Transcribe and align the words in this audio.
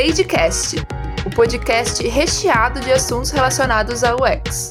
Ladycast, 0.00 0.76
o 1.26 1.30
podcast 1.30 2.08
recheado 2.08 2.80
de 2.80 2.90
assuntos 2.90 3.30
relacionados 3.30 4.02
ao 4.02 4.16
UX. 4.16 4.70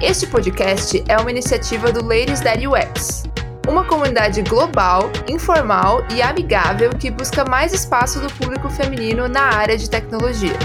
Este 0.00 0.28
podcast 0.28 1.02
é 1.08 1.18
uma 1.18 1.28
iniciativa 1.28 1.90
do 1.90 2.04
Ladies 2.04 2.40
That 2.40 2.64
UX, 2.64 3.24
uma 3.66 3.84
comunidade 3.84 4.42
global, 4.42 5.10
informal 5.28 6.06
e 6.14 6.22
amigável 6.22 6.90
que 6.90 7.10
busca 7.10 7.44
mais 7.44 7.74
espaço 7.74 8.20
do 8.20 8.32
público 8.34 8.70
feminino 8.70 9.26
na 9.26 9.42
área 9.42 9.76
de 9.76 9.90
tecnologia. 9.90 10.56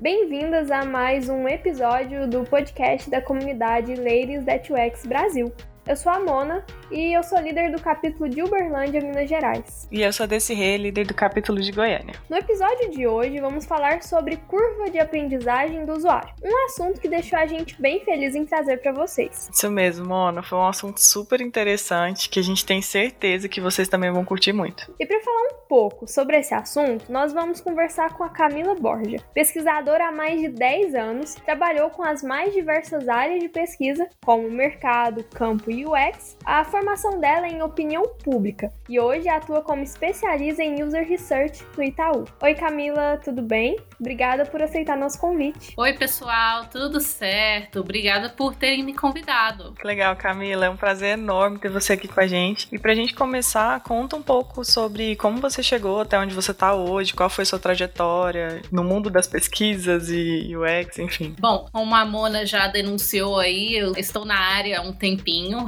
Bem-vindas 0.00 0.70
a 0.70 0.84
mais 0.84 1.28
um 1.28 1.48
episódio 1.48 2.28
do 2.28 2.44
podcast 2.44 3.10
da 3.10 3.20
comunidade 3.20 3.96
Ladies 3.96 4.44
That 4.44 4.72
UX 4.72 5.04
Brasil. 5.04 5.52
Eu 5.88 5.96
sou 5.96 6.12
a 6.12 6.20
Mona 6.20 6.62
e 6.90 7.16
eu 7.16 7.22
sou 7.22 7.40
líder 7.40 7.72
do 7.72 7.80
capítulo 7.80 8.28
de 8.28 8.42
Uberlândia, 8.42 9.00
Minas 9.00 9.26
Gerais. 9.26 9.88
E 9.90 10.02
eu 10.02 10.12
sou 10.12 10.24
a 10.24 10.26
Desirê, 10.26 10.76
líder 10.76 11.06
do 11.06 11.14
capítulo 11.14 11.58
de 11.62 11.72
Goiânia. 11.72 12.14
No 12.28 12.36
episódio 12.36 12.90
de 12.90 13.06
hoje, 13.06 13.40
vamos 13.40 13.64
falar 13.64 14.02
sobre 14.02 14.36
curva 14.36 14.90
de 14.90 14.98
aprendizagem 14.98 15.86
do 15.86 15.94
usuário, 15.94 16.28
um 16.44 16.66
assunto 16.66 17.00
que 17.00 17.08
deixou 17.08 17.38
a 17.38 17.46
gente 17.46 17.80
bem 17.80 18.04
feliz 18.04 18.34
em 18.34 18.44
trazer 18.44 18.82
para 18.82 18.92
vocês. 18.92 19.48
Isso 19.50 19.70
mesmo, 19.70 20.06
Mona, 20.06 20.42
foi 20.42 20.58
um 20.58 20.66
assunto 20.66 21.00
super 21.00 21.40
interessante 21.40 22.28
que 22.28 22.38
a 22.38 22.44
gente 22.44 22.66
tem 22.66 22.82
certeza 22.82 23.48
que 23.48 23.58
vocês 23.58 23.88
também 23.88 24.12
vão 24.12 24.26
curtir 24.26 24.52
muito. 24.52 24.94
E 25.00 25.06
para 25.06 25.20
falar 25.22 25.40
um 25.40 25.66
pouco 25.66 26.06
sobre 26.06 26.36
esse 26.36 26.52
assunto, 26.52 27.10
nós 27.10 27.32
vamos 27.32 27.62
conversar 27.62 28.14
com 28.14 28.24
a 28.24 28.28
Camila 28.28 28.74
Borja, 28.74 29.22
pesquisadora 29.32 30.08
há 30.08 30.12
mais 30.12 30.38
de 30.38 30.48
10 30.48 30.94
anos, 30.94 31.34
trabalhou 31.34 31.88
com 31.88 32.02
as 32.02 32.22
mais 32.22 32.52
diversas 32.52 33.08
áreas 33.08 33.40
de 33.40 33.48
pesquisa, 33.48 34.06
como 34.22 34.50
mercado, 34.50 35.24
campo 35.24 35.70
e 35.70 35.77
UX, 35.86 36.36
a 36.44 36.64
formação 36.64 37.20
dela 37.20 37.46
é 37.46 37.50
em 37.50 37.62
opinião 37.62 38.02
pública 38.24 38.72
e 38.88 38.98
hoje 38.98 39.28
atua 39.28 39.62
como 39.62 39.82
especialista 39.82 40.62
em 40.62 40.82
User 40.82 41.06
Research 41.06 41.64
no 41.76 41.82
Itaú. 41.82 42.24
Oi 42.42 42.54
Camila, 42.54 43.20
tudo 43.22 43.42
bem? 43.42 43.76
Obrigada 44.00 44.46
por 44.46 44.62
aceitar 44.62 44.96
nosso 44.96 45.18
convite. 45.18 45.72
Oi 45.76 45.92
pessoal, 45.92 46.66
tudo 46.66 47.00
certo? 47.00 47.80
Obrigada 47.80 48.28
por 48.28 48.54
terem 48.54 48.84
me 48.84 48.94
convidado. 48.94 49.74
Que 49.74 49.84
legal, 49.84 50.14
Camila, 50.14 50.66
é 50.66 50.70
um 50.70 50.76
prazer 50.76 51.18
enorme 51.18 51.58
ter 51.58 51.68
você 51.68 51.94
aqui 51.94 52.06
com 52.06 52.20
a 52.20 52.26
gente. 52.26 52.68
E 52.70 52.78
pra 52.78 52.94
gente 52.94 53.12
começar, 53.12 53.80
conta 53.80 54.14
um 54.14 54.22
pouco 54.22 54.64
sobre 54.64 55.16
como 55.16 55.40
você 55.40 55.64
chegou 55.64 56.00
até 56.00 56.16
onde 56.16 56.32
você 56.32 56.54
tá 56.54 56.74
hoje, 56.74 57.12
qual 57.12 57.28
foi 57.28 57.44
sua 57.44 57.58
trajetória 57.58 58.62
no 58.70 58.84
mundo 58.84 59.10
das 59.10 59.26
pesquisas 59.26 60.08
e 60.10 60.54
UX, 60.56 60.98
enfim. 61.00 61.34
Bom, 61.40 61.66
como 61.72 61.92
a 61.94 62.04
Mona 62.04 62.46
já 62.46 62.68
denunciou 62.68 63.40
aí, 63.40 63.74
eu 63.74 63.94
estou 63.96 64.24
na 64.24 64.38
área 64.38 64.78
há 64.78 64.82
um 64.82 64.92
tempinho, 64.92 65.66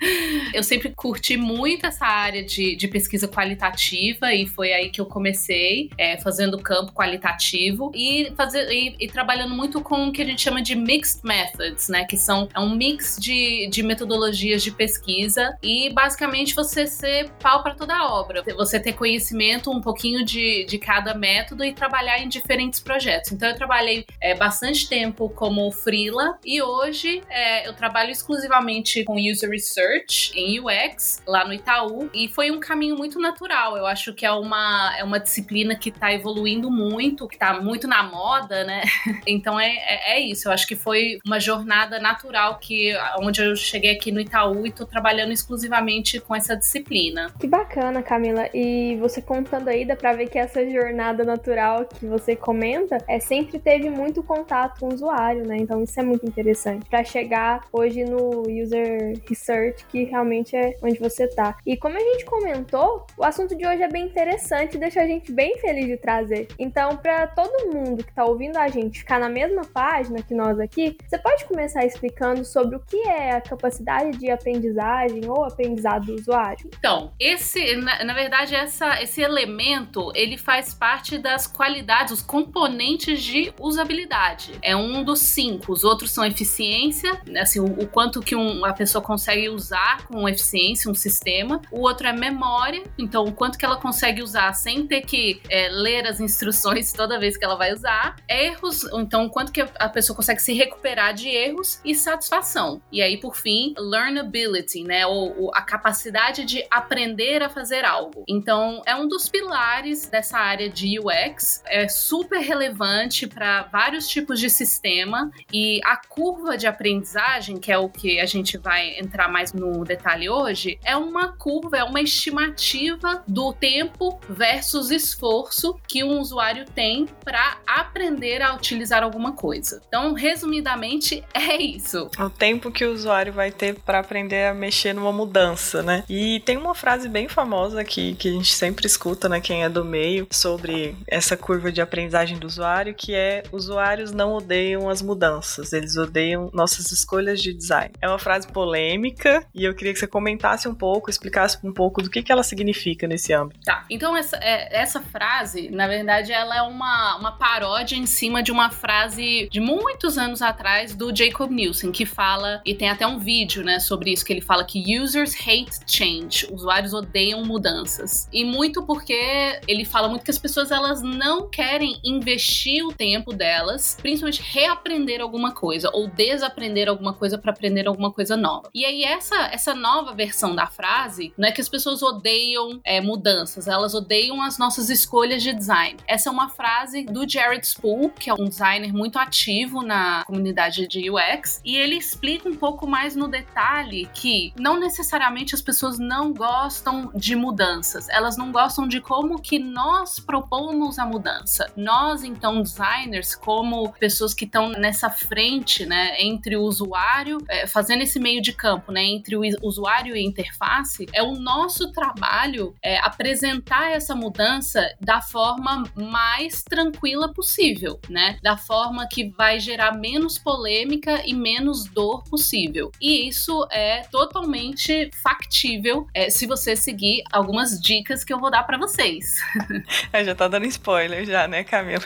eu 0.54 0.62
sempre 0.62 0.94
curti 0.96 1.36
muito 1.36 1.84
essa 1.84 2.06
área 2.06 2.42
de, 2.42 2.74
de 2.74 2.88
pesquisa 2.88 3.28
qualitativa 3.28 4.32
e 4.32 4.46
foi 4.46 4.72
aí 4.72 4.88
que 4.88 5.00
eu 5.00 5.06
comecei, 5.06 5.90
é, 5.98 6.16
fazendo 6.18 6.58
campo 6.58 6.92
qualitativo 6.94 7.65
e, 7.94 8.32
fazer, 8.36 8.70
e, 8.70 8.96
e, 9.00 9.08
trabalhando 9.08 9.54
muito 9.54 9.80
com 9.80 10.08
o 10.08 10.12
que 10.12 10.22
a 10.22 10.24
gente 10.24 10.42
chama 10.42 10.62
de 10.62 10.74
mixed 10.74 11.20
methods, 11.24 11.88
né? 11.88 12.04
Que 12.04 12.16
são 12.16 12.48
é 12.54 12.60
um 12.60 12.74
mix 12.74 13.16
de, 13.18 13.68
de 13.68 13.82
metodologias 13.82 14.62
de 14.62 14.70
pesquisa 14.70 15.56
e 15.62 15.90
basicamente 15.90 16.54
você 16.54 16.86
ser 16.86 17.30
pau 17.40 17.62
para 17.62 17.74
toda 17.74 17.94
a 17.94 18.12
obra. 18.12 18.42
Você 18.56 18.78
ter 18.78 18.92
conhecimento 18.92 19.70
um 19.70 19.80
pouquinho 19.80 20.24
de, 20.24 20.64
de 20.64 20.78
cada 20.78 21.14
método 21.14 21.64
e 21.64 21.72
trabalhar 21.72 22.18
em 22.18 22.28
diferentes 22.28 22.80
projetos. 22.80 23.32
Então 23.32 23.48
eu 23.48 23.56
trabalhei 23.56 24.06
é, 24.20 24.34
bastante 24.34 24.88
tempo 24.88 25.28
como 25.30 25.70
freela 25.70 26.38
e 26.44 26.60
hoje 26.62 27.22
é, 27.28 27.68
eu 27.68 27.74
trabalho 27.74 28.10
exclusivamente 28.10 29.04
com 29.04 29.16
user 29.16 29.50
research 29.50 30.32
em 30.34 30.60
UX 30.60 31.22
lá 31.26 31.44
no 31.44 31.52
Itaú 31.52 32.10
e 32.12 32.28
foi 32.28 32.50
um 32.50 32.60
caminho 32.60 32.96
muito 32.96 33.18
natural. 33.18 33.76
Eu 33.76 33.86
acho 33.86 34.12
que 34.12 34.24
é 34.24 34.32
uma, 34.32 34.94
é 34.98 35.04
uma 35.04 35.18
disciplina 35.18 35.74
que 35.74 35.88
está 35.88 36.12
evoluindo 36.12 36.70
muito, 36.70 37.26
que 37.28 37.34
está 37.34 37.55
muito 37.60 37.86
na 37.86 38.02
moda, 38.02 38.64
né? 38.64 38.82
Então 39.26 39.58
é, 39.58 39.68
é, 39.68 40.16
é, 40.16 40.20
isso. 40.20 40.48
Eu 40.48 40.52
acho 40.52 40.66
que 40.66 40.76
foi 40.76 41.18
uma 41.26 41.40
jornada 41.40 41.98
natural 41.98 42.58
que 42.58 42.94
onde 43.18 43.42
eu 43.42 43.56
cheguei 43.56 43.92
aqui 43.92 44.12
no 44.12 44.20
Itaú 44.20 44.64
e 44.64 44.68
estou 44.68 44.86
trabalhando 44.86 45.32
exclusivamente 45.32 46.20
com 46.20 46.34
essa 46.34 46.56
disciplina. 46.56 47.32
Que 47.40 47.46
bacana, 47.46 48.02
Camila. 48.02 48.48
E 48.54 48.96
você 49.00 49.20
contando 49.20 49.68
aí, 49.68 49.84
dá 49.84 49.96
para 49.96 50.12
ver 50.12 50.28
que 50.28 50.38
essa 50.38 50.68
jornada 50.70 51.24
natural 51.24 51.86
que 51.86 52.06
você 52.06 52.36
comenta 52.36 52.98
é 53.08 53.18
sempre 53.18 53.58
teve 53.58 53.90
muito 53.90 54.22
contato 54.22 54.80
com 54.80 54.86
o 54.86 54.94
usuário, 54.94 55.46
né? 55.46 55.56
Então 55.56 55.82
isso 55.82 55.98
é 55.98 56.02
muito 56.02 56.26
interessante. 56.26 56.86
Para 56.88 57.02
chegar 57.02 57.64
hoje 57.72 58.04
no 58.04 58.42
user 58.42 59.20
research, 59.28 59.84
que 59.86 60.04
realmente 60.04 60.56
é 60.56 60.76
onde 60.82 60.98
você 60.98 61.26
tá. 61.28 61.56
E 61.66 61.76
como 61.76 61.96
a 61.96 62.00
gente 62.00 62.24
comentou, 62.24 63.06
o 63.16 63.24
assunto 63.24 63.56
de 63.56 63.66
hoje 63.66 63.82
é 63.82 63.88
bem 63.88 64.06
interessante 64.06 64.76
e 64.76 64.78
deixa 64.78 65.00
a 65.00 65.06
gente 65.06 65.32
bem 65.32 65.58
feliz 65.58 65.86
de 65.86 65.96
trazer. 65.96 66.48
Então, 66.58 66.96
para 66.96 67.26
todo 67.26 67.45
mundo 67.72 68.04
que 68.04 68.12
tá 68.12 68.24
ouvindo 68.24 68.56
a 68.56 68.68
gente 68.68 69.00
ficar 69.00 69.18
na 69.18 69.28
mesma 69.28 69.64
página 69.64 70.22
que 70.22 70.34
nós 70.34 70.58
aqui, 70.58 70.96
você 71.06 71.18
pode 71.18 71.44
começar 71.44 71.84
explicando 71.84 72.44
sobre 72.44 72.76
o 72.76 72.80
que 72.80 72.96
é 73.08 73.32
a 73.32 73.40
capacidade 73.40 74.18
de 74.18 74.30
aprendizagem 74.30 75.28
ou 75.28 75.44
aprendizado 75.44 76.06
do 76.06 76.14
usuário? 76.14 76.70
Então, 76.78 77.12
esse, 77.18 77.76
na, 77.76 78.04
na 78.04 78.14
verdade, 78.14 78.54
essa, 78.54 79.02
esse 79.02 79.20
elemento, 79.20 80.10
ele 80.14 80.36
faz 80.36 80.74
parte 80.74 81.18
das 81.18 81.46
qualidades, 81.46 82.12
os 82.12 82.22
componentes 82.22 83.22
de 83.22 83.52
usabilidade. 83.60 84.52
É 84.62 84.76
um 84.76 85.02
dos 85.02 85.20
cinco. 85.20 85.72
Os 85.72 85.84
outros 85.84 86.10
são 86.10 86.24
eficiência, 86.24 87.20
assim, 87.40 87.60
o, 87.60 87.64
o 87.64 87.86
quanto 87.86 88.20
que 88.20 88.34
um, 88.34 88.64
a 88.64 88.72
pessoa 88.72 89.02
consegue 89.02 89.48
usar 89.48 90.06
com 90.06 90.28
eficiência 90.28 90.90
um 90.90 90.94
sistema. 90.94 91.60
O 91.70 91.80
outro 91.80 92.06
é 92.06 92.12
memória, 92.12 92.82
então 92.98 93.24
o 93.24 93.32
quanto 93.32 93.58
que 93.58 93.64
ela 93.64 93.76
consegue 93.76 94.22
usar 94.22 94.52
sem 94.54 94.86
ter 94.86 95.02
que 95.02 95.40
é, 95.48 95.68
ler 95.68 96.06
as 96.06 96.20
instruções 96.20 96.92
toda 96.92 97.18
vez 97.18 97.35
que 97.36 97.44
ela 97.44 97.56
vai 97.56 97.72
usar. 97.72 98.16
Erros, 98.28 98.84
então 98.92 99.28
quanto 99.28 99.52
que 99.52 99.60
a 99.60 99.88
pessoa 99.88 100.16
consegue 100.16 100.40
se 100.40 100.52
recuperar 100.52 101.14
de 101.14 101.28
erros 101.28 101.80
e 101.84 101.94
satisfação. 101.94 102.80
E 102.90 103.02
aí, 103.02 103.18
por 103.18 103.36
fim, 103.36 103.74
learnability, 103.78 104.82
né? 104.82 105.06
Ou, 105.06 105.42
ou 105.42 105.54
a 105.54 105.62
capacidade 105.62 106.44
de 106.44 106.64
aprender 106.70 107.42
a 107.42 107.48
fazer 107.48 107.84
algo. 107.84 108.24
Então, 108.28 108.82
é 108.86 108.94
um 108.94 109.06
dos 109.08 109.28
pilares 109.28 110.06
dessa 110.06 110.38
área 110.38 110.68
de 110.68 110.98
UX. 110.98 111.62
É 111.66 111.88
super 111.88 112.40
relevante 112.40 113.26
para 113.26 113.62
vários 113.64 114.08
tipos 114.08 114.40
de 114.40 114.50
sistema 114.50 115.30
e 115.52 115.80
a 115.84 115.96
curva 115.96 116.56
de 116.56 116.66
aprendizagem, 116.66 117.58
que 117.58 117.70
é 117.70 117.78
o 117.78 117.88
que 117.88 118.20
a 118.20 118.26
gente 118.26 118.58
vai 118.58 118.98
entrar 118.98 119.28
mais 119.28 119.52
no 119.52 119.84
detalhe 119.84 120.28
hoje, 120.28 120.78
é 120.84 120.96
uma 120.96 121.36
curva, 121.36 121.76
é 121.76 121.84
uma 121.84 122.00
estimativa 122.00 123.24
do 123.26 123.52
tempo 123.52 124.18
versus 124.28 124.90
esforço 124.90 125.78
que 125.86 126.02
um 126.02 126.18
usuário 126.20 126.64
tem 126.64 127.06
para 127.26 127.58
aprender 127.66 128.40
a 128.40 128.54
utilizar 128.54 129.02
alguma 129.02 129.32
coisa. 129.32 129.82
Então, 129.88 130.14
resumidamente, 130.14 131.24
é 131.34 131.60
isso. 131.60 132.08
O 132.20 132.30
tempo 132.30 132.70
que 132.70 132.84
o 132.84 132.92
usuário 132.92 133.32
vai 133.32 133.50
ter 133.50 133.74
para 133.80 133.98
aprender 133.98 134.46
a 134.46 134.54
mexer 134.54 134.92
numa 134.92 135.10
mudança, 135.10 135.82
né? 135.82 136.04
E 136.08 136.38
tem 136.40 136.56
uma 136.56 136.72
frase 136.72 137.08
bem 137.08 137.28
famosa 137.28 137.80
aqui 137.80 138.14
que 138.14 138.28
a 138.28 138.32
gente 138.32 138.54
sempre 138.54 138.86
escuta, 138.86 139.28
né, 139.28 139.40
quem 139.40 139.64
é 139.64 139.68
do 139.68 139.84
meio, 139.84 140.28
sobre 140.30 140.96
essa 141.08 141.36
curva 141.36 141.72
de 141.72 141.80
aprendizagem 141.80 142.38
do 142.38 142.46
usuário, 142.46 142.94
que 142.94 143.12
é 143.12 143.42
usuários 143.50 144.12
não 144.12 144.34
odeiam 144.34 144.88
as 144.88 145.02
mudanças, 145.02 145.72
eles 145.72 145.96
odeiam 145.96 146.48
nossas 146.52 146.92
escolhas 146.92 147.42
de 147.42 147.52
design. 147.52 147.92
É 148.00 148.08
uma 148.08 148.20
frase 148.20 148.46
polêmica 148.46 149.44
e 149.52 149.64
eu 149.64 149.74
queria 149.74 149.92
que 149.92 149.98
você 149.98 150.06
comentasse 150.06 150.68
um 150.68 150.74
pouco, 150.74 151.10
explicasse 151.10 151.58
um 151.64 151.72
pouco 151.72 152.00
do 152.02 152.08
que, 152.08 152.22
que 152.22 152.30
ela 152.30 152.44
significa 152.44 153.08
nesse 153.08 153.32
âmbito. 153.32 153.60
Tá, 153.64 153.84
então 153.90 154.16
essa, 154.16 154.36
é, 154.36 154.80
essa 154.80 155.00
frase, 155.00 155.70
na 155.70 155.88
verdade, 155.88 156.32
ela 156.32 156.56
é 156.56 156.62
uma, 156.62 157.15
uma 157.16 157.32
paródia 157.32 157.96
em 157.96 158.06
cima 158.06 158.42
de 158.42 158.52
uma 158.52 158.70
frase 158.70 159.48
de 159.50 159.60
muitos 159.60 160.18
anos 160.18 160.42
atrás 160.42 160.94
do 160.94 161.14
Jacob 161.14 161.50
Nielsen, 161.50 161.92
que 161.92 162.06
fala, 162.06 162.60
e 162.64 162.74
tem 162.74 162.88
até 162.88 163.06
um 163.06 163.18
vídeo, 163.18 163.64
né, 163.64 163.78
sobre 163.78 164.12
isso, 164.12 164.24
que 164.24 164.32
ele 164.32 164.40
fala 164.40 164.64
que 164.64 164.98
users 164.98 165.34
hate 165.34 165.78
change, 165.86 166.46
usuários 166.50 166.92
odeiam 166.92 167.44
mudanças. 167.44 168.28
E 168.32 168.44
muito 168.44 168.82
porque 168.84 169.60
ele 169.66 169.84
fala 169.84 170.08
muito 170.08 170.24
que 170.24 170.30
as 170.30 170.38
pessoas, 170.38 170.70
elas 170.70 171.02
não 171.02 171.48
querem 171.48 171.98
investir 172.04 172.84
o 172.84 172.92
tempo 172.92 173.32
delas, 173.32 173.96
principalmente 174.00 174.42
reaprender 174.42 175.20
alguma 175.20 175.52
coisa, 175.52 175.90
ou 175.92 176.08
desaprender 176.08 176.88
alguma 176.88 177.12
coisa 177.12 177.38
para 177.38 177.52
aprender 177.52 177.86
alguma 177.88 178.12
coisa 178.12 178.36
nova. 178.36 178.68
E 178.74 178.84
aí 178.84 179.02
essa, 179.04 179.36
essa 179.52 179.74
nova 179.74 180.12
versão 180.12 180.54
da 180.54 180.66
frase 180.66 181.32
não 181.36 181.48
é 181.48 181.52
que 181.52 181.60
as 181.60 181.68
pessoas 181.68 182.02
odeiam 182.02 182.80
é, 182.84 183.00
mudanças, 183.00 183.66
elas 183.66 183.94
odeiam 183.94 184.42
as 184.42 184.58
nossas 184.58 184.90
escolhas 184.90 185.42
de 185.42 185.52
design. 185.52 185.96
Essa 186.06 186.28
é 186.28 186.32
uma 186.32 186.48
frase 186.48 187.05
do 187.06 187.28
Jared 187.28 187.66
Spool, 187.66 188.10
que 188.10 188.28
é 188.28 188.34
um 188.34 188.48
designer 188.48 188.92
muito 188.92 189.18
ativo 189.18 189.82
na 189.82 190.24
comunidade 190.24 190.86
de 190.86 191.10
UX, 191.10 191.60
e 191.64 191.76
ele 191.76 191.96
explica 191.96 192.48
um 192.48 192.54
pouco 192.54 192.86
mais 192.86 193.14
no 193.14 193.28
detalhe 193.28 194.08
que 194.12 194.52
não 194.58 194.78
necessariamente 194.78 195.54
as 195.54 195.62
pessoas 195.62 195.98
não 195.98 196.32
gostam 196.32 197.10
de 197.14 197.36
mudanças, 197.36 198.08
elas 198.08 198.36
não 198.36 198.50
gostam 198.50 198.88
de 198.88 199.00
como 199.00 199.40
que 199.40 199.58
nós 199.58 200.18
propomos 200.18 200.98
a 200.98 201.06
mudança. 201.06 201.70
Nós, 201.76 202.24
então, 202.24 202.62
designers, 202.62 203.34
como 203.34 203.92
pessoas 203.92 204.34
que 204.34 204.44
estão 204.44 204.70
nessa 204.70 205.08
frente, 205.08 205.86
né, 205.86 206.20
entre 206.20 206.56
o 206.56 206.62
usuário, 206.62 207.38
é, 207.48 207.66
fazendo 207.66 208.02
esse 208.02 208.18
meio 208.18 208.42
de 208.42 208.52
campo 208.52 208.90
né, 208.90 209.04
entre 209.04 209.36
o 209.36 209.42
usuário 209.62 210.16
e 210.16 210.20
a 210.20 210.22
interface, 210.22 211.06
é 211.12 211.22
o 211.22 211.34
nosso 211.34 211.92
trabalho 211.92 212.74
é, 212.82 212.98
apresentar 212.98 213.92
essa 213.92 214.14
mudança 214.14 214.86
da 215.00 215.20
forma 215.20 215.84
mais 215.94 216.62
tranquila 216.62 216.85
possível, 217.34 217.98
né? 218.08 218.38
Da 218.42 218.56
forma 218.56 219.06
que 219.10 219.28
vai 219.30 219.60
gerar 219.60 219.96
menos 219.96 220.38
polêmica 220.38 221.22
e 221.24 221.34
menos 221.34 221.84
dor 221.84 222.24
possível. 222.24 222.90
E 223.00 223.28
isso 223.28 223.66
é 223.70 224.02
totalmente 224.10 225.10
factível 225.22 226.06
é, 226.14 226.30
se 226.30 226.46
você 226.46 226.74
seguir 226.76 227.22
algumas 227.32 227.80
dicas 227.80 228.24
que 228.24 228.32
eu 228.32 228.38
vou 228.38 228.50
dar 228.50 228.64
para 228.64 228.78
vocês. 228.78 229.36
É, 230.12 230.24
já 230.24 230.34
tá 230.34 230.46
dando 230.48 230.66
spoiler 230.66 231.24
já, 231.24 231.48
né, 231.48 231.64
Camila? 231.64 232.04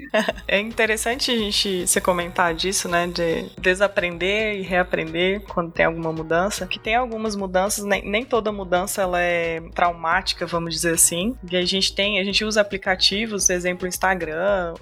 é 0.48 0.58
interessante 0.58 1.30
a 1.30 1.36
gente 1.36 1.86
se 1.86 2.00
comentar 2.00 2.54
disso, 2.54 2.88
né, 2.88 3.06
de 3.06 3.50
desaprender 3.60 4.58
e 4.58 4.62
reaprender 4.62 5.40
quando 5.42 5.72
tem 5.72 5.86
alguma 5.86 6.12
mudança, 6.12 6.66
que 6.66 6.78
tem 6.78 6.94
algumas 6.94 7.36
mudanças, 7.36 7.84
nem, 7.84 8.08
nem 8.08 8.24
toda 8.24 8.50
mudança 8.50 9.02
ela 9.02 9.20
é 9.20 9.60
traumática, 9.74 10.46
vamos 10.46 10.74
dizer 10.74 10.94
assim. 10.94 11.36
E 11.50 11.56
a 11.56 11.64
gente 11.64 11.94
tem, 11.94 12.18
a 12.18 12.24
gente 12.24 12.44
usa 12.44 12.60
aplicativos, 12.60 13.50
exemplo 13.50 13.86
Instagram, 13.86 14.12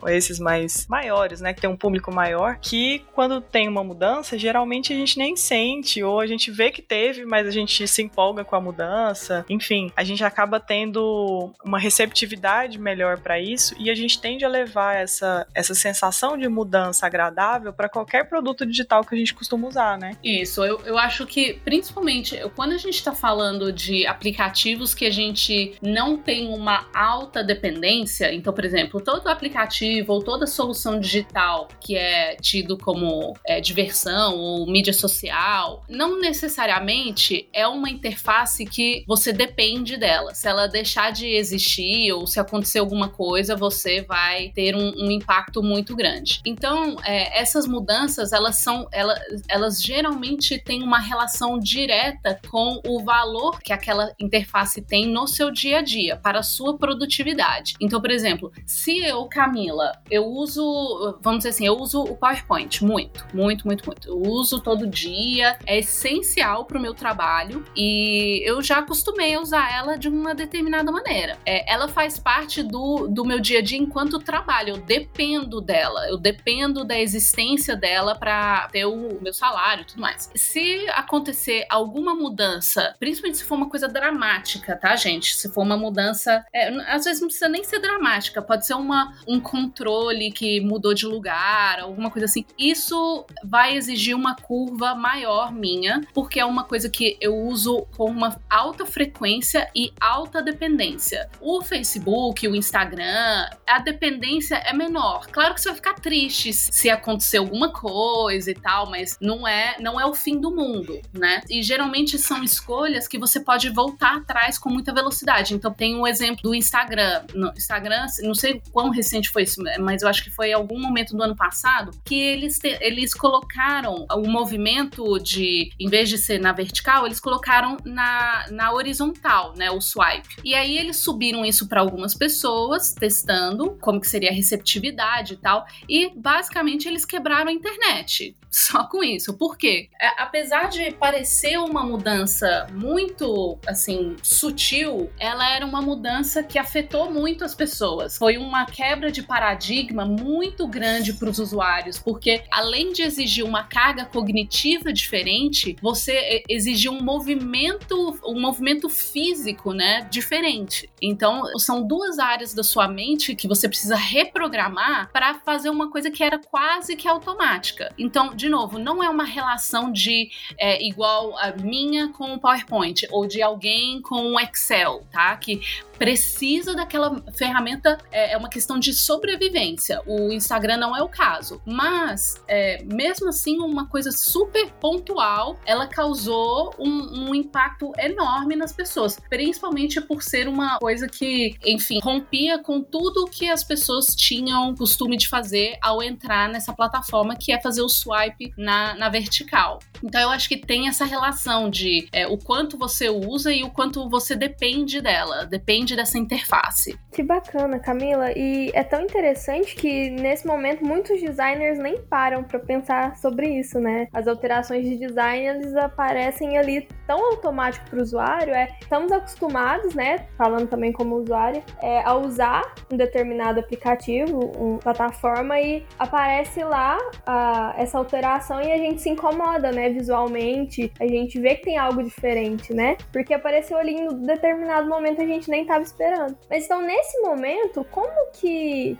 esses 0.08 0.38
mais 0.38 0.86
maiores, 0.88 1.40
né, 1.40 1.52
que 1.52 1.60
tem 1.60 1.70
um 1.70 1.76
público 1.76 2.12
maior, 2.12 2.58
que 2.60 3.04
quando 3.12 3.40
tem 3.40 3.68
uma 3.68 3.84
mudança, 3.84 4.38
geralmente 4.38 4.92
a 4.92 4.96
gente 4.96 5.18
nem 5.18 5.36
sente 5.36 6.02
ou 6.02 6.20
a 6.20 6.26
gente 6.26 6.50
vê 6.50 6.70
que 6.70 6.82
teve, 6.82 7.24
mas 7.24 7.46
a 7.46 7.50
gente 7.50 7.86
se 7.86 8.02
empolga 8.02 8.44
com 8.44 8.56
a 8.56 8.60
mudança. 8.60 9.44
Enfim, 9.48 9.92
a 9.96 10.04
gente 10.04 10.24
acaba 10.24 10.60
tendo 10.60 11.52
uma 11.64 11.78
receptividade 11.78 12.78
melhor 12.78 13.18
para 13.18 13.40
isso 13.40 13.74
e 13.78 13.90
a 13.90 13.94
gente 13.94 14.20
tende 14.20 14.44
a 14.44 14.48
levar 14.48 14.96
essa, 14.96 15.46
essa 15.54 15.74
sensação 15.74 16.36
de 16.36 16.48
mudança 16.48 17.06
agradável 17.06 17.72
para 17.72 17.88
qualquer 17.88 18.28
produto 18.28 18.66
digital 18.66 19.04
que 19.04 19.14
a 19.14 19.18
gente 19.18 19.34
costuma 19.34 19.68
usar, 19.68 19.98
né? 19.98 20.16
Isso, 20.22 20.64
eu, 20.64 20.80
eu 20.84 20.98
acho 20.98 21.26
que 21.26 21.54
principalmente 21.64 22.38
quando 22.54 22.72
a 22.72 22.78
gente 22.78 22.94
está 22.94 23.14
falando 23.14 23.72
de 23.72 24.06
aplicativos 24.06 24.94
que 24.94 25.06
a 25.06 25.10
gente 25.10 25.74
não 25.82 26.16
tem 26.16 26.48
uma 26.52 26.86
alta 26.94 27.42
dependência, 27.42 28.32
então, 28.32 28.52
por 28.52 28.64
exemplo, 28.64 29.00
todo 29.00 29.22
aplicativo 29.30 30.12
ou 30.12 30.22
toda 30.22 30.46
solução 30.46 30.98
digital 30.98 31.68
que 31.80 31.96
é 31.96 32.36
tido 32.36 32.76
como 32.76 33.34
é, 33.46 33.60
diversão 33.60 34.36
ou 34.36 34.66
mídia 34.66 34.92
social, 34.92 35.82
não 35.88 36.20
necessariamente 36.20 37.48
é 37.52 37.66
uma 37.66 37.90
interface 37.90 38.64
que 38.64 39.04
você 39.06 39.32
depende 39.32 39.96
dela. 39.96 40.34
Se 40.34 40.48
ela 40.48 40.66
deixar 40.66 41.12
de 41.12 41.26
existir 41.26 42.12
ou 42.12 42.26
se 42.26 42.40
acontecer 42.40 42.78
alguma 42.78 43.08
coisa, 43.08 43.56
você 43.56 44.02
vai 44.02 44.50
ter 44.54 44.74
um, 44.74 44.92
um 44.96 45.10
impacto 45.10 45.62
muito 45.62 45.94
grande. 45.94 46.40
Então, 46.44 46.96
é, 47.04 47.40
essas 47.40 47.66
mudanças, 47.66 48.32
elas 48.32 48.56
são, 48.56 48.88
elas, 48.92 49.18
elas 49.48 49.82
geralmente 49.82 50.58
têm 50.58 50.82
uma 50.82 50.98
relação 50.98 51.58
direta 51.58 52.40
com 52.50 52.80
o 52.86 53.02
valor 53.02 53.60
que 53.60 53.72
aquela 53.72 54.12
interface 54.18 54.80
tem 54.82 55.06
no 55.06 55.26
seu 55.26 55.50
dia 55.50 55.78
a 55.78 55.82
dia, 55.82 56.16
para 56.16 56.40
a 56.40 56.42
sua 56.42 56.76
produtividade. 56.76 57.74
Então, 57.80 58.00
por 58.00 58.10
exemplo, 58.10 58.52
se 58.66 58.98
eu, 58.98 59.19
Camila, 59.28 59.92
eu 60.10 60.24
uso, 60.26 61.18
vamos 61.20 61.38
dizer 61.38 61.50
assim, 61.50 61.66
eu 61.66 61.76
uso 61.76 62.02
o 62.02 62.16
PowerPoint 62.16 62.84
muito, 62.84 63.26
muito, 63.34 63.66
muito, 63.66 63.86
muito. 63.86 64.08
Eu 64.08 64.18
uso 64.18 64.60
todo 64.60 64.86
dia, 64.86 65.58
é 65.66 65.78
essencial 65.78 66.64
para 66.64 66.78
o 66.78 66.80
meu 66.80 66.94
trabalho 66.94 67.64
e 67.76 68.42
eu 68.44 68.62
já 68.62 68.78
acostumei 68.78 69.34
a 69.34 69.40
usar 69.40 69.74
ela 69.74 69.96
de 69.96 70.08
uma 70.08 70.34
determinada 70.34 70.90
maneira. 70.90 71.38
É, 71.44 71.70
ela 71.72 71.88
faz 71.88 72.18
parte 72.18 72.62
do, 72.62 73.08
do 73.08 73.24
meu 73.24 73.40
dia 73.40 73.58
a 73.58 73.62
dia 73.62 73.78
enquanto 73.78 74.18
trabalho, 74.18 74.74
eu 74.74 74.78
dependo 74.78 75.60
dela, 75.60 76.08
eu 76.08 76.16
dependo 76.16 76.84
da 76.84 76.98
existência 76.98 77.76
dela 77.76 78.14
para 78.14 78.68
ter 78.68 78.84
o 78.84 79.18
meu 79.20 79.32
salário 79.32 79.82
e 79.82 79.84
tudo 79.84 80.00
mais. 80.00 80.30
Se 80.34 80.88
acontecer 80.90 81.66
alguma 81.68 82.14
mudança, 82.14 82.94
principalmente 82.98 83.38
se 83.38 83.44
for 83.44 83.56
uma 83.56 83.68
coisa 83.68 83.88
dramática, 83.88 84.76
tá, 84.76 84.94
gente? 84.96 85.34
Se 85.34 85.52
for 85.52 85.62
uma 85.62 85.76
mudança, 85.76 86.44
é, 86.52 86.68
às 86.92 87.04
vezes 87.04 87.20
não 87.20 87.28
precisa 87.28 87.48
nem 87.48 87.64
ser 87.64 87.78
dramática, 87.78 88.42
pode 88.42 88.66
ser 88.66 88.74
uma, 88.74 89.09
um 89.26 89.40
controle 89.40 90.30
que 90.32 90.60
mudou 90.60 90.94
de 90.94 91.06
lugar, 91.06 91.80
alguma 91.80 92.10
coisa 92.10 92.26
assim. 92.26 92.44
Isso 92.58 93.24
vai 93.44 93.76
exigir 93.76 94.14
uma 94.14 94.34
curva 94.34 94.94
maior 94.94 95.52
minha, 95.52 96.00
porque 96.14 96.40
é 96.40 96.44
uma 96.44 96.64
coisa 96.64 96.88
que 96.88 97.16
eu 97.20 97.36
uso 97.36 97.86
com 97.96 98.10
uma 98.10 98.40
alta 98.48 98.86
frequência 98.86 99.70
e 99.74 99.92
alta 100.00 100.42
dependência. 100.42 101.28
O 101.40 101.62
Facebook, 101.62 102.46
o 102.46 102.54
Instagram, 102.54 103.48
a 103.66 103.78
dependência 103.78 104.56
é 104.56 104.72
menor. 104.72 105.26
Claro 105.28 105.54
que 105.54 105.60
você 105.60 105.68
vai 105.68 105.76
ficar 105.76 105.94
triste 105.94 106.52
se 106.52 106.90
acontecer 106.90 107.38
alguma 107.38 107.72
coisa 107.72 108.50
e 108.50 108.54
tal, 108.54 108.90
mas 108.90 109.16
não 109.20 109.46
é, 109.46 109.76
não 109.80 110.00
é 110.00 110.06
o 110.06 110.14
fim 110.14 110.40
do 110.40 110.50
mundo, 110.50 111.00
né? 111.12 111.42
E 111.48 111.62
geralmente 111.62 112.18
são 112.18 112.42
escolhas 112.42 113.06
que 113.06 113.18
você 113.18 113.40
pode 113.40 113.68
voltar 113.70 114.16
atrás 114.16 114.58
com 114.58 114.68
muita 114.68 114.92
velocidade. 114.92 115.54
Então 115.54 115.72
tem 115.72 115.96
um 115.96 116.06
exemplo 116.06 116.42
do 116.42 116.54
Instagram. 116.54 117.24
No 117.34 117.52
Instagram, 117.56 118.06
não 118.22 118.34
sei 118.34 118.62
quão 118.72 118.90
recente 119.00 119.30
foi 119.30 119.42
isso, 119.42 119.62
mas 119.80 120.02
eu 120.02 120.08
acho 120.08 120.22
que 120.22 120.30
foi 120.30 120.52
algum 120.52 120.80
momento 120.80 121.16
do 121.16 121.22
ano 121.22 121.36
passado 121.36 121.90
que 122.04 122.20
eles, 122.20 122.58
te, 122.58 122.78
eles 122.80 123.14
colocaram 123.14 124.06
o 124.12 124.28
movimento 124.28 125.18
de, 125.18 125.70
em 125.78 125.88
vez 125.88 126.08
de 126.08 126.18
ser 126.18 126.38
na 126.38 126.52
vertical, 126.52 127.06
eles 127.06 127.20
colocaram 127.20 127.76
na, 127.84 128.46
na 128.50 128.72
horizontal, 128.72 129.54
né? 129.56 129.70
O 129.70 129.80
swipe. 129.80 130.36
E 130.44 130.54
aí 130.54 130.78
eles 130.78 130.98
subiram 130.98 131.44
isso 131.44 131.68
para 131.68 131.80
algumas 131.80 132.14
pessoas, 132.14 132.92
testando 132.92 133.76
como 133.80 134.00
que 134.00 134.08
seria 134.08 134.30
a 134.30 134.34
receptividade 134.34 135.34
e 135.34 135.36
tal. 135.36 135.66
E 135.88 136.10
basicamente 136.14 136.86
eles 136.86 137.04
quebraram 137.04 137.48
a 137.48 137.52
internet 137.52 138.36
só 138.50 138.84
com 138.84 139.02
isso. 139.02 139.34
Por 139.34 139.56
quê? 139.56 139.88
É, 140.00 140.22
apesar 140.22 140.68
de 140.68 140.90
parecer 140.92 141.58
uma 141.58 141.84
mudança 141.84 142.66
muito, 142.72 143.58
assim, 143.66 144.16
sutil, 144.22 145.10
ela 145.18 145.48
era 145.48 145.64
uma 145.64 145.80
mudança 145.80 146.42
que 146.42 146.58
afetou 146.58 147.10
muito 147.10 147.44
as 147.44 147.54
pessoas. 147.54 148.18
Foi 148.18 148.36
uma 148.36 148.66
quebra 148.90 149.12
de 149.12 149.22
paradigma 149.22 150.04
muito 150.04 150.66
grande 150.66 151.12
para 151.12 151.30
os 151.30 151.38
usuários, 151.38 151.96
porque 151.96 152.42
além 152.50 152.92
de 152.92 153.02
exigir 153.02 153.44
uma 153.44 153.62
carga 153.62 154.04
cognitiva 154.04 154.92
diferente, 154.92 155.76
você 155.80 156.42
exigiu 156.48 156.90
um 156.90 157.00
movimento, 157.00 158.18
um 158.26 158.40
movimento 158.40 158.88
físico, 158.88 159.72
né, 159.72 160.08
diferente. 160.10 160.90
Então, 161.00 161.56
são 161.56 161.86
duas 161.86 162.18
áreas 162.18 162.52
da 162.52 162.64
sua 162.64 162.88
mente 162.88 163.36
que 163.36 163.46
você 163.46 163.68
precisa 163.68 163.94
reprogramar 163.94 165.08
para 165.12 165.34
fazer 165.34 165.70
uma 165.70 165.88
coisa 165.88 166.10
que 166.10 166.24
era 166.24 166.40
quase 166.40 166.96
que 166.96 167.06
automática. 167.06 167.94
Então, 167.96 168.34
de 168.34 168.48
novo, 168.48 168.76
não 168.76 169.04
é 169.04 169.08
uma 169.08 169.24
relação 169.24 169.92
de 169.92 170.30
é, 170.58 170.84
igual 170.84 171.38
a 171.38 171.52
minha 171.52 172.08
com 172.08 172.34
o 172.34 172.40
PowerPoint 172.40 173.06
ou 173.12 173.24
de 173.28 173.40
alguém 173.40 174.02
com 174.02 174.32
o 174.32 174.40
Excel, 174.40 175.06
tá? 175.12 175.36
Que 175.36 175.60
precisa 176.00 176.74
daquela 176.74 177.22
ferramenta, 177.36 177.98
é, 178.10 178.32
é, 178.32 178.36
uma 178.38 178.48
questão 178.48 178.78
de 178.80 178.92
sobrevivência. 178.92 180.02
O 180.06 180.32
Instagram 180.32 180.78
não 180.78 180.96
é 180.96 181.02
o 181.02 181.08
caso. 181.08 181.60
Mas, 181.64 182.42
é, 182.48 182.82
mesmo 182.84 183.28
assim, 183.28 183.58
uma 183.58 183.86
coisa 183.86 184.10
super 184.10 184.70
pontual, 184.80 185.58
ela 185.64 185.86
causou 185.86 186.74
um, 186.78 187.28
um, 187.28 187.34
impacto 187.34 187.92
enorme 187.98 188.56
nas 188.56 188.72
pessoas, 188.72 189.18
principalmente 189.28 190.00
por 190.00 190.22
ser 190.22 190.48
uma 190.48 190.78
coisa 190.78 191.06
que, 191.06 191.56
enfim, 191.64 192.00
rompia 192.02 192.58
com 192.58 192.82
tudo 192.82 193.26
que 193.26 193.48
as 193.48 193.62
pessoas 193.62 194.06
tinham 194.14 194.74
costume 194.74 195.16
de 195.16 195.28
fazer 195.28 195.76
ao 195.82 196.02
entrar 196.02 196.48
nessa 196.48 196.72
plataforma, 196.72 197.36
que 197.36 197.52
é 197.52 197.60
fazer 197.60 197.82
o 197.82 197.88
swipe 197.88 198.52
na, 198.56 198.94
na 198.94 199.08
vertical. 199.08 199.78
Então, 200.02 200.20
eu 200.20 200.30
acho 200.30 200.48
que 200.48 200.56
tem 200.56 200.88
essa 200.88 201.04
relação 201.04 201.68
de 201.68 202.08
é, 202.12 202.26
o 202.26 202.38
quanto 202.38 202.78
você 202.78 203.08
usa 203.08 203.52
e 203.52 203.62
o 203.62 203.70
quanto 203.70 204.08
você 204.08 204.34
depende 204.34 205.00
dela, 205.00 205.44
depende 205.44 205.94
dessa 205.94 206.18
interface. 206.18 206.98
Que 207.12 207.22
bacana, 207.22 207.78
Camila. 207.78 208.32
E 208.32 208.69
é 208.74 208.82
tão 208.82 209.00
interessante 209.02 209.74
que 209.74 210.10
nesse 210.10 210.46
momento 210.46 210.84
muitos 210.84 211.20
designers 211.20 211.78
nem 211.78 212.00
param 212.02 212.42
para 212.42 212.58
pensar 212.58 213.16
sobre 213.16 213.48
isso, 213.48 213.78
né? 213.78 214.08
As 214.12 214.26
alterações 214.26 214.84
de 214.84 214.96
design 214.96 215.46
eles 215.46 215.74
aparecem 215.76 216.58
ali 216.58 216.86
tão 217.06 217.18
automático 217.32 217.88
para 217.90 217.98
o 217.98 218.02
usuário. 218.02 218.54
É, 218.54 218.68
estamos 218.80 219.10
acostumados, 219.12 219.94
né? 219.94 220.26
Falando 220.36 220.68
também 220.68 220.92
como 220.92 221.16
usuário, 221.16 221.62
é, 221.82 222.02
a 222.02 222.14
usar 222.14 222.74
um 222.92 222.96
determinado 222.96 223.60
aplicativo, 223.60 224.38
uma 224.56 224.78
plataforma 224.78 225.60
e 225.60 225.84
aparece 225.98 226.62
lá 226.62 226.98
a, 227.26 227.74
essa 227.76 227.98
alteração 227.98 228.60
e 228.60 228.70
a 228.70 228.76
gente 228.76 229.00
se 229.00 229.08
incomoda, 229.08 229.72
né? 229.72 229.90
Visualmente, 229.90 230.92
a 231.00 231.06
gente 231.06 231.40
vê 231.40 231.56
que 231.56 231.64
tem 231.64 231.78
algo 231.78 232.02
diferente, 232.02 232.72
né? 232.72 232.96
Porque 233.12 233.34
apareceu 233.34 233.76
ali 233.76 233.94
em 233.94 234.08
um 234.08 234.22
determinado 234.22 234.88
momento 234.88 235.20
a 235.20 235.26
gente 235.26 235.50
nem 235.50 235.62
estava 235.62 235.82
esperando. 235.82 236.36
Mas 236.48 236.64
então, 236.64 236.80
nesse 236.82 237.20
momento, 237.20 237.84
como 237.90 238.30
que 238.32 238.49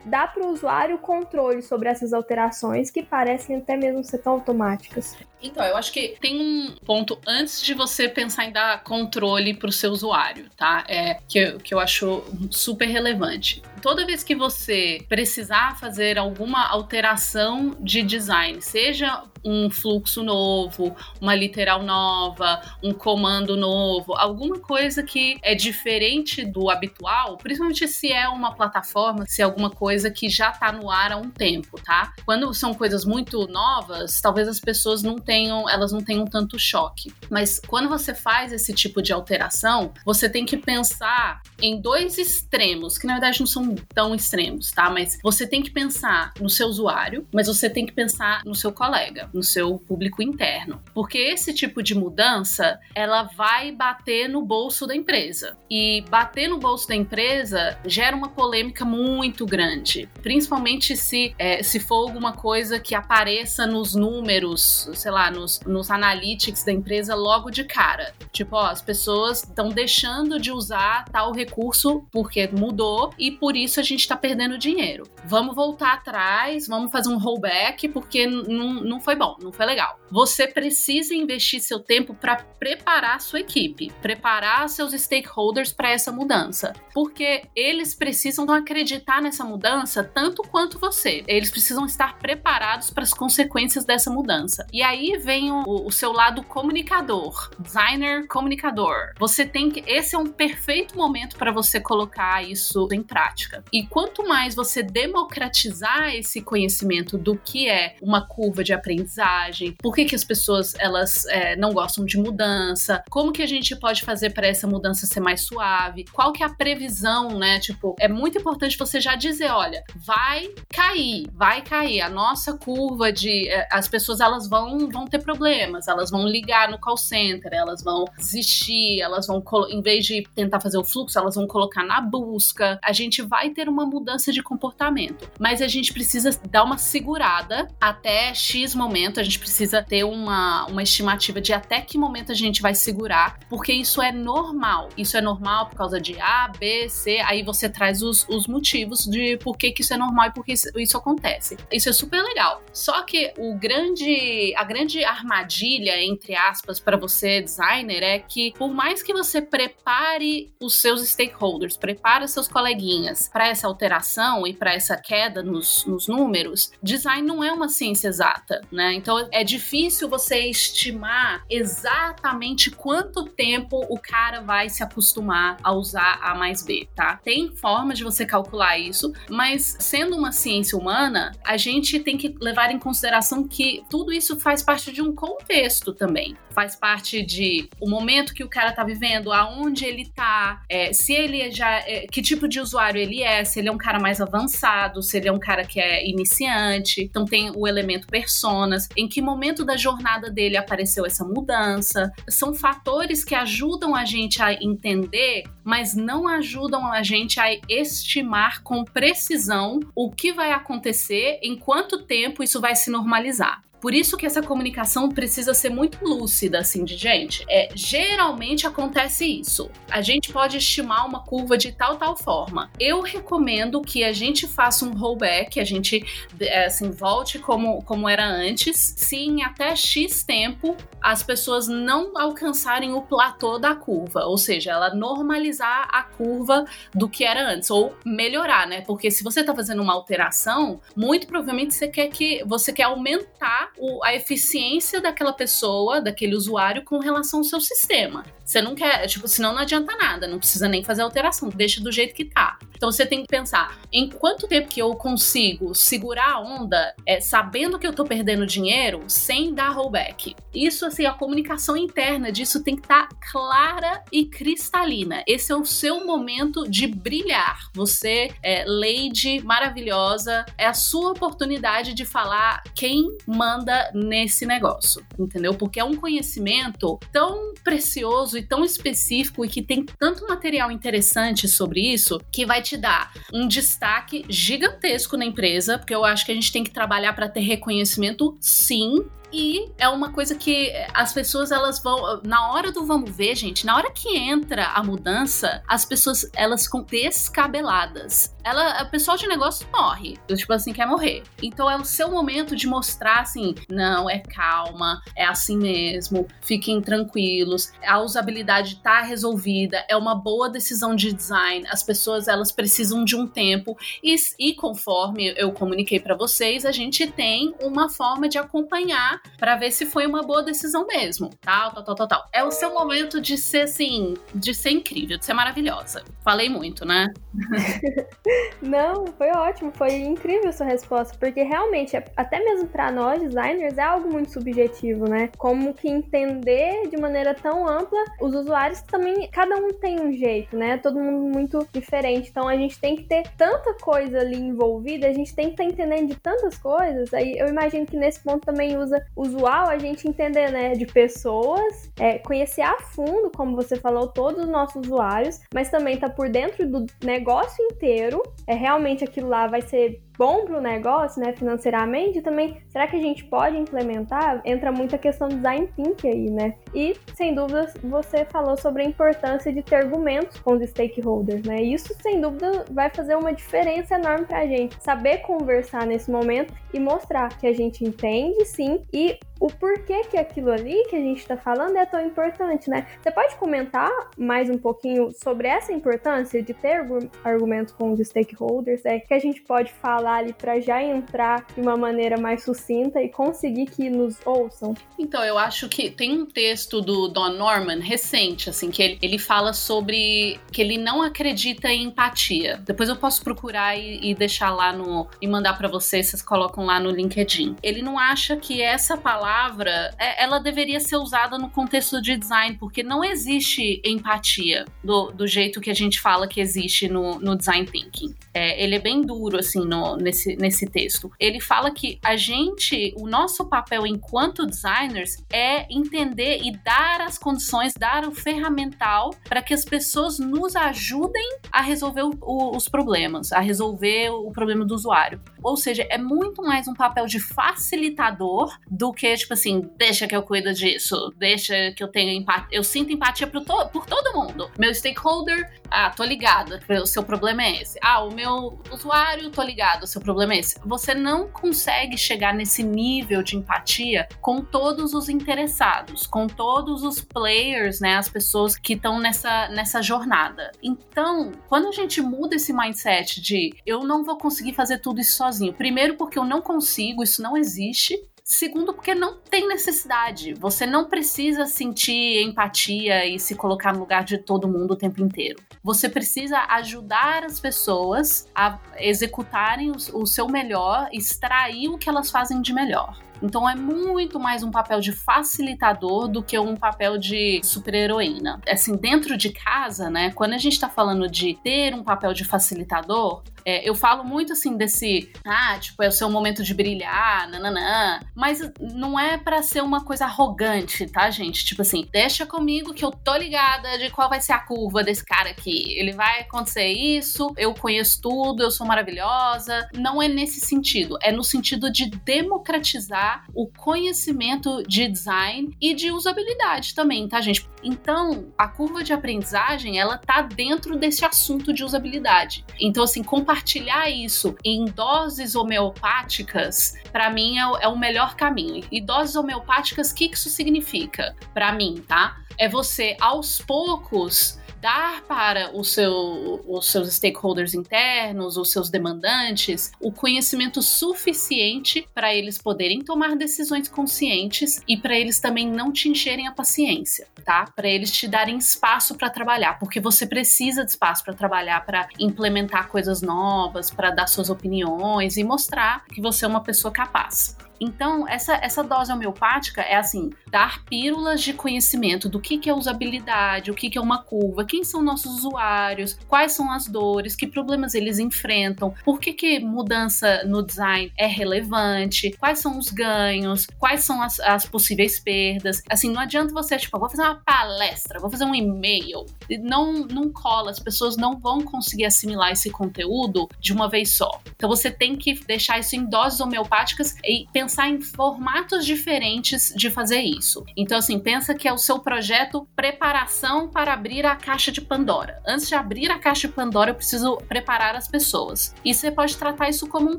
dá 0.05 0.27
para 0.27 0.45
o 0.45 0.51
usuário 0.51 0.99
controle 0.99 1.63
sobre 1.63 1.89
essas 1.89 2.13
alterações 2.13 2.91
que 2.91 3.03
parecem 3.03 3.57
até 3.57 3.77
mesmo 3.77 4.05
ser 4.05 4.19
tão 4.19 4.35
automáticas? 4.35 5.17
Então, 5.43 5.65
eu 5.65 5.77
acho 5.77 5.93
que 5.93 6.17
tem 6.21 6.41
um 6.41 6.75
ponto 6.85 7.19
antes 7.27 7.63
de 7.63 7.75
você 7.75 8.09
pensar 8.09 8.45
em 8.45 8.53
dar 8.53 8.83
controle 8.83 9.55
para 9.55 9.69
o 9.69 9.73
seu 9.73 9.91
usuário, 9.91 10.51
tá? 10.57 10.85
É 10.89 11.19
que 11.29 11.59
que 11.59 11.75
eu 11.75 11.79
acho 11.79 12.23
super 12.51 12.87
relevante. 12.87 13.63
Toda 13.83 14.05
vez 14.05 14.23
que 14.23 14.35
você 14.35 14.99
precisar 15.09 15.79
fazer 15.79 16.19
alguma 16.19 16.69
alteração 16.69 17.77
de 17.81 18.03
design, 18.03 18.61
seja 18.61 19.23
um 19.45 19.71
fluxo 19.71 20.23
novo, 20.23 20.95
uma 21.21 21.35
literal 21.35 21.83
nova, 21.83 22.61
um 22.83 22.93
comando 22.93 23.57
novo, 23.57 24.15
alguma 24.15 24.59
coisa 24.59 25.03
que 25.03 25.39
é 25.43 25.55
diferente 25.55 26.45
do 26.45 26.71
habitual, 26.71 27.39
principalmente 27.39 27.89
se 27.89 28.13
é 28.13 28.29
uma 28.29 28.53
plataforma, 28.55 29.25
se 29.27 29.41
é 29.41 29.45
alguma 29.45 29.71
coisa 29.71 30.11
que 30.11 30.29
já 30.29 30.51
está 30.51 30.71
no 30.73 30.91
ar 30.91 31.13
há 31.13 31.17
um 31.17 31.31
tempo, 31.31 31.81
tá? 31.83 32.13
Quando 32.25 32.53
são 32.53 32.75
coisas 32.75 33.05
muito 33.05 33.47
novas, 33.49 34.21
talvez 34.21 34.47
as 34.49 34.61
pessoas 34.61 35.03
não 35.03 35.17
tenham, 35.17 35.30
elas 35.69 35.93
não 35.93 36.01
tenham 36.01 36.25
tanto 36.25 36.59
choque. 36.59 37.13
Mas 37.31 37.61
quando 37.67 37.89
você 37.89 38.15
faz 38.15 38.53
esse 38.53 38.73
tipo 38.73 39.03
de 39.03 39.13
alteração, 39.13 39.93
você 40.05 40.29
tem 40.29 40.45
que 40.45 40.57
pensar 40.57 41.41
em 41.61 41.81
dois 41.81 42.19
extremos, 42.19 42.99
que 42.99 43.07
na 43.07 43.15
verdade 43.15 43.41
não 43.41 43.47
são 43.47 43.75
tão 43.95 44.15
extremos, 44.15 44.71
tá? 44.71 44.91
Mas 44.91 45.19
você 45.23 45.47
tem 45.47 45.63
que 45.63 45.71
pensar 45.71 46.33
no 46.41 46.49
seu 46.49 46.69
usuário, 46.69 47.27
mas 47.33 47.47
você 47.47 47.69
tem 47.69 47.87
que 47.87 47.93
pensar 47.93 48.43
no 48.45 48.55
seu 48.55 48.73
colega 48.73 49.21
no 49.33 49.43
seu 49.43 49.79
público 49.79 50.23
interno. 50.23 50.81
Porque 50.95 51.19
esse 51.19 51.53
tipo 51.53 51.83
de 51.83 51.95
mudança, 51.95 52.79
ela 52.95 53.23
vai 53.23 53.73
bater 53.73 54.29
no 54.29 54.43
bolso 54.43 54.87
da 54.87 54.95
empresa. 54.95 55.57
E 55.71 56.03
bater 56.09 56.49
no 56.49 56.59
bolso 56.59 56.89
da 56.89 56.95
empresa 56.95 57.79
gera 57.87 58.17
uma 58.17 58.29
polêmica 58.29 58.85
muito 58.85 59.47
grande. 59.47 60.09
Principalmente 60.23 60.97
se, 60.97 61.35
é, 61.39 61.63
se 61.63 61.81
for 61.81 62.07
alguma 62.07 62.33
coisa 62.33 62.79
que 62.79 62.95
apareça 62.95 63.67
nos 63.67 63.95
números, 63.95 64.89
sei 64.95 65.11
lá, 65.11 65.20
nos, 65.29 65.59
nos 65.67 65.91
analytics 65.91 66.65
da 66.65 66.71
empresa 66.71 67.17
logo 67.17 67.51
de 67.51 67.65
cara. 67.65 68.15
Tipo, 68.33 68.55
ó, 68.55 68.67
as 68.67 68.81
pessoas 68.81 69.43
estão 69.43 69.71
deixando 69.71 70.39
de 70.39 70.53
usar 70.53 71.05
tal 71.07 71.33
recurso 71.33 72.07
porque 72.13 72.49
mudou 72.49 73.13
e 73.19 73.33
por 73.33 73.57
isso 73.57 73.81
a 73.81 73.83
gente 73.83 74.01
está 74.01 74.17
perdendo 74.17 74.57
dinheiro. 74.57 75.03
Vamos 75.25 75.57
voltar 75.57 75.95
atrás, 75.95 76.69
vamos 76.69 76.93
fazer 76.93 77.09
um 77.09 77.19
rollback 77.19 77.89
porque 77.89 78.27
não 78.27 79.01
foi 79.01 79.17
bom, 79.17 79.37
não 79.43 79.53
foi 79.53 79.67
legal. 79.67 79.99
Você 80.11 80.47
precisa 80.47 81.15
investir 81.15 81.61
seu 81.61 81.81
tempo 81.81 82.15
para 82.15 82.37
preparar 82.37 83.21
sua 83.21 83.41
equipe, 83.41 83.93
preparar 84.01 84.69
seus 84.69 84.93
stakeholders 84.93 85.73
para 85.73 85.91
essa 85.91 86.13
mudança, 86.13 86.73
porque 86.95 87.43
eles 87.55 87.95
precisam 87.95 88.51
acreditar 88.51 89.23
nessa 89.23 89.45
mudança 89.45 90.05
tanto 90.05 90.43
quanto 90.43 90.79
você. 90.79 91.25
Eles 91.27 91.51
precisam 91.51 91.87
estar 91.87 92.19
preparados 92.19 92.91
para 92.91 93.03
as 93.03 93.15
consequências 93.15 93.85
dessa 93.85 94.11
mudança. 94.11 94.67
E 94.73 94.83
aí 94.83 95.10
vem 95.19 95.51
o, 95.51 95.65
o 95.67 95.91
seu 95.91 96.13
lado 96.13 96.43
comunicador, 96.43 97.51
designer 97.59 98.27
comunicador. 98.27 99.13
Você 99.19 99.45
tem 99.45 99.71
que 99.71 99.83
esse 99.87 100.15
é 100.15 100.19
um 100.19 100.27
perfeito 100.27 100.97
momento 100.97 101.37
para 101.37 101.53
você 101.53 101.81
colocar 101.81 102.43
isso 102.43 102.89
em 102.93 103.03
prática. 103.03 103.65
E 103.73 103.87
quanto 103.87 104.27
mais 104.27 104.55
você 104.55 104.83
democratizar 104.83 106.15
esse 106.15 106.41
conhecimento 106.43 107.17
do 107.19 107.37
que 107.37 107.69
é 107.69 107.97
uma 108.01 108.27
curva 108.27 108.63
de 108.63 108.73
aprendizagem, 108.73 109.77
por 109.81 109.95
que, 109.95 110.05
que 110.05 110.15
as 110.15 110.25
pessoas 110.25 110.75
elas 110.79 111.25
é, 111.27 111.57
não 111.57 111.73
gostam 111.73 112.05
de 112.05 112.19
mudança, 112.19 113.03
como 113.11 113.33
que 113.33 113.43
a 113.43 113.47
gente 113.47 113.75
pode 113.77 114.03
fazer 114.03 114.31
para 114.31 114.47
essa 114.47 114.67
mudança 114.67 115.07
ser 115.07 115.21
mais 115.21 115.43
suave, 115.43 116.05
qual 116.13 116.33
que 116.33 116.43
é 116.43 116.47
a 116.47 116.55
previsão, 116.55 117.39
né? 117.39 117.59
Tipo, 117.59 117.95
é 117.99 118.09
muito 118.09 118.39
importante 118.39 118.79
você 118.79 119.01
já 119.01 119.15
dizer, 119.15 119.51
olha, 119.51 119.83
vai 119.95 120.49
cair, 120.73 121.29
vai 121.33 121.63
cair. 121.63 122.01
A 122.01 122.11
nossa 122.11 122.57
curva 122.57 123.13
de 123.13 123.49
é, 123.49 123.69
as 123.71 123.89
pessoas 123.89 124.21
elas 124.21 124.49
vão 124.49 124.89
vão 124.89 125.00
ter 125.07 125.21
problemas, 125.21 125.89
elas 125.89 126.11
vão 126.11 126.27
ligar 126.27 126.71
no 126.71 126.79
call 126.79 126.97
center, 126.97 127.53
elas 127.53 127.83
vão 127.83 128.05
desistir, 128.17 129.01
elas 129.01 129.27
vão 129.27 129.43
em 129.71 129.81
vez 129.81 130.05
de 130.05 130.23
tentar 130.35 130.61
fazer 130.61 130.79
o 130.79 130.85
fluxo, 130.85 131.19
elas 131.19 131.35
vão 131.35 131.47
colocar 131.47 131.85
na 131.85 132.01
busca. 132.01 132.79
A 132.83 132.93
gente 132.93 133.23
vai 133.23 133.51
ter 133.51 133.69
uma 133.69 133.87
mudança 133.87 134.33
de 134.33 134.43
comportamento, 134.43 135.31
mas 135.39 135.63
a 135.63 135.69
gente 135.69 135.93
precisa 135.93 136.31
dar 136.51 136.65
uma 136.65 136.79
segurada 136.79 137.69
até 137.81 138.35
X 138.35 138.75
momento, 138.75 139.21
a 139.21 139.23
gente 139.23 139.39
precisa 139.39 139.83
ter 139.83 140.05
uma, 140.05 140.67
uma 140.67 140.83
estimativa 140.83 141.41
de 141.41 141.53
até 141.53 141.81
que 141.81 141.99
momento 141.99 142.33
a 142.33 142.35
gente 142.35 142.63
vai 142.63 142.75
segurar, 142.75 143.39
porque 143.49 143.73
isso 143.73 144.01
é 144.01 144.13
normal. 144.13 144.89
Isso 144.97 145.17
é 145.17 145.21
normal 145.21 145.69
por 145.69 145.77
causa 145.77 146.01
de 146.01 146.19
A, 146.21 146.49
B, 146.59 146.89
C, 146.89 147.19
aí 147.21 147.43
você 147.43 147.69
traz 147.69 148.03
os, 148.03 148.27
os 148.29 148.47
motivos 148.47 149.05
de 149.05 149.37
por 149.39 149.57
que, 149.57 149.71
que 149.73 149.83
isso 149.83 149.95
é 149.95 149.97
normal 149.97 150.29
e 150.29 150.33
por 150.33 150.45
que 150.45 150.53
isso, 150.53 150.69
isso 150.79 150.97
acontece. 150.97 151.57
Isso 151.71 151.89
é 151.89 151.93
super 151.93 152.23
legal. 152.23 152.63
Só 152.73 153.03
que 153.03 153.33
o 153.39 153.55
grande, 153.57 154.55
a 154.57 154.65
grande 154.65 154.90
armadilha, 155.05 156.03
entre 156.03 156.35
aspas, 156.35 156.81
para 156.81 156.97
você, 156.97 157.41
designer, 157.41 158.03
é 158.03 158.19
que 158.19 158.53
por 158.59 158.73
mais 158.73 159.03
que 159.03 159.13
você 159.13 159.41
prepare 159.41 160.53
os 160.61 160.81
seus 160.81 161.03
stakeholders, 161.09 161.77
prepare 161.77 162.27
seus 162.29 162.49
coleguinhas 162.49 163.29
para 163.29 163.49
essa 163.49 163.67
alteração 163.67 164.47
e 164.47 164.53
para 164.53 164.75
essa 164.75 164.97
queda 164.97 165.43
nos, 165.43 165.85
nos 165.85 166.09
números, 166.09 166.73
design 166.83 167.27
não 167.27 167.43
é 167.43 167.53
uma 167.53 167.69
ciência 167.69 168.09
exata, 168.09 168.61
né? 168.71 168.95
Então 168.95 169.29
é 169.33 169.45
difícil 169.45 170.09
você 170.09 170.47
estimar 170.47 171.45
exatamente 171.49 172.71
quanto 172.71 173.25
tempo 173.25 173.85
o 173.89 173.99
cara 173.99 174.41
vai 174.41 174.69
se 174.69 174.83
acostumar 174.83 175.57
a 175.63 175.73
usar 175.73 176.19
A 176.23 176.35
mais 176.35 176.63
B, 176.63 176.89
tá? 176.95 177.21
Tem 177.23 177.55
formas 177.55 177.99
de 177.99 178.05
você 178.05 178.25
calcular 178.25 178.79
isso, 178.79 179.13
mas 179.29 179.77
sendo 179.79 180.17
uma 180.17 180.33
ciência 180.33 180.77
humana, 180.77 181.33
a 181.45 181.57
gente 181.57 182.01
tem 182.01 182.17
que 182.17 182.35
levar 182.41 182.71
em 182.71 182.79
consideração 182.79 183.47
que 183.47 183.83
tudo 183.91 184.13
isso 184.13 184.39
faz 184.39 184.63
parte 184.63 184.80
de 184.87 185.03
um 185.03 185.15
contexto 185.15 185.93
também. 185.93 186.37
Faz 186.51 186.77
parte 186.77 187.23
de 187.23 187.69
o 187.81 187.89
momento 187.89 188.33
que 188.33 188.45
o 188.45 188.49
cara 188.49 188.73
tá 188.73 188.85
vivendo, 188.85 189.33
aonde 189.33 189.85
ele 189.85 190.07
tá, 190.07 190.63
é, 190.69 190.93
se 190.93 191.13
ele 191.13 191.51
já. 191.51 191.81
É, 191.81 192.07
que 192.07 192.23
tipo 192.23 192.49
de 192.49 192.61
usuário 192.61 193.01
ele 193.01 193.23
é, 193.23 193.45
se 193.45 193.59
ele 193.59 193.69
é 193.69 193.73
um 193.73 193.79
cara 193.79 193.99
mais 193.99 194.21
avançado, 194.21 195.03
se 195.03 195.17
ele 195.17 195.29
é 195.29 195.33
um 195.33 195.39
cara 195.39 195.65
que 195.65 195.81
é 195.81 196.07
iniciante. 196.07 197.03
Então 197.03 197.25
tem 197.25 197.51
o 197.55 197.67
elemento 197.67 198.07
personas, 198.07 198.89
em 198.97 199.09
que 199.09 199.21
momento 199.21 199.65
da 199.65 199.77
jornada 199.77 200.31
dele 200.31 200.57
apareceu 200.57 201.05
essa 201.05 201.25
mudança. 201.25 202.13
São 202.29 202.55
fatores 202.55 203.25
que 203.25 203.35
ajudam 203.35 203.95
a 203.95 204.05
gente 204.05 204.43
a 204.43 204.53
entender, 204.53 205.45
mas 205.65 205.95
não 205.95 206.29
ajudam 206.29 206.93
a 206.93 207.03
gente 207.03 207.41
a 207.41 207.47
estimar 207.69 208.63
com 208.63 208.85
precisão 208.85 209.81
o 209.95 210.11
que 210.11 210.33
vai 210.33 210.53
acontecer, 210.53 211.39
em 211.43 211.57
quanto 211.57 212.03
tempo 212.03 212.43
isso 212.43 212.61
vai 212.61 212.77
se 212.77 212.91
normalizar. 212.91 213.63
Por 213.81 213.95
isso 213.95 214.17
que 214.17 214.27
essa 214.27 214.43
comunicação 214.43 215.09
precisa 215.09 215.55
ser 215.55 215.71
muito 215.71 216.05
lúcida, 216.05 216.59
assim, 216.59 216.85
de 216.85 216.97
gente. 216.97 217.45
É, 217.49 217.71
geralmente 217.75 218.67
acontece 218.67 219.25
isso. 219.25 219.71
A 219.91 220.03
gente 220.03 220.33
pode 220.33 220.59
estimar 220.59 221.07
uma 221.07 221.21
curva 221.25 221.57
de 221.57 221.73
tal, 221.73 221.97
tal 221.97 222.17
forma. 222.17 222.71
Eu 222.79 223.01
recomendo 223.01 223.81
que 223.81 224.05
a 224.05 224.13
gente 224.13 224.47
faça 224.47 224.85
um 224.85 224.93
rollback, 224.93 225.59
a 225.59 225.65
gente, 225.65 226.05
é, 226.39 226.67
assim, 226.67 226.91
volte 226.91 227.39
como, 227.39 227.83
como 227.83 228.09
era 228.09 228.27
antes, 228.27 228.95
se 228.97 229.17
em 229.17 229.43
até 229.43 229.75
X 229.75 230.23
tempo 230.23 230.77
as 231.01 231.23
pessoas 231.23 231.67
não 231.67 232.13
alcançarem 232.17 232.93
o 232.93 233.03
platô 233.03 233.59
da 233.59 233.75
curva, 233.75 234.25
ou 234.27 234.37
seja, 234.37 234.73
ela 234.73 234.95
normalizar 234.95 235.89
a 235.91 236.03
curva 236.03 236.65
do 236.95 237.09
que 237.09 237.25
era 237.25 237.49
antes, 237.49 237.71
ou 237.71 237.95
melhorar, 238.05 238.67
né? 238.67 238.83
Porque 238.83 239.11
se 239.11 239.25
você 239.25 239.43
tá 239.43 239.55
fazendo 239.55 239.83
uma 239.83 239.95
alteração, 239.95 240.81
muito 240.95 241.27
provavelmente 241.27 241.75
você 241.75 241.89
quer 241.89 242.09
que 242.09 242.45
você 242.45 242.73
quer 242.73 242.85
aumentar 242.85 243.70
o, 243.79 244.05
a 244.05 244.15
eficiência 244.15 245.01
daquela 245.01 245.33
pessoa, 245.33 246.01
daquele 246.01 246.35
usuário 246.35 246.85
com 246.85 246.99
relação 246.99 247.41
ao 247.41 247.45
seu 247.45 247.61
sistema. 247.61 248.25
Você 248.45 248.61
não 248.61 248.75
quer, 248.75 249.07
tipo, 249.07 249.27
senão 249.29 249.53
não 249.53 249.61
adianta 249.61 249.97
nada, 249.97 250.27
não 250.27 250.39
precisa 250.39 250.69
nem 250.69 250.85
fazer 250.85 251.03
alteração, 251.03 251.49
deixa 251.49 251.81
do 251.81 251.93
jeito 251.93 252.15
que 252.15 252.25
tá. 252.25 252.59
Então 252.81 252.91
você 252.91 253.05
tem 253.05 253.21
que 253.21 253.29
pensar 253.29 253.79
em 253.93 254.09
quanto 254.09 254.49
tempo 254.49 254.71
que 254.71 254.81
eu 254.81 254.95
consigo 254.95 255.75
segurar 255.75 256.33
a 256.33 256.41
onda, 256.41 256.95
é, 257.05 257.21
sabendo 257.21 257.79
que 257.79 257.87
eu 257.87 257.93
tô 257.93 258.05
perdendo 258.05 258.47
dinheiro, 258.47 259.05
sem 259.07 259.53
dar 259.53 259.69
rollback. 259.69 260.35
Isso, 260.55 260.87
assim, 260.87 261.05
a 261.05 261.13
comunicação 261.13 261.77
interna 261.77 262.33
disso 262.33 262.65
tem 262.65 262.75
que 262.75 262.81
estar 262.81 263.07
tá 263.07 263.17
clara 263.31 264.03
e 264.11 264.25
cristalina. 264.25 265.23
Esse 265.27 265.53
é 265.53 265.57
o 265.57 265.67
seu 265.67 266.07
momento 266.07 266.67
de 266.67 266.87
brilhar. 266.87 267.69
Você, 267.75 268.33
é, 268.43 268.65
lady 268.67 269.45
maravilhosa, 269.45 270.47
é 270.57 270.67
a 270.67 270.73
sua 270.73 271.11
oportunidade 271.11 271.93
de 271.93 272.07
falar 272.07 272.63
quem 272.75 273.15
manda 273.27 273.91
nesse 273.93 274.47
negócio, 274.47 275.05
entendeu? 275.19 275.53
Porque 275.53 275.79
é 275.79 275.85
um 275.85 275.97
conhecimento 275.97 276.99
tão 277.13 277.53
precioso 277.63 278.39
e 278.39 278.43
tão 278.43 278.65
específico 278.65 279.45
e 279.45 279.49
que 279.49 279.61
tem 279.61 279.85
tanto 279.85 280.27
material 280.27 280.73
interessante 280.73 281.47
sobre 281.47 281.81
isso 281.81 282.19
que 282.33 282.47
vai 282.47 282.63
te 282.63 282.70
dar 282.77 283.13
um 283.33 283.47
destaque 283.47 284.25
gigantesco 284.29 285.17
na 285.17 285.25
empresa, 285.25 285.79
porque 285.79 285.95
eu 285.95 286.05
acho 286.05 286.25
que 286.25 286.33
a 286.33 286.35
gente 286.35 286.53
tem 286.53 286.65
que 286.65 286.71
trabalhar 286.71 287.13
para 287.13 287.29
ter 287.29 287.41
reconhecimento 287.41 288.37
sim, 288.41 289.05
E 289.33 289.71
é 289.79 289.89
uma 289.89 290.13
coisa 290.13 290.35
que 290.35 290.73
as 290.93 291.13
pessoas 291.13 291.51
elas 291.51 291.83
vão 291.83 292.21
na 292.25 292.53
hora 292.53 292.73
do 292.73 292.85
vamos 292.85 293.11
ver, 293.11 293.37
gente, 293.37 293.65
na 293.65 293.77
hora 293.77 293.91
que 293.91 294.17
entra 294.17 294.67
a 294.69 294.83
mudança, 294.83 295.63
as 295.69 295.85
pessoas 295.85 296.29
elas 296.35 296.65
ficam 296.65 296.83
descabeladas. 296.83 298.35
Ela, 298.43 298.83
o 298.83 298.91
pessoal 298.91 299.17
de 299.17 299.27
negócio 299.27 299.67
morre, 299.73 300.19
tipo 300.35 300.53
assim 300.53 300.73
quer 300.73 300.87
morrer. 300.87 301.23
Então 301.43 301.71
é 301.71 301.77
o 301.77 301.85
seu 301.85 302.11
momento 302.11 302.57
de 302.57 302.67
mostrar 302.67 303.21
assim, 303.21 303.55
não 303.69 304.09
é 304.09 304.19
calma, 304.19 305.01
é 305.15 305.25
assim 305.25 305.57
mesmo, 305.57 306.27
fiquem 306.41 306.81
tranquilos, 306.81 307.73
a 307.87 308.01
usabilidade 308.01 308.77
tá 308.77 309.03
resolvida, 309.03 309.85
é 309.89 309.97
uma 309.97 310.15
boa 310.15 310.49
decisão 310.49 310.97
de 310.97 311.13
design. 311.13 311.67
As 311.69 311.83
pessoas 311.83 312.29
elas 312.29 312.51
precisam 312.51 313.05
de 313.05 313.15
um 313.15 313.27
tempo 313.27 313.77
e, 314.03 314.17
e 314.39 314.55
conforme 314.55 315.35
eu 315.37 315.53
comuniquei 315.53 316.01
para 316.01 316.15
vocês, 316.15 316.65
a 316.65 316.73
gente 316.73 317.07
tem 317.07 317.55
uma 317.61 317.89
forma 317.89 318.29
de 318.29 318.39
acompanhar 318.39 319.20
para 319.41 319.57
ver 319.57 319.71
se 319.71 319.87
foi 319.87 320.07
uma 320.07 320.23
boa 320.23 320.43
decisão 320.43 320.87
mesmo, 320.87 321.31
tal, 321.41 321.73
tal, 321.73 321.83
tal, 321.83 321.95
tal, 321.95 322.09
tal. 322.09 322.29
É 322.33 322.45
o 322.45 322.51
seu 322.51 322.75
momento 322.75 323.21
de 323.21 323.39
ser 323.39 323.63
assim, 323.63 324.15
de 324.35 324.53
ser 324.55 324.71
incrível, 324.71 325.17
de 325.17 325.25
ser 325.25 325.33
maravilhosa. 325.33 326.05
Falei 326.23 326.51
muito, 326.51 326.85
né? 326.85 327.09
Não, 328.61 329.07
foi 329.07 329.31
ótimo, 329.31 329.73
foi 329.73 329.95
incrível 329.95 330.53
sua 330.53 330.67
resposta, 330.67 331.17
porque 331.19 331.43
realmente, 331.43 331.97
até 332.17 332.39
mesmo 332.39 332.69
para 332.69 332.93
nós 332.93 333.23
designers, 333.23 333.79
é 333.79 333.83
algo 333.83 334.13
muito 334.13 334.31
subjetivo, 334.31 335.09
né? 335.09 335.31
Como 335.39 335.73
que 335.73 335.89
entender 335.89 336.89
de 336.89 336.99
maneira 336.99 337.35
tão 337.35 337.67
ampla, 337.67 338.05
os 338.21 338.35
usuários 338.35 338.83
também, 338.83 339.29
cada 339.31 339.57
um 339.57 339.73
tem 339.73 340.01
um 340.01 340.13
jeito, 340.13 340.55
né? 340.57 340.77
Todo 340.77 341.01
mundo 341.01 341.33
muito 341.33 341.67
diferente, 341.73 342.29
então 342.29 342.47
a 342.47 342.57
gente 342.57 342.79
tem 342.79 342.97
que 342.97 343.05
ter 343.05 343.23
tanta 343.39 343.73
coisa 343.75 344.19
ali 344.19 344.37
envolvida, 344.37 345.07
a 345.07 345.13
gente 345.13 345.35
tem 345.35 345.47
que 345.47 345.53
estar 345.53 345.65
tá 345.65 345.71
entendendo 345.71 346.09
de 346.09 346.17
tantas 346.17 346.59
coisas, 346.59 347.15
aí 347.15 347.39
eu 347.39 347.49
imagino 347.49 347.87
que 347.87 347.97
nesse 347.97 348.23
ponto 348.23 348.45
também 348.45 348.77
usa 348.77 349.03
usual 349.17 349.69
a 349.69 349.79
gente 349.79 350.09
entender, 350.09 350.51
né, 350.51 350.73
de 350.73 350.87
pessoas, 350.87 351.91
é, 351.99 352.19
conhecer 352.19 352.63
a 352.63 352.79
fundo, 352.79 353.31
como 353.35 353.57
você 353.57 353.77
falou, 353.77 354.09
todos 354.09 354.45
os 354.45 354.51
nossos 354.51 354.87
usuários, 354.87 355.41
mas 355.55 355.71
também 355.71 355.99
tá 355.99 356.09
por 356.09 356.29
dentro 356.29 356.67
do 356.67 356.87
negócio 357.05 357.65
inteiro, 357.65 358.23
é 358.47 358.55
realmente 358.55 359.05
aquilo 359.05 359.29
lá 359.29 359.47
vai 359.47 359.63
ser 359.63 360.03
bom 360.21 360.45
para 360.45 360.59
o 360.59 360.61
negócio, 360.61 361.19
né, 361.19 361.33
financeiramente, 361.33 362.21
também 362.21 362.59
será 362.69 362.87
que 362.87 362.95
a 362.95 363.01
gente 363.01 363.25
pode 363.25 363.57
implementar? 363.57 364.43
Entra 364.45 364.71
muita 364.71 364.99
questão 364.99 365.31
do 365.31 365.37
design 365.37 365.67
thinking 365.75 366.09
aí, 366.09 366.31
né? 366.31 366.55
E 366.75 366.95
sem 367.15 367.35
dúvida 367.35 367.73
você 367.83 368.27
falou 368.27 368.55
sobre 368.55 368.83
a 368.83 368.85
importância 368.85 369.51
de 369.51 369.63
ter 369.63 369.77
argumentos 369.77 370.39
com 370.41 370.53
os 370.53 370.69
stakeholders, 370.69 371.43
né? 371.45 371.63
Isso 371.63 371.95
sem 372.03 372.21
dúvida 372.21 372.67
vai 372.71 372.91
fazer 372.91 373.15
uma 373.15 373.33
diferença 373.33 373.95
enorme 373.95 374.27
para 374.27 374.41
a 374.41 374.47
gente 374.47 374.77
saber 374.85 375.23
conversar 375.23 375.87
nesse 375.87 376.11
momento 376.11 376.53
e 376.75 376.79
mostrar 376.79 377.31
que 377.39 377.47
a 377.47 377.55
gente 377.55 377.83
entende 377.83 378.45
sim 378.45 378.83
e 378.93 379.19
o 379.41 379.49
porquê 379.49 380.03
que 380.05 380.19
aquilo 380.19 380.53
ali 380.53 380.85
que 380.89 380.95
a 380.95 381.01
gente 381.01 381.21
está 381.21 381.37
falando 381.37 381.75
é 381.77 381.87
tão 381.87 382.05
importante, 382.05 382.69
né? 382.69 382.87
Você 383.01 383.11
pode 383.11 383.35
comentar 383.37 383.91
mais 384.17 384.51
um 384.51 384.59
pouquinho 384.59 385.11
sobre 385.13 385.49
essa 385.49 385.73
importância 385.73 386.43
de 386.43 386.53
ter 386.53 386.87
argumentos 387.25 387.73
com 387.73 387.93
os 387.93 388.07
stakeholders, 388.07 388.85
é 388.85 389.01
que 389.01 389.15
a 389.15 389.19
gente 389.19 389.41
pode 389.41 389.73
falar 389.73 390.17
ali 390.17 390.35
para 390.35 390.61
já 390.61 390.83
entrar 390.83 391.47
de 391.55 391.61
uma 391.61 391.77
maneira 391.77 392.21
mais 392.21 392.45
sucinta 392.45 393.03
e 393.03 393.09
conseguir 393.09 393.67
que 393.67 393.89
nos 393.89 394.19
ouçam? 394.27 394.75
Então, 394.99 395.25
eu 395.25 395.39
acho 395.39 395.69
que 395.69 395.91
tem 395.91 396.13
um 396.13 396.27
texto 396.27 396.83
do 396.83 397.09
Don 397.09 397.31
Norman 397.31 397.81
recente, 397.81 398.51
assim, 398.51 398.71
que 398.71 398.83
ele, 398.83 398.99
ele 399.01 399.19
fala 399.19 399.55
sobre 399.55 400.39
que 400.53 400.61
ele 400.61 400.77
não 400.77 401.03
acredita 401.03 401.69
em 401.69 401.85
empatia. 401.85 402.61
Depois 402.67 402.91
eu 402.91 402.97
posso 402.97 403.25
procurar 403.25 403.77
e, 403.79 404.11
e 404.11 404.15
deixar 404.15 404.51
lá 404.51 404.71
no 404.73 405.09
e 405.21 405.27
mandar 405.27 405.57
para 405.57 405.69
vocês, 405.69 406.09
vocês 406.09 406.21
colocam 406.21 406.67
lá 406.67 406.79
no 406.79 406.91
LinkedIn. 406.91 407.57
Ele 407.63 407.81
não 407.81 407.99
acha 407.99 408.37
que 408.37 408.61
essa 408.61 408.97
palavra 408.99 409.30
palavra, 409.31 409.95
é, 409.97 410.25
ela 410.25 410.41
deveria 410.41 410.81
ser 410.81 410.97
usada 410.97 411.39
no 411.39 411.49
contexto 411.49 412.03
de 412.03 412.17
design, 412.17 412.57
porque 412.59 412.83
não 412.83 413.05
existe 413.05 413.81
empatia 413.85 414.65
do, 414.83 415.13
do 415.13 415.27
jeito 415.27 415.61
que 415.61 415.71
a 415.71 415.75
gente 415.75 416.01
fala 416.01 416.27
que 416.27 416.41
existe 416.41 416.89
no, 416.89 417.21
no 417.21 417.37
design 417.37 417.65
thinking. 417.65 418.13
É, 418.35 418.63
ele 418.63 418.75
é 418.75 418.79
bem 418.81 419.03
duro, 419.03 419.39
assim, 419.39 419.61
no, 419.65 419.97
nesse, 419.97 420.35
nesse 420.37 420.67
texto. 420.67 421.13
Ele 421.19 421.41
fala 421.41 421.71
que 421.71 421.99
a 422.03 422.17
gente, 422.17 422.93
o 422.97 423.09
nosso 423.09 423.45
papel 423.45 423.87
enquanto 423.87 424.47
designers 424.47 425.17
é 425.33 425.67
entender 425.73 426.41
e 426.43 426.57
dar 426.57 427.01
as 427.01 427.17
condições, 427.17 427.73
dar 427.75 428.09
o 428.09 428.13
ferramental 428.13 429.15
para 429.29 429.43
que 429.43 429.55
as 429.55 429.65
pessoas 429.65 430.19
nos 430.19 430.57
ajudem 430.57 431.39
a 431.53 431.61
resolver 431.63 432.03
o, 432.03 432.19
o, 432.21 432.57
os 432.57 432.69
problemas, 432.69 433.33
a 433.33 433.39
resolver 433.39 434.11
o 434.11 434.31
problema 434.33 434.65
do 434.65 434.75
usuário. 434.75 435.21
Ou 435.43 435.57
seja, 435.57 435.87
é 435.89 435.99
muito 435.99 436.43
mais 436.43 436.67
um 436.67 436.75
papel 436.75 437.07
de 437.07 437.21
facilitador 437.21 438.59
do 438.69 438.93
que 438.93 439.20
tipo 439.21 439.35
assim, 439.35 439.71
deixa 439.77 440.07
que 440.07 440.15
eu 440.15 440.23
cuido 440.23 440.53
disso, 440.53 441.13
deixa 441.17 441.73
que 441.73 441.83
eu 441.83 441.89
tenha 441.89 442.13
empatia. 442.13 442.49
Eu 442.51 442.65
sinto 442.65 442.93
empatia 442.93 443.27
por, 443.27 443.45
to 443.45 443.69
por 443.73 443.87
todo 443.87 444.15
mundo. 444.15 444.51
Meu 444.59 444.75
stakeholder, 444.75 445.51
ah, 445.71 445.91
tô 445.91 446.05
ligada, 446.05 446.61
o 446.83 446.87
seu 446.87 447.03
problema 447.03 447.43
é 447.43 447.63
esse. 447.63 447.79
Ah, 447.83 448.03
o 448.03 448.13
meu 448.13 448.59
usuário, 448.71 449.31
tô 449.31 449.43
ligado, 449.43 449.85
o 449.85 449.87
seu 449.87 450.01
problema 450.01 450.35
é 450.35 450.39
esse. 450.39 450.57
Você 450.65 450.95
não 450.95 451.29
consegue 451.29 451.97
chegar 451.97 452.35
nesse 452.35 452.63
nível 452.63 453.23
de 453.23 453.37
empatia 453.37 454.09
com 454.21 454.43
todos 454.43 454.95
os 454.95 455.09
interessados, 455.09 456.07
com 456.07 456.27
todos 456.27 456.83
os 456.83 457.01
players, 457.01 457.81
né, 457.81 457.97
as 457.97 458.09
pessoas 458.09 458.57
que 458.57 458.75
estão 458.75 458.99
nessa, 458.99 459.49
nessa 459.49 459.83
jornada. 459.83 460.51
Então, 460.63 461.33
quando 461.49 461.69
a 461.69 461.73
gente 461.73 462.01
muda 462.01 462.37
esse 462.37 462.53
mindset 462.53 463.21
de 463.21 463.55
eu 463.65 463.85
não 463.85 464.05
vou 464.05 464.19
conseguir 464.19 464.55
fazer 464.55 464.79
tudo 464.79 465.01
isso 465.01 465.17
sozinho, 465.17 465.53
primeiro 465.53 465.97
porque 465.97 466.19
eu 466.19 466.25
não 466.25 466.41
consigo, 466.41 467.03
isso 467.03 467.23
não 467.23 467.37
existe, 467.37 468.01
Segundo, 468.31 468.73
porque 468.73 468.95
não 468.95 469.19
tem 469.19 469.49
necessidade. 469.49 470.35
Você 470.35 470.65
não 470.65 470.85
precisa 470.89 471.47
sentir 471.47 472.23
empatia 472.23 473.05
e 473.05 473.19
se 473.19 473.35
colocar 473.35 473.73
no 473.73 473.81
lugar 473.81 474.05
de 474.05 474.19
todo 474.19 474.47
mundo 474.47 474.75
o 474.75 474.77
tempo 474.77 475.03
inteiro. 475.03 475.43
Você 475.65 475.89
precisa 475.89 476.39
ajudar 476.49 477.25
as 477.25 477.41
pessoas 477.41 478.29
a 478.33 478.57
executarem 478.79 479.73
o, 479.73 480.07
seu 480.07 480.29
melhor, 480.29 480.89
extrair 480.93 481.71
o 481.71 481.77
que 481.77 481.89
elas 481.89 482.09
fazem 482.09 482.41
de 482.41 482.53
melhor. 482.53 482.97
Então 483.23 483.49
é 483.49 483.55
muito 483.55 484.19
mais 484.19 484.43
um 484.43 484.51
papel 484.51 484.81
de 484.81 484.93
facilitador 484.93 486.09
do 486.09 486.23
que 486.23 486.39
um 486.39 486.57
papel 486.57 486.99
de 486.99 487.41
super-heroína. 487.43 488.41
Assim, 488.49 488.77
dentro 488.77 489.17
de 489.17 489.31
casa, 489.31 489.91
né, 489.91 490.11
quando 490.13 490.33
a 490.33 490.39
gente 490.39 490.59
tá 490.59 490.69
falando 490.69 491.09
de 491.09 491.35
ter 491.43 491.75
um 491.75 491.83
papel 491.83 492.13
de 492.13 492.25
facilitador, 492.25 493.23
é, 493.45 493.69
eu 493.69 493.75
falo 493.75 494.05
muito 494.05 494.33
assim 494.33 494.57
desse, 494.57 495.11
ah, 495.25 495.59
tipo, 495.59 495.83
é 495.83 495.89
o 495.89 495.93
seu 495.93 496.11
momento 496.11 496.43
de 496.43 496.55
brilhar, 496.55 497.29
nananã. 497.31 498.01
Mas 498.15 498.41
não 498.61 498.99
é 498.99 499.17
para 499.17 499.43
ser 499.43 499.63
uma 499.63 499.85
coisa 499.85 500.05
arrogante, 500.05 500.87
tá, 500.87 501.11
gente? 501.11 501.45
Tipo 501.45 501.63
assim, 501.63 501.89
deixa 501.91 502.27
comigo 502.27 502.75
que 502.75 502.85
eu 502.85 502.91
tô 502.91 503.17
ligada 503.17 503.79
de 503.79 503.91
qual 503.91 504.09
vai 504.09 504.21
ser 504.21 504.33
a 504.33 504.39
curva 504.39 504.83
desse 504.83 505.05
cara 505.05 505.31
aqui. 505.31 505.75
Ele 505.79 505.93
vai 505.93 506.21
acontecer 506.21 506.67
isso, 506.67 507.33
eu 507.37 507.55
conheço 507.55 508.01
tudo, 508.01 508.43
eu 508.43 508.51
sou 508.51 508.67
maravilhosa. 508.67 509.69
Não 509.75 510.03
é 510.03 510.09
nesse 510.09 510.41
sentido, 510.41 510.99
é 511.03 511.13
no 511.13 511.25
sentido 511.25 511.71
de 511.71 511.87
democratizar 511.91 513.10
o 513.35 513.47
conhecimento 513.47 514.63
de 514.63 514.89
design 514.89 515.57
e 515.61 515.75
de 515.75 515.91
usabilidade 515.91 516.75
também, 516.75 517.09
tá, 517.09 517.21
gente? 517.21 517.49
Então, 517.63 518.33
a 518.37 518.49
curva 518.49 518.83
de 518.83 518.93
aprendizagem, 518.93 519.79
ela 519.79 519.99
tá 519.99 520.23
dentro 520.23 520.77
desse 520.77 521.05
assunto 521.05 521.53
de 521.53 521.63
usabilidade. 521.63 522.45
Então, 522.61 522.85
assim, 522.85 523.03
compartilhar 523.03 523.91
isso 523.91 524.35
em 524.45 524.65
doses 524.65 525.35
homeopáticas, 525.35 526.75
para 526.91 527.11
mim 527.11 527.39
é, 527.39 527.65
é, 527.65 527.69
o 527.69 527.79
melhor 527.79 528.15
caminho. 528.15 528.65
E 528.71 528.81
doses 528.81 529.17
homeopáticas, 529.17 529.91
o 529.91 529.95
que 529.95 530.07
isso 530.07 530.31
significa 530.31 531.15
para 531.35 531.53
mim, 531.53 531.83
tá? 531.87 532.17
É 532.39 532.49
você 532.49 532.97
aos 533.01 533.39
poucos 533.39 534.40
dar 534.61 535.03
para 535.03 535.57
o 535.57 535.65
seu, 535.65 536.45
os 536.47 536.71
seus 536.71 536.93
stakeholders 536.95 537.55
internos, 537.55 538.37
os 538.37 538.53
seus 538.53 538.69
demandantes, 538.69 539.73
o 539.81 539.91
conhecimento 539.91 540.63
suficiente 540.63 541.89
para 541.95 542.15
eles 542.15 542.39
poderem 542.39 542.83
tomar 542.83 543.17
decisões 543.17 543.69
conscientes 543.69 544.63
e 544.69 544.77
para 544.77 544.99
eles 544.99 545.19
também 545.19 545.49
não 545.49 545.73
te 545.73 545.89
encherem 545.89 546.27
a 546.27 546.33
paciência, 546.33 547.09
tá? 547.25 547.47
Para 547.55 547.69
eles 547.69 547.91
te 547.91 548.07
darem 548.07 548.37
espaço 548.37 548.95
para 548.95 549.11
trabalhar, 549.11 549.59
porque 549.59 549.81
você 549.81 550.07
precisa 550.07 550.65
de 550.65 550.71
espaço 550.71 551.05
para 551.05 551.15
trabalhar, 551.15 551.65
para 551.65 551.89
implementar 551.99 552.69
coisas 552.69 553.03
novas, 553.03 553.71
para 553.71 553.91
dar 553.91 554.07
suas 554.07 554.31
opiniões 554.31 555.17
e 555.17 555.25
mostrar 555.25 555.85
que 555.87 556.01
você 556.01 556.25
é 556.25 556.29
uma 556.29 556.43
pessoa 556.43 556.73
capaz. 556.73 557.37
Então, 557.61 558.09
essa, 558.09 558.35
essa 558.35 558.65
dose 558.65 558.91
homeopática 558.91 559.61
é 559.61 559.77
assim: 559.77 560.11
dar 560.31 560.65
pílulas 560.65 561.21
de 561.21 561.35
conhecimento 561.35 562.09
do 562.09 562.19
que, 562.19 562.39
que 562.39 562.49
é 562.49 562.55
usabilidade, 562.55 563.51
o 563.51 563.55
que, 563.55 563.69
que 563.69 563.77
é 563.77 563.81
uma 563.81 564.03
curva, 564.03 564.45
quem 564.45 564.65
são 564.65 564.83
nossos 564.83 565.19
usuários, 565.19 565.99
quais 566.09 566.33
são 566.33 566.51
as 566.51 566.67
dores, 566.67 567.15
que 567.15 567.27
problemas 567.27 567.75
eles 567.75 567.99
enfrentam, 567.99 568.75
por 568.85 568.99
que, 568.99 569.13
que 569.13 569.39
mudança 569.39 570.25
no 570.25 570.43
design 570.43 570.91
é 570.97 571.07
relevante, 571.07 572.17
quais 572.19 572.39
são 572.39 572.59
os 572.59 572.71
ganhos, 572.71 573.47
quais 573.59 573.85
são 573.85 574.01
as, 574.01 574.19
as 574.21 574.47
possíveis 574.47 574.99
perdas. 574.99 575.63
Assim, 575.69 575.91
não 575.91 576.01
adianta 576.01 576.33
você, 576.33 576.57
tipo, 576.57 576.79
vou 576.79 576.89
fazer 576.89 577.03
uma 577.03 577.17
palestra, 577.17 578.01
vou 578.01 578.11
fazer 578.11 578.25
um 578.25 578.35
e-mail. 578.35 579.05
Não, 579.41 579.87
não 579.87 580.11
cola, 580.11 580.51
as 580.51 580.59
pessoas 580.59 580.97
não 580.97 581.19
vão 581.19 581.43
conseguir 581.43 581.85
assimilar 581.85 582.33
esse 582.33 582.51
conteúdo 582.51 583.29
de 583.39 583.53
uma 583.53 583.69
vez 583.69 583.97
só. 583.97 584.11
Então, 584.35 584.49
você 584.49 584.71
tem 584.71 584.97
que 584.97 585.15
deixar 585.25 585.59
isso 585.59 585.77
em 585.77 585.85
doses 585.85 586.21
homeopáticas 586.21 586.97
e 587.05 587.27
pensar 587.33 587.50
pensar 587.51 587.69
em 587.69 587.81
formatos 587.81 588.65
diferentes 588.65 589.53
de 589.57 589.71
fazer 589.71 590.01
isso. 590.01 590.45
Então, 590.57 590.79
assim, 590.79 591.01
pensa 591.01 591.35
que 591.35 591.49
é 591.49 591.53
o 591.53 591.59
seu 591.59 591.81
projeto 591.81 592.47
preparação 592.55 593.49
para 593.49 593.73
abrir 593.73 594.07
a 594.07 594.15
caixa 594.15 594.53
de 594.53 594.61
Pandora. 594.61 595.21
Antes 595.27 595.49
de 595.49 595.57
abrir 595.57 595.91
a 595.91 595.99
caixa 595.99 596.29
de 596.29 596.35
Pandora, 596.35 596.71
eu 596.71 596.75
preciso 596.77 597.17
preparar 597.29 597.75
as 597.75 597.89
pessoas. 597.89 598.55
E 598.65 598.73
você 598.73 598.89
pode 598.89 599.17
tratar 599.17 599.49
isso 599.49 599.67
como 599.67 599.91
um 599.91 599.99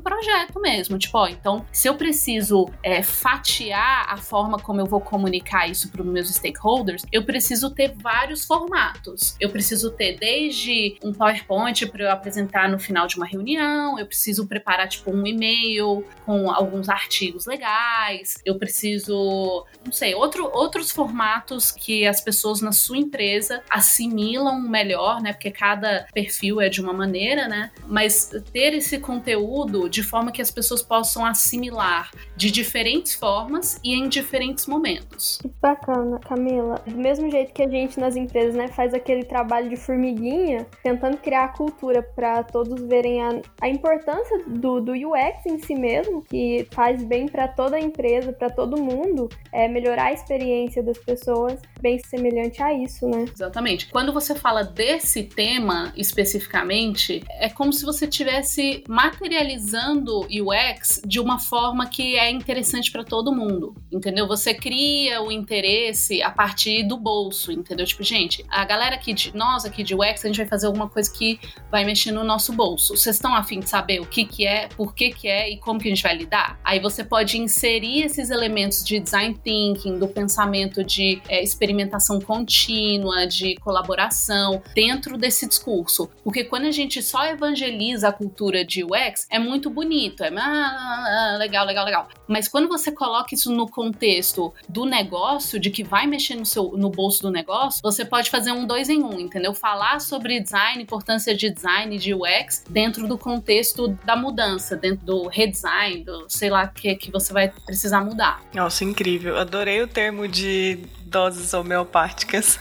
projeto 0.00 0.58
mesmo. 0.60 0.98
Tipo, 0.98 1.18
ó, 1.18 1.28
então, 1.28 1.66
se 1.70 1.86
eu 1.86 1.94
preciso 1.94 2.70
é, 2.82 3.02
fatiar 3.02 4.06
a 4.08 4.16
forma 4.16 4.58
como 4.58 4.80
eu 4.80 4.86
vou 4.86 5.02
comunicar 5.02 5.68
isso 5.68 5.90
para 5.90 6.00
os 6.00 6.08
meus 6.08 6.30
stakeholders, 6.34 7.04
eu 7.12 7.22
preciso 7.22 7.68
ter 7.68 7.92
vários 7.94 8.46
formatos. 8.46 9.36
Eu 9.38 9.50
preciso 9.50 9.90
ter 9.90 10.18
desde 10.18 10.96
um 11.04 11.12
PowerPoint 11.12 11.84
para 11.86 12.04
eu 12.04 12.10
apresentar 12.10 12.70
no 12.70 12.78
final 12.78 13.06
de 13.06 13.16
uma 13.16 13.26
reunião, 13.26 13.98
eu 13.98 14.06
preciso 14.06 14.46
preparar, 14.46 14.88
tipo, 14.88 15.10
um 15.10 15.26
e-mail 15.26 16.02
com 16.24 16.50
alguns 16.50 16.88
artigos 16.88 17.41
legais, 17.46 18.38
eu 18.44 18.58
preciso, 18.58 19.64
não 19.84 19.92
sei, 19.92 20.14
outro, 20.14 20.50
outros 20.52 20.90
formatos 20.90 21.70
que 21.70 22.06
as 22.06 22.20
pessoas 22.20 22.60
na 22.60 22.72
sua 22.72 22.98
empresa 22.98 23.62
assimilam 23.68 24.60
melhor, 24.60 25.20
né? 25.20 25.32
Porque 25.32 25.50
cada 25.50 26.06
perfil 26.12 26.60
é 26.60 26.68
de 26.68 26.80
uma 26.80 26.92
maneira, 26.92 27.48
né? 27.48 27.70
Mas 27.86 28.30
ter 28.52 28.74
esse 28.74 28.98
conteúdo 28.98 29.88
de 29.88 30.02
forma 30.02 30.32
que 30.32 30.42
as 30.42 30.50
pessoas 30.50 30.82
possam 30.82 31.24
assimilar 31.24 32.10
de 32.36 32.50
diferentes 32.50 33.14
formas 33.14 33.78
e 33.84 33.94
em 33.94 34.08
diferentes 34.08 34.66
momentos. 34.66 35.38
Bacana, 35.60 36.18
Camila. 36.18 36.82
Do 36.86 36.96
mesmo 36.96 37.30
jeito 37.30 37.52
que 37.52 37.62
a 37.62 37.68
gente 37.68 37.98
nas 37.98 38.16
empresas, 38.16 38.54
né, 38.54 38.68
faz 38.68 38.94
aquele 38.94 39.24
trabalho 39.24 39.68
de 39.68 39.76
formiguinha, 39.76 40.66
tentando 40.82 41.16
criar 41.16 41.44
a 41.44 41.48
cultura 41.48 42.02
para 42.02 42.42
todos 42.42 42.82
verem 42.82 43.22
a, 43.22 43.40
a 43.60 43.68
importância 43.68 44.42
do, 44.46 44.80
do 44.80 44.92
UX 44.92 45.46
em 45.46 45.58
si 45.58 45.74
mesmo, 45.74 46.22
que 46.22 46.66
faz 46.72 47.02
bem 47.02 47.26
para 47.32 47.48
toda 47.48 47.76
a 47.76 47.80
empresa, 47.80 48.32
para 48.32 48.50
todo 48.50 48.76
mundo, 48.76 49.28
é 49.50 49.66
melhorar 49.66 50.08
a 50.08 50.12
experiência 50.12 50.82
das 50.82 50.98
pessoas, 50.98 51.58
bem 51.82 51.98
semelhante 51.98 52.62
a 52.62 52.72
isso, 52.72 53.08
né? 53.08 53.24
Exatamente. 53.34 53.88
Quando 53.88 54.12
você 54.12 54.34
fala 54.36 54.62
desse 54.62 55.24
tema 55.24 55.92
especificamente, 55.96 57.22
é 57.30 57.48
como 57.48 57.72
se 57.72 57.84
você 57.84 58.06
estivesse 58.06 58.84
materializando 58.88 60.20
UX 60.20 61.02
de 61.04 61.18
uma 61.18 61.40
forma 61.40 61.86
que 61.86 62.16
é 62.16 62.30
interessante 62.30 62.90
para 62.92 63.02
todo 63.02 63.34
mundo, 63.34 63.74
entendeu? 63.90 64.28
Você 64.28 64.54
cria 64.54 65.20
o 65.20 65.32
interesse 65.32 66.22
a 66.22 66.30
partir 66.30 66.84
do 66.84 66.96
bolso, 66.96 67.50
entendeu? 67.50 67.84
Tipo, 67.84 68.04
gente, 68.04 68.44
a 68.48 68.64
galera 68.64 68.94
aqui 68.94 69.12
de 69.12 69.36
nós 69.36 69.64
aqui 69.64 69.82
de 69.82 69.94
UX, 69.94 70.24
a 70.24 70.28
gente 70.28 70.36
vai 70.36 70.46
fazer 70.46 70.66
alguma 70.66 70.88
coisa 70.88 71.12
que 71.12 71.40
vai 71.70 71.84
mexer 71.84 72.12
no 72.12 72.22
nosso 72.22 72.52
bolso. 72.52 72.96
Vocês 72.96 73.16
estão 73.16 73.34
afim 73.34 73.58
de 73.58 73.68
saber 73.68 74.00
o 74.00 74.06
que 74.06 74.24
que 74.24 74.46
é, 74.46 74.68
por 74.68 74.94
que 74.94 75.10
que 75.10 75.26
é 75.26 75.50
e 75.50 75.56
como 75.56 75.80
que 75.80 75.88
a 75.88 75.90
gente 75.90 76.02
vai 76.02 76.16
lidar? 76.16 76.60
Aí 76.62 76.78
você 76.78 77.02
pode 77.02 77.38
inserir 77.38 78.02
esses 78.04 78.30
elementos 78.30 78.84
de 78.84 79.00
design 79.00 79.36
thinking, 79.42 79.98
do 79.98 80.06
pensamento 80.06 80.84
de 80.84 81.20
é, 81.28 81.42
experimentação 81.72 82.20
contínua, 82.20 83.26
de 83.26 83.56
colaboração 83.56 84.62
dentro 84.74 85.16
desse 85.16 85.48
discurso. 85.48 86.08
Porque 86.22 86.44
quando 86.44 86.66
a 86.66 86.70
gente 86.70 87.02
só 87.02 87.24
evangeliza 87.26 88.08
a 88.08 88.12
cultura 88.12 88.64
de 88.64 88.84
UX, 88.84 89.26
é 89.30 89.38
muito 89.38 89.70
bonito, 89.70 90.22
é 90.22 90.28
ah, 90.28 90.42
ah, 90.42 91.32
ah, 91.34 91.36
legal, 91.38 91.66
legal, 91.66 91.84
legal. 91.84 92.08
Mas 92.28 92.46
quando 92.46 92.68
você 92.68 92.92
coloca 92.92 93.34
isso 93.34 93.52
no 93.52 93.68
contexto 93.68 94.52
do 94.68 94.84
negócio, 94.84 95.58
de 95.58 95.70
que 95.70 95.82
vai 95.82 96.06
mexer 96.06 96.36
no, 96.36 96.46
seu, 96.46 96.72
no 96.76 96.90
bolso 96.90 97.22
do 97.22 97.30
negócio, 97.30 97.80
você 97.82 98.04
pode 98.04 98.30
fazer 98.30 98.52
um 98.52 98.66
dois 98.66 98.88
em 98.88 99.02
um, 99.02 99.18
entendeu? 99.18 99.54
Falar 99.54 100.00
sobre 100.00 100.40
design, 100.40 100.82
importância 100.82 101.34
de 101.34 101.50
design, 101.50 101.96
de 101.98 102.14
UX, 102.14 102.64
dentro 102.68 103.08
do 103.08 103.16
contexto 103.16 103.88
da 104.04 104.16
mudança, 104.16 104.76
dentro 104.76 105.04
do 105.06 105.28
redesign, 105.28 106.04
do 106.04 106.26
sei 106.28 106.50
lá 106.50 106.66
que, 106.66 106.94
que 106.96 107.10
você 107.10 107.32
vai 107.32 107.48
precisar 107.48 108.02
mudar. 108.04 108.42
Nossa, 108.54 108.84
incrível. 108.84 109.38
Adorei 109.38 109.80
o 109.82 109.86
termo 109.86 110.28
de 110.28 110.80
doses 111.12 111.52
homeopáticas. 111.52 112.58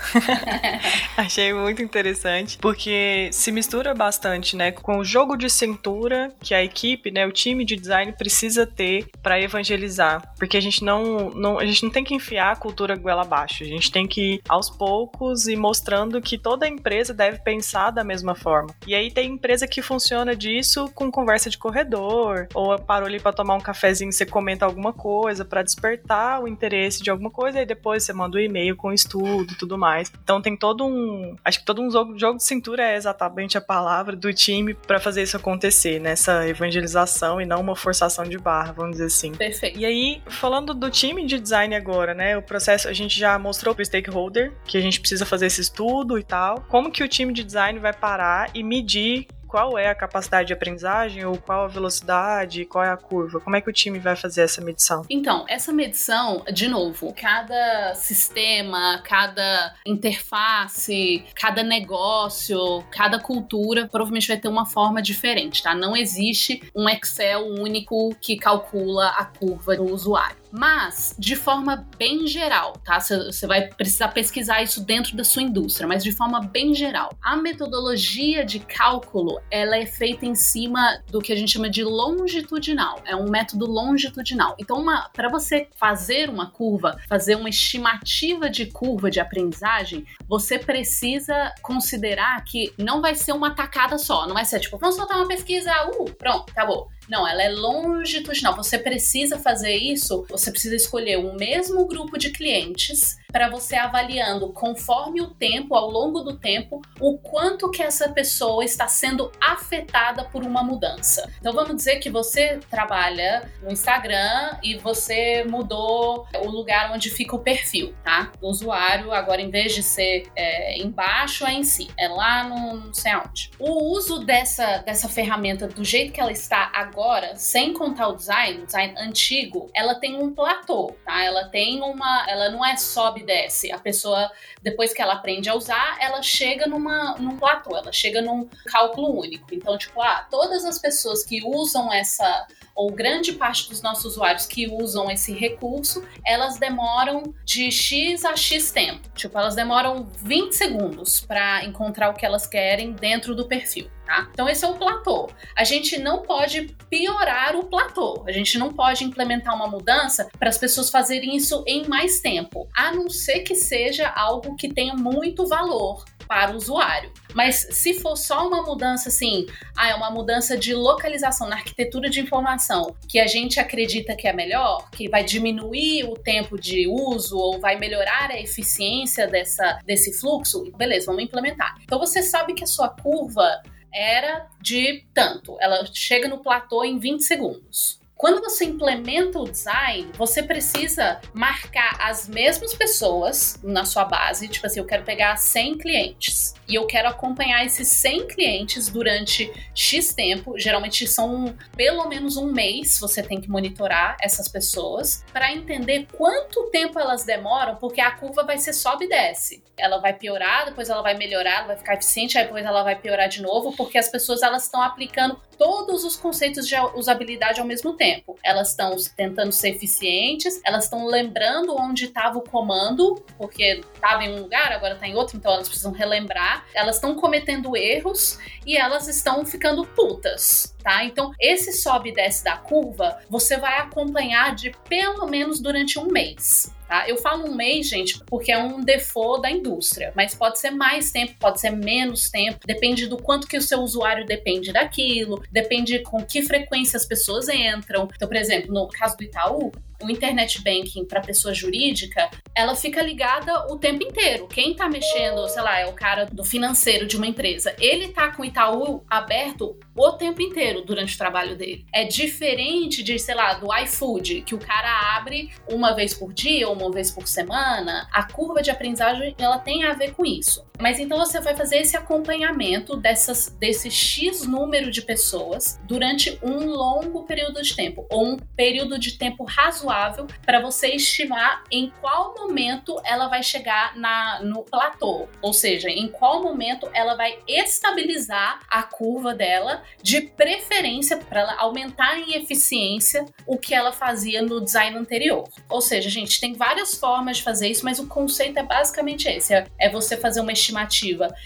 Achei 1.16 1.54
muito 1.54 1.82
interessante, 1.82 2.58
porque 2.58 3.30
se 3.32 3.52
mistura 3.52 3.96
bastante, 3.96 4.56
né, 4.56 4.72
com 4.72 4.98
o 4.98 5.06
jogo 5.06 5.38
de 5.38 5.50
cintura 5.50 6.32
que 6.42 6.54
a 6.54 6.62
equipe, 6.62 7.10
né, 7.10 7.26
o 7.26 7.32
time 7.32 7.64
de 7.64 7.78
design 7.78 8.12
precisa 8.12 8.68
ter 8.68 9.08
para 9.24 9.40
evangelizar, 9.40 10.34
porque 10.38 10.58
a 10.58 10.62
gente 10.62 10.84
não, 10.84 11.30
não, 11.30 11.58
a 11.58 11.66
gente 11.66 11.84
não 11.84 11.90
tem 11.90 12.04
que 12.04 12.14
enfiar 12.14 12.52
a 12.52 12.56
cultura 12.56 12.96
goela 12.96 13.22
abaixo, 13.22 13.64
a 13.64 13.68
gente 13.68 13.90
tem 13.92 14.06
que 14.06 14.34
ir 14.34 14.42
aos 14.50 14.70
poucos 14.70 15.48
e 15.48 15.56
mostrando 15.56 16.22
que 16.22 16.38
toda 16.38 16.68
empresa 16.68 17.14
deve 17.14 17.40
pensar 17.40 17.92
da 17.92 18.04
mesma 18.04 18.36
forma. 18.36 18.76
E 18.86 18.94
aí 18.94 19.10
tem 19.10 19.32
empresa 19.32 19.66
que 19.66 19.82
funciona 19.82 20.36
disso 20.36 20.92
com 20.94 21.10
conversa 21.10 21.50
de 21.50 21.58
corredor, 21.58 22.48
ou 22.54 22.78
parou 22.78 23.08
ali 23.08 23.20
para 23.20 23.32
tomar 23.32 23.56
um 23.56 23.62
cafezinho, 23.62 24.12
você 24.12 24.26
comenta 24.26 24.66
alguma 24.66 24.92
coisa 24.92 25.46
para 25.46 25.64
despertar 25.64 26.42
o 26.42 26.48
interesse 26.48 27.02
de 27.02 27.10
alguma 27.10 27.30
coisa 27.30 27.62
e 27.62 27.66
depois 27.66 28.04
você 28.04 28.12
manda 28.12 28.38
o 28.38 28.41
e-mail 28.42 28.76
com 28.76 28.92
estudo 28.92 29.54
e 29.54 29.56
tudo 29.56 29.78
mais. 29.78 30.12
Então 30.24 30.42
tem 30.42 30.56
todo 30.56 30.86
um. 30.86 31.36
Acho 31.44 31.60
que 31.60 31.66
todo 31.66 31.82
um 31.82 31.90
jogo, 31.92 32.18
jogo 32.18 32.38
de 32.38 32.44
cintura 32.44 32.84
é 32.84 32.96
exatamente 32.96 33.58
a 33.58 33.62
palavra 33.62 34.16
do 34.16 34.34
time 34.34 34.74
para 34.74 35.00
fazer 35.00 35.24
isso 35.24 35.38
acontecer, 35.38 36.00
nessa 36.00 36.48
evangelização 36.48 37.40
e 37.42 37.46
não 37.46 37.62
uma 37.62 37.76
forçação 37.76 38.24
de 38.24 38.38
barra, 38.38 38.74
vamos 38.74 38.94
dizer 38.94 39.06
assim. 39.06 39.32
Perfeito. 39.34 39.80
E 39.80 39.86
aí, 39.86 40.22
falando 40.28 40.74
do 40.74 40.90
time 40.90 41.26
de 41.26 41.40
design 41.40 41.76
agora, 41.76 42.14
né? 42.14 42.38
O 42.38 42.42
processo 42.42 42.88
a 42.88 42.94
gente 42.94 43.20
já 43.20 43.38
mostrou 43.38 43.74
pro 43.74 43.86
stakeholder 43.86 44.54
que 44.66 44.78
a 44.78 44.82
gente 44.82 45.00
precisa 45.00 45.26
fazer 45.26 45.48
esse 45.48 45.62
estudo 45.62 46.18
e 46.18 46.24
tal. 46.24 46.66
Como 46.68 46.92
que 46.92 47.04
o 47.04 47.08
time 47.08 47.34
de 47.34 47.44
design 47.44 47.80
vai 47.80 47.94
parar 47.94 48.50
e 48.54 48.64
medir 48.64 49.28
qual 49.52 49.78
é 49.78 49.90
a 49.90 49.96
capacidade 49.96 50.48
de 50.48 50.54
aprendizagem 50.54 51.26
ou 51.26 51.38
qual 51.38 51.66
a 51.66 51.68
velocidade, 51.68 52.64
qual 52.64 52.86
é 52.86 52.90
a 52.90 52.96
curva? 52.96 53.42
Como 53.42 53.54
é 53.54 53.60
que 53.60 53.70
o 53.70 53.74
time 53.74 54.00
vai 54.00 54.16
fazer 54.16 54.44
essa 54.44 54.62
medição? 54.62 55.06
Então, 55.10 55.46
essa 55.50 55.74
medição, 55.74 56.42
de 56.54 56.70
novo, 56.70 57.14
cada 57.14 57.94
sistema, 57.96 59.02
cada 59.04 59.76
interface, 59.86 61.26
cada 61.36 61.64
negócio, 61.64 62.82
cada 62.92 63.20
cultura 63.20 63.90
provavelmente 63.92 64.30
vai 64.30 64.38
ter 64.38 64.48
uma 64.48 64.66
forma 64.66 65.02
diferente, 65.02 65.62
tá? 65.62 65.76
Não 65.76 65.98
existe 65.98 66.64
um 66.74 66.88
Excel 66.88 67.46
único 67.46 68.16
que 68.22 68.38
calcula 68.38 69.10
a 69.10 69.26
curva 69.26 69.76
do 69.76 69.84
usuário 69.84 70.41
mas 70.52 71.16
de 71.18 71.36
forma 71.36 71.88
bem 71.98 72.28
geral, 72.28 72.74
tá? 72.84 73.00
Você 73.00 73.48
vai 73.48 73.68
precisar 73.68 74.10
pesquisar 74.10 74.62
isso 74.62 74.84
dentro 74.84 75.16
da 75.16 75.24
sua 75.24 75.42
indústria, 75.42 75.88
mas 75.88 76.04
de 76.04 76.12
forma 76.12 76.42
bem 76.42 76.74
geral. 76.74 77.16
A 77.22 77.36
metodologia 77.36 78.46
de 78.46 78.60
cálculo, 78.60 79.40
ela 79.50 79.78
é 79.78 79.86
feita 79.86 80.26
em 80.26 80.36
cima 80.36 81.02
do 81.10 81.22
que 81.22 81.32
a 81.32 81.36
gente 81.36 81.52
chama 81.52 81.70
de 81.70 81.84
longitudinal. 81.84 83.02
É 83.06 83.16
um 83.16 83.30
método 83.30 83.66
longitudinal. 83.66 84.56
Então, 84.60 84.84
para 85.14 85.30
você 85.30 85.68
fazer 85.76 86.30
uma 86.30 86.50
curva, 86.50 86.98
fazer 87.08 87.36
uma 87.36 87.50
estimativa 87.50 88.50
de 88.50 88.66
curva 88.66 89.10
de 89.10 89.20
aprendizagem, 89.20 90.06
você 90.28 90.58
precisa 90.60 91.54
considerar 91.62 92.44
que 92.44 92.74
não 92.78 93.02
vai 93.02 93.16
ser 93.16 93.32
uma 93.32 93.52
tacada 93.52 93.98
só, 93.98 94.28
não 94.28 94.34
vai 94.34 94.46
ser 94.46 94.60
tipo, 94.60 94.78
vamos 94.78 94.96
soltar 94.96 95.18
uma 95.18 95.28
pesquisa, 95.28 95.72
uh, 95.88 96.14
pronto, 96.16 96.50
acabou. 96.52 96.90
Não, 97.12 97.28
ela 97.28 97.44
é 97.44 97.50
longitudinal. 97.50 98.56
Você 98.56 98.80
precisa 98.80 99.38
fazer 99.38 99.76
isso, 99.76 100.26
você 100.30 100.50
precisa 100.50 100.78
escolher 100.78 101.18
o 101.18 101.36
mesmo 101.36 101.86
grupo 101.86 102.18
de 102.18 102.30
clientes 102.30 103.18
para 103.32 103.50
você 103.50 103.76
avaliando 103.76 104.52
conforme 104.52 105.22
o 105.22 105.28
tempo, 105.28 105.76
ao 105.76 105.90
longo 105.90 106.22
do 106.22 106.38
tempo, 106.38 106.82
o 107.00 107.18
quanto 107.18 107.70
que 107.72 107.82
essa 107.82 108.10
pessoa 108.10 108.64
está 108.64 108.88
sendo 108.88 109.32
afetada 109.40 110.24
por 110.26 110.44
uma 110.44 110.64
mudança. 110.64 111.30
Então 111.40 111.54
vamos 111.54 111.76
dizer 111.76 111.98
que 111.98 112.10
você 112.10 112.60
trabalha 112.70 113.50
no 113.62 113.72
Instagram 113.72 114.58
e 114.64 114.78
você 114.78 115.44
mudou 115.48 116.28
o 116.44 116.50
lugar 116.50 116.92
onde 116.92 117.10
fica 117.10 117.36
o 117.36 117.40
perfil, 117.40 117.96
tá? 118.04 118.32
Do 118.40 118.48
usuário, 118.48 119.12
agora 119.12 119.42
em 119.42 119.50
vez 119.50 119.74
de 119.74 119.84
ser 119.84 120.30
é, 120.36 120.82
embaixo, 120.82 121.46
é 121.46 121.54
em 121.54 121.64
si, 121.64 121.90
é 121.98 122.08
lá 122.08 122.44
no 122.44 122.72
não 122.76 122.94
sei 122.94 123.12
aonde. 123.12 123.52
O 123.60 123.92
uso 123.94 124.20
dessa, 124.20 124.78
dessa 124.80 125.08
ferramenta 125.08 125.68
do 125.68 125.84
jeito 125.84 126.12
que 126.12 126.20
ela 126.20 126.32
está 126.32 126.72
agora, 126.74 127.36
sem 127.36 127.74
contar 127.74 128.10
o 128.10 128.16
design, 128.16 128.62
o 128.62 128.66
design 128.66 128.94
antigo, 128.98 129.70
ela 129.74 129.96
tem 129.96 130.16
um 130.16 130.34
platô, 130.34 130.96
tá? 131.06 131.24
Ela 131.24 131.46
tem 131.46 131.82
uma, 131.82 132.26
ela 132.28 132.50
não 132.50 132.66
é 132.66 132.76
sobe 132.78 133.21
e 133.22 133.26
desce. 133.26 133.72
A 133.72 133.80
pessoa, 133.80 134.30
depois 134.62 134.94
que 134.94 135.02
ela 135.02 135.14
aprende 135.14 135.50
a 135.50 135.56
usar, 135.56 135.98
ela 136.00 136.22
chega 136.22 136.68
numa, 136.68 137.16
num 137.18 137.38
platô, 137.38 137.76
ela 137.76 137.92
chega 137.92 138.22
num 138.22 138.50
cálculo 138.66 139.20
único. 139.20 139.54
Então, 139.54 139.78
tipo, 139.78 140.02
ah, 140.02 140.28
todas 140.30 140.66
as 140.66 140.80
pessoas 140.80 141.24
que 141.24 141.42
usam 141.46 141.92
essa 141.92 142.48
ou 142.76 142.90
grande 142.92 143.34
parte 143.34 143.70
dos 143.70 143.82
nossos 143.82 144.06
usuários 144.06 144.46
que 144.46 144.68
usam 144.68 145.10
esse 145.12 145.34
recurso, 145.34 146.04
elas 146.26 146.58
demoram 146.58 147.34
de 147.44 147.72
X 147.72 148.26
a 148.26 148.36
X 148.36 148.72
tempo. 148.72 149.10
Tipo, 149.14 149.38
elas 149.38 149.56
demoram 149.56 150.08
20 150.18 150.54
segundos 150.54 151.22
para 151.22 151.64
encontrar 151.66 152.10
o 152.10 152.14
que 152.14 152.26
elas 152.26 152.48
querem 152.48 152.94
dentro 152.94 153.36
do 153.36 153.48
perfil. 153.48 153.90
Tá? 154.12 154.28
Então, 154.34 154.50
esse 154.50 154.66
é 154.66 154.68
o 154.68 154.74
platô. 154.74 155.30
A 155.56 155.64
gente 155.64 155.98
não 155.98 156.22
pode 156.22 156.64
piorar 156.90 157.56
o 157.56 157.64
platô. 157.68 158.26
A 158.28 158.32
gente 158.34 158.58
não 158.58 158.74
pode 158.74 159.06
implementar 159.06 159.56
uma 159.56 159.68
mudança 159.68 160.30
para 160.38 160.50
as 160.50 160.58
pessoas 160.58 160.90
fazerem 160.90 161.34
isso 161.34 161.64
em 161.66 161.88
mais 161.88 162.20
tempo, 162.20 162.68
a 162.76 162.92
não 162.92 163.10
ser 163.10 163.40
que 163.40 163.56
seja 163.56 164.10
algo 164.10 164.58
que 164.58 164.68
tenha 164.68 164.94
muito 164.96 165.48
valor 165.48 166.04
para 166.28 166.52
o 166.52 166.58
usuário. 166.58 167.12
Mas 167.34 167.68
se 167.72 167.94
for 167.94 168.18
só 168.18 168.48
uma 168.48 168.64
mudança 168.64 169.08
assim, 169.08 169.46
ah, 169.78 169.90
é 169.90 169.96
uma 169.96 170.12
mudança 170.12 170.58
de 170.58 170.74
localização 170.74 171.48
na 171.48 171.56
arquitetura 171.56 172.10
de 172.10 172.20
informação 172.20 172.96
que 173.08 173.20
a 173.20 173.28
gente 173.28 173.60
acredita 173.60 174.16
que 174.16 174.28
é 174.28 174.34
melhor, 174.34 174.90
que 174.92 175.10
vai 175.10 175.24
diminuir 175.24 176.04
o 176.06 176.16
tempo 176.16 176.60
de 176.60 176.88
uso 176.88 177.38
ou 177.38 177.60
vai 177.60 177.78
melhorar 177.78 178.30
a 178.30 178.40
eficiência 178.40 179.28
dessa, 179.28 179.80
desse 179.86 180.20
fluxo, 180.20 180.70
beleza, 180.78 181.06
vamos 181.06 181.24
implementar. 181.24 181.78
Então 181.84 182.00
você 182.00 182.22
sabe 182.22 182.54
que 182.54 182.64
a 182.64 182.68
sua 182.68 182.90
curva 182.90 183.62
era 183.94 184.50
de 184.62 185.06
tanto, 185.14 185.58
ela 185.60 185.86
chega 185.94 186.28
no 186.28 186.40
platô 186.40 186.84
em 186.84 187.00
20 187.00 187.24
segundos. 187.24 188.01
Quando 188.22 188.40
você 188.40 188.66
implementa 188.66 189.40
o 189.40 189.50
design, 189.50 190.12
você 190.16 190.44
precisa 190.44 191.20
marcar 191.34 191.98
as 192.00 192.30
mesmas 192.30 192.72
pessoas 192.72 193.60
na 193.64 193.84
sua 193.84 194.06
base. 194.06 194.48
Tipo 194.48 194.68
assim, 194.68 194.80
eu 194.80 194.86
quero 194.86 195.04
pegar 195.04 195.36
100 195.38 195.80
clientes 195.80 196.54
e 196.70 196.76
eu 196.76 196.86
quero 196.86 197.08
acompanhar 197.10 197.66
esses 197.66 197.88
100 197.88 198.28
clientes 198.28 198.90
durante 198.90 199.52
X 199.74 200.14
tempo. 200.14 200.54
Geralmente 200.60 201.08
são 201.08 201.58
pelo 201.76 202.08
menos 202.08 202.38
um 202.38 202.52
mês. 202.52 203.00
Você 203.00 203.24
tem 203.24 203.42
que 203.42 203.50
monitorar 203.50 204.18
essas 204.22 204.48
pessoas 204.48 205.26
para 205.34 205.52
entender 205.52 206.06
quanto 206.16 206.70
tempo 206.70 207.00
elas 207.00 207.24
demoram, 207.24 207.78
porque 207.78 208.02
a 208.02 208.12
curva 208.12 208.44
vai 208.44 208.60
ser 208.60 208.74
sobe 208.74 209.06
e 209.06 209.10
desce. 209.10 209.64
Ela 209.76 209.98
vai 209.98 210.14
piorar, 210.14 210.66
depois 210.66 210.92
ela 210.92 211.02
vai 211.02 211.18
melhorar, 211.18 211.58
ela 211.58 211.68
vai 211.70 211.78
ficar 211.78 211.96
eficiente, 211.96 212.38
aí 212.38 212.44
depois 212.44 212.64
ela 212.64 212.84
vai 212.84 212.96
piorar 212.96 213.28
de 213.28 213.42
novo, 213.42 213.76
porque 213.76 213.98
as 213.98 214.10
pessoas 214.10 214.44
elas 214.44 214.66
estão 214.66 214.84
aplicando 214.84 215.42
todos 215.62 216.04
os 216.04 216.16
conceitos 216.16 216.68
de 216.68 216.74
usabilidade 216.96 217.60
ao 217.62 217.68
mesmo 217.68 217.94
tempo. 217.94 218.36
Elas 218.44 218.70
estão 218.70 218.96
tentando 219.16 219.52
ser 219.52 219.70
eficientes, 219.70 220.60
elas 220.66 220.86
estão 220.86 221.06
lembrando 221.06 221.76
onde 221.80 222.06
estava 222.06 222.40
o 222.40 222.42
comando, 222.42 223.24
porque 223.38 223.80
estava 223.94 224.24
em 224.24 224.34
um 224.34 224.42
lugar, 224.42 224.72
agora 224.72 224.96
está 224.96 225.08
em 225.08 225.14
outro, 225.14 225.38
então 225.38 225.54
elas 225.54 225.68
precisam 225.68 225.92
relembrar. 225.92 226.66
Elas 226.74 226.96
estão 226.96 227.14
cometendo 227.14 227.78
erros 227.78 228.40
e 228.66 228.76
elas 228.76 229.08
estão 229.08 229.46
ficando 229.46 229.86
putas. 229.86 230.76
Tá? 230.84 231.04
Então, 231.04 231.32
esse 231.40 231.74
sobe 231.74 232.10
e 232.10 232.14
desce 232.14 232.44
da 232.44 232.58
curva, 232.58 233.20
você 233.30 233.58
vai 233.58 233.78
acompanhar 233.78 234.56
de 234.56 234.72
pelo 234.90 235.28
menos 235.28 235.60
durante 235.60 236.00
um 236.00 236.08
mês. 236.08 236.74
Tá? 236.88 237.08
Eu 237.08 237.18
falo 237.18 237.46
um 237.50 237.56
mês, 237.56 237.88
gente, 237.88 238.20
porque 238.26 238.52
é 238.52 238.58
um 238.58 238.82
default 238.82 239.44
da 239.44 239.52
indústria, 239.52 240.12
mas 240.16 240.36
pode 240.36 240.60
ser 240.60 240.72
mais 240.72 241.12
tempo, 241.12 241.36
pode 241.40 241.62
ser 241.62 241.70
menos 241.70 242.30
tempo, 242.30 242.66
depende 242.66 243.08
do 243.08 243.16
quanto 243.16 243.48
que 243.48 243.58
o 243.58 243.62
seu 243.62 243.80
usuário 243.80 244.26
depende 244.26 244.74
daquilo, 244.74 245.42
depende 245.52 246.00
com 246.00 246.26
que 246.26 246.42
frequência 246.42 246.98
as 246.98 247.06
pessoas 247.06 247.48
entram. 247.48 248.10
Então, 248.14 248.28
por 248.28 248.36
exemplo, 248.36 248.74
no 248.74 248.88
caso 248.88 249.16
do 249.16 249.24
Itaú, 249.24 249.72
o 250.04 250.10
internet 250.10 250.62
banking 250.62 251.06
para 251.06 251.22
pessoa 251.22 251.54
jurídica, 251.54 252.30
ela 252.56 252.76
fica 252.76 253.02
ligada 253.02 253.68
o 253.72 253.78
tempo 253.78 254.04
inteiro. 254.04 254.48
Quem 254.48 254.74
tá 254.74 254.88
mexendo, 254.90 255.48
sei 255.48 255.62
lá, 255.62 255.80
é 255.80 255.86
o 255.86 255.94
cara 255.94 256.26
do 256.26 256.44
financeiro 256.44 257.06
de 257.06 257.18
uma 257.18 257.28
empresa. 257.28 257.76
Ele 257.80 258.10
tá 258.10 258.32
com 258.32 258.42
o 258.42 258.46
Itaú 258.46 259.04
aberto 259.10 259.78
o 259.96 260.12
tempo 260.14 260.42
inteiro 260.42 260.84
durante 260.84 261.16
o 261.16 261.18
trabalho 261.18 261.56
dele. 261.56 261.86
É 261.94 262.04
diferente 262.04 263.04
de, 263.04 263.18
sei 263.20 263.36
lá, 263.36 263.54
do 263.54 263.74
iFood, 263.84 264.42
que 264.42 264.56
o 264.56 264.60
cara 264.60 265.16
abre 265.16 265.52
uma 265.70 265.94
vez 265.94 266.14
por 266.14 266.34
dia 266.34 266.68
ou 266.68 266.76
uma 266.76 266.92
vez 266.92 267.12
por 267.12 267.28
semana. 267.28 268.08
A 268.12 268.24
curva 268.24 268.62
de 268.62 268.72
aprendizagem, 268.72 269.36
ela 269.38 269.60
tem 269.60 269.84
a 269.84 269.94
ver 269.94 270.14
com 270.14 270.26
isso. 270.26 270.66
Mas 270.82 271.00
então 271.00 271.18
você 271.20 271.40
vai 271.40 271.56
fazer 271.56 271.78
esse 271.78 271.96
acompanhamento 271.96 272.98
dessas, 272.98 273.56
desse 273.60 273.92
X 273.92 274.48
número 274.48 274.90
de 274.90 275.04
pessoas 275.04 275.80
durante 275.84 276.40
um 276.42 276.66
longo 276.66 277.24
período 277.24 277.62
de 277.62 277.76
tempo, 277.76 278.06
ou 278.10 278.26
um 278.26 278.38
período 278.56 278.98
de 278.98 279.18
tempo 279.18 279.44
razoável 279.44 280.26
para 280.44 280.60
você 280.60 280.88
estimar 280.88 281.64
em 281.70 281.94
qual 282.02 282.34
momento 282.36 283.00
ela 283.06 283.28
vai 283.28 283.44
chegar 283.44 283.96
na, 283.96 284.42
no 284.42 284.64
platô, 284.64 285.28
ou 285.42 285.54
seja, 285.54 285.88
em 285.88 286.08
qual 286.08 286.42
momento 286.42 286.90
ela 286.94 287.16
vai 287.16 287.38
estabilizar 287.48 288.62
a 288.68 288.82
curva 288.82 289.36
dela, 289.36 289.84
de 290.02 290.22
preferência 290.22 291.18
para 291.18 291.42
ela 291.42 291.56
aumentar 291.60 292.18
em 292.18 292.34
eficiência 292.34 293.26
o 293.46 293.58
que 293.58 293.76
ela 293.76 293.92
fazia 293.92 294.42
no 294.42 294.60
design 294.60 294.98
anterior. 294.98 295.48
Ou 295.70 295.82
seja, 295.82 296.10
gente, 296.10 296.42
tem 296.42 296.54
várias 296.54 296.96
formas 296.96 297.38
de 297.38 297.44
fazer 297.44 297.68
isso, 297.68 297.86
mas 297.86 298.00
o 298.00 298.08
conceito 298.08 298.58
é 298.58 298.64
basicamente 298.64 299.28
esse: 299.28 299.54
é, 299.54 299.68
é 299.80 299.88
você 299.88 300.18
fazer 300.18 300.40
uma 300.40 300.52
estimativa 300.52 300.71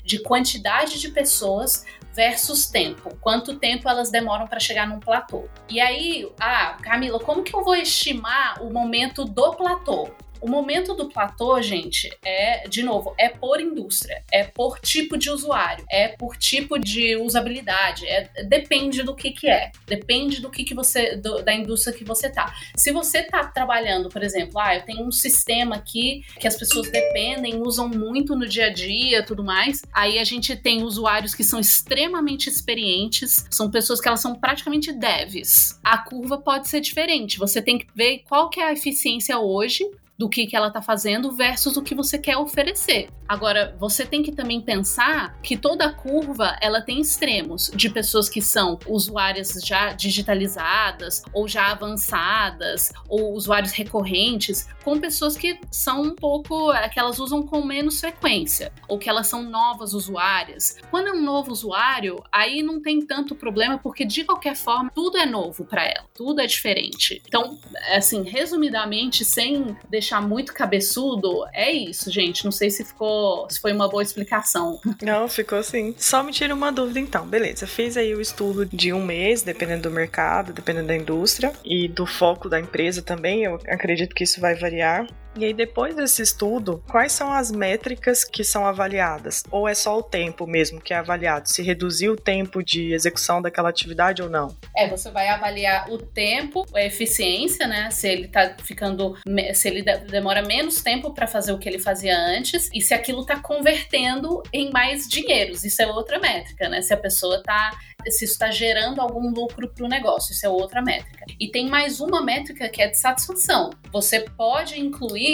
de 0.03 0.19
quantidade 0.19 0.99
de 0.99 1.09
pessoas 1.09 1.85
versus 2.13 2.67
tempo. 2.67 3.15
Quanto 3.19 3.55
tempo 3.55 3.89
elas 3.89 4.09
demoram 4.09 4.47
para 4.47 4.59
chegar 4.59 4.88
num 4.88 4.99
platô. 4.99 5.49
E 5.69 5.81
aí, 5.81 6.27
ah, 6.39 6.77
Camila, 6.81 7.19
como 7.19 7.43
que 7.43 7.53
eu 7.53 7.63
vou 7.63 7.75
estimar 7.75 8.63
o 8.63 8.71
momento 8.71 9.25
do 9.25 9.53
platô? 9.53 10.09
O 10.45 10.47
momento 10.47 10.93
do 10.93 11.10
platô, 11.10 11.60
gente, 11.60 12.15
é, 12.23 12.67
de 12.67 12.84
novo, 12.84 13.15
é 13.17 13.29
por 13.29 13.60
indústria, 13.60 14.23
é 14.31 14.43
por 14.43 14.77
tipo 14.79 15.17
de 15.17 15.31
usuário, 15.31 15.84
é 15.89 16.08
por 16.08 16.38
tipo 16.38 16.77
de 16.77 17.15
usabilidade, 17.15 18.05
é, 18.05 18.29
depende 18.43 19.01
do 19.01 19.15
que 19.15 19.31
que 19.31 19.49
é, 19.49 19.71
depende 19.88 20.39
do 20.39 20.51
que 20.51 20.63
que 20.63 20.75
você, 20.75 21.15
do, 21.15 21.41
da 21.41 21.51
indústria 21.51 21.97
que 21.97 22.03
você 22.03 22.29
tá. 22.29 22.53
Se 22.75 22.91
você 22.91 23.23
tá 23.23 23.43
trabalhando, 23.47 24.08
por 24.08 24.21
exemplo, 24.21 24.60
ah, 24.60 24.75
eu 24.75 24.84
tenho 24.84 25.08
um 25.08 25.12
sistema 25.12 25.77
aqui 25.77 26.23
que 26.39 26.47
as 26.47 26.55
pessoas 26.55 26.91
dependem, 26.91 27.60
usam 27.60 27.89
muito 27.89 28.36
no 28.36 28.47
dia 28.47 28.67
a 28.67 28.69
dia, 28.71 29.25
tudo 29.25 29.43
mais, 29.43 29.81
aí 29.91 30.19
a 30.19 30.23
gente 30.23 30.55
tem 30.55 30.84
usuários 30.84 31.34
que 31.34 31.43
são 31.43 31.60
extremamente 31.60 32.51
experientes, 32.51 33.47
são 33.49 33.71
pessoas 33.71 33.99
que 33.99 34.08
elas 34.08 34.21
são 34.21 34.36
praticamente 34.36 34.93
devs. 34.93 35.79
A 35.84 35.97
curva 35.97 36.38
pode 36.38 36.67
ser 36.67 36.81
diferente, 36.81 37.39
você 37.39 37.63
tem 37.63 37.79
que 37.79 37.88
ver 37.95 38.21
qual 38.29 38.47
que 38.47 38.60
é 38.60 38.67
a 38.67 38.73
eficiência 38.73 39.39
hoje 39.39 39.84
do 40.17 40.30
que, 40.30 40.47
que 40.47 40.56
ela 40.56 40.67
está 40.67 40.82
fazendo 40.82 41.32
versus 41.32 41.78
o 41.78 41.82
que 41.82 41.93
você 41.93 42.17
quer 42.17 42.38
oferecer. 42.38 43.10
Agora, 43.28 43.75
você 43.80 44.06
tem 44.06 44.21
que 44.21 44.32
também 44.32 44.62
pensar 44.62 45.39
que 45.41 45.58
toda 45.58 45.91
curva 45.91 46.56
ela 46.62 46.82
tem 46.82 47.01
extremos 47.01 47.71
de 47.73 47.89
pessoas 47.89 48.30
que 48.30 48.41
são 48.41 48.80
usuárias 48.88 49.60
já 49.63 49.93
digitalizadas 49.93 51.23
ou 51.34 51.47
já 51.47 51.71
avançadas 51.71 52.93
ou 53.10 53.34
usuários 53.34 53.71
recorrentes, 53.71 54.67
com 54.84 54.99
pessoas 54.99 55.36
que 55.36 55.60
são 55.71 56.04
um 56.04 56.15
pouco 56.15 56.71
é, 56.71 56.88
que 56.88 56.99
elas 56.99 57.19
usam 57.19 57.43
com 57.43 57.63
menos 57.63 57.99
frequência 57.99 58.71
ou 58.88 58.99
que 58.99 59.10
elas 59.10 59.28
são 59.28 59.43
novas 59.43 59.93
usuárias. 59.93 60.78
Quando 60.91 61.08
é 61.08 61.12
um 61.12 61.21
novo 61.21 61.51
usuário, 61.51 62.23
aí 62.32 62.62
não 62.62 62.82
tem 62.82 63.01
tanto 63.06 63.36
problema 63.36 63.80
porque 63.80 64.06
de 64.06 64.23
qualquer 64.23 64.56
forma 64.56 64.91
tudo 64.93 65.17
é 65.17 65.25
novo 65.25 65.65
para 65.65 65.84
ela, 65.84 66.06
tudo 66.13 66.41
é 66.41 66.45
diferente. 66.45 67.21
Então, 67.28 67.58
assim, 67.95 68.21
resumidamente, 68.23 69.25
sem 69.25 69.75
deixar 69.89 70.04
deixar 70.05 70.21
muito 70.21 70.53
cabeçudo, 70.53 71.45
é 71.51 71.71
isso, 71.71 72.11
gente. 72.11 72.45
Não 72.45 72.51
sei 72.51 72.69
se 72.69 72.85
ficou, 72.85 73.49
se 73.49 73.59
foi 73.59 73.73
uma 73.73 73.89
boa 73.89 74.03
explicação. 74.03 74.79
Não, 75.01 75.27
ficou 75.27 75.61
sim. 75.63 75.95
Só 75.97 76.21
me 76.21 76.31
tira 76.31 76.53
uma 76.53 76.71
dúvida 76.71 76.99
então. 76.99 77.25
Beleza, 77.25 77.65
fiz 77.65 77.97
aí 77.97 78.13
o 78.13 78.21
estudo 78.21 78.65
de 78.65 78.93
um 78.93 79.03
mês, 79.03 79.41
dependendo 79.41 79.89
do 79.89 79.91
mercado, 79.91 80.53
dependendo 80.53 80.87
da 80.87 80.95
indústria 80.95 81.51
e 81.63 81.87
do 81.87 82.05
foco 82.05 82.47
da 82.47 82.59
empresa 82.59 83.01
também. 83.01 83.43
Eu 83.43 83.59
acredito 83.67 84.13
que 84.13 84.23
isso 84.23 84.39
vai 84.39 84.53
variar. 84.55 85.07
E 85.38 85.43
aí, 85.43 85.54
depois 85.54 85.93
desse 85.95 86.21
estudo, 86.21 86.82
quais 86.89 87.12
são 87.12 87.32
as 87.32 87.52
métricas 87.52 88.24
que 88.24 88.41
são 88.41 88.65
avaliadas? 88.65 89.43
Ou 89.52 89.67
é 89.67 89.76
só 89.76 89.98
o 89.98 90.04
tempo 90.04 90.48
mesmo 90.48 90.80
que 90.80 90.93
é 90.93 90.98
avaliado? 90.98 91.50
Se 91.50 91.62
reduziu 91.62 92.13
o 92.13 92.15
tempo 92.15 92.63
de 92.63 92.93
execução 92.93 93.41
daquela 93.41 93.67
atividade 93.67 94.21
ou 94.21 94.30
não? 94.30 94.56
É, 94.76 94.88
você 94.88 95.12
vai 95.12 95.28
avaliar 95.28 95.91
o 95.91 95.98
tempo, 95.98 96.65
a 96.74 96.82
eficiência, 96.82 97.67
né? 97.67 97.91
Se 97.91 98.08
ele 98.08 98.30
tá 98.30 98.56
ficando. 98.63 99.17
Se 99.54 99.67
ele 99.67 99.84
demora 100.10 100.41
menos 100.41 100.82
tempo 100.82 101.13
para 101.13 101.28
fazer 101.28 101.52
o 101.52 101.60
que 101.60 101.67
ele 101.67 101.80
fazia 101.80 102.17
antes 102.17 102.69
e 102.74 102.80
se 102.80 102.93
aquilo 102.93 103.26
tá 103.26 103.38
convertendo 103.38 104.41
em 104.54 104.71
mais 104.71 105.06
dinheiros. 105.06 105.65
Isso 105.65 105.82
é 105.82 105.88
outra 105.88 106.17
métrica, 106.17 106.69
né? 106.69 106.82
Se 106.82 106.93
a 106.93 106.98
pessoa 106.98 107.43
tá 107.43 107.71
se 108.08 108.26
isso 108.26 108.34
está 108.34 108.52
gerando 108.52 109.02
algum 109.02 109.32
lucro 109.32 109.67
para 109.67 109.84
o 109.84 109.89
negócio. 109.89 110.32
Isso 110.32 110.45
é 110.45 110.50
outra 110.50 110.82
métrica. 110.82 111.26
E 111.39 111.48
tem 111.50 111.67
mais 111.67 112.00
uma 112.00 112.21
métrica 112.21 112.69
que 112.69 112.82
é 112.82 112.88
de 112.88 112.98
satisfação. 112.98 113.71
Você 113.91 114.19
pode 114.19 114.80
incluir 114.80 115.24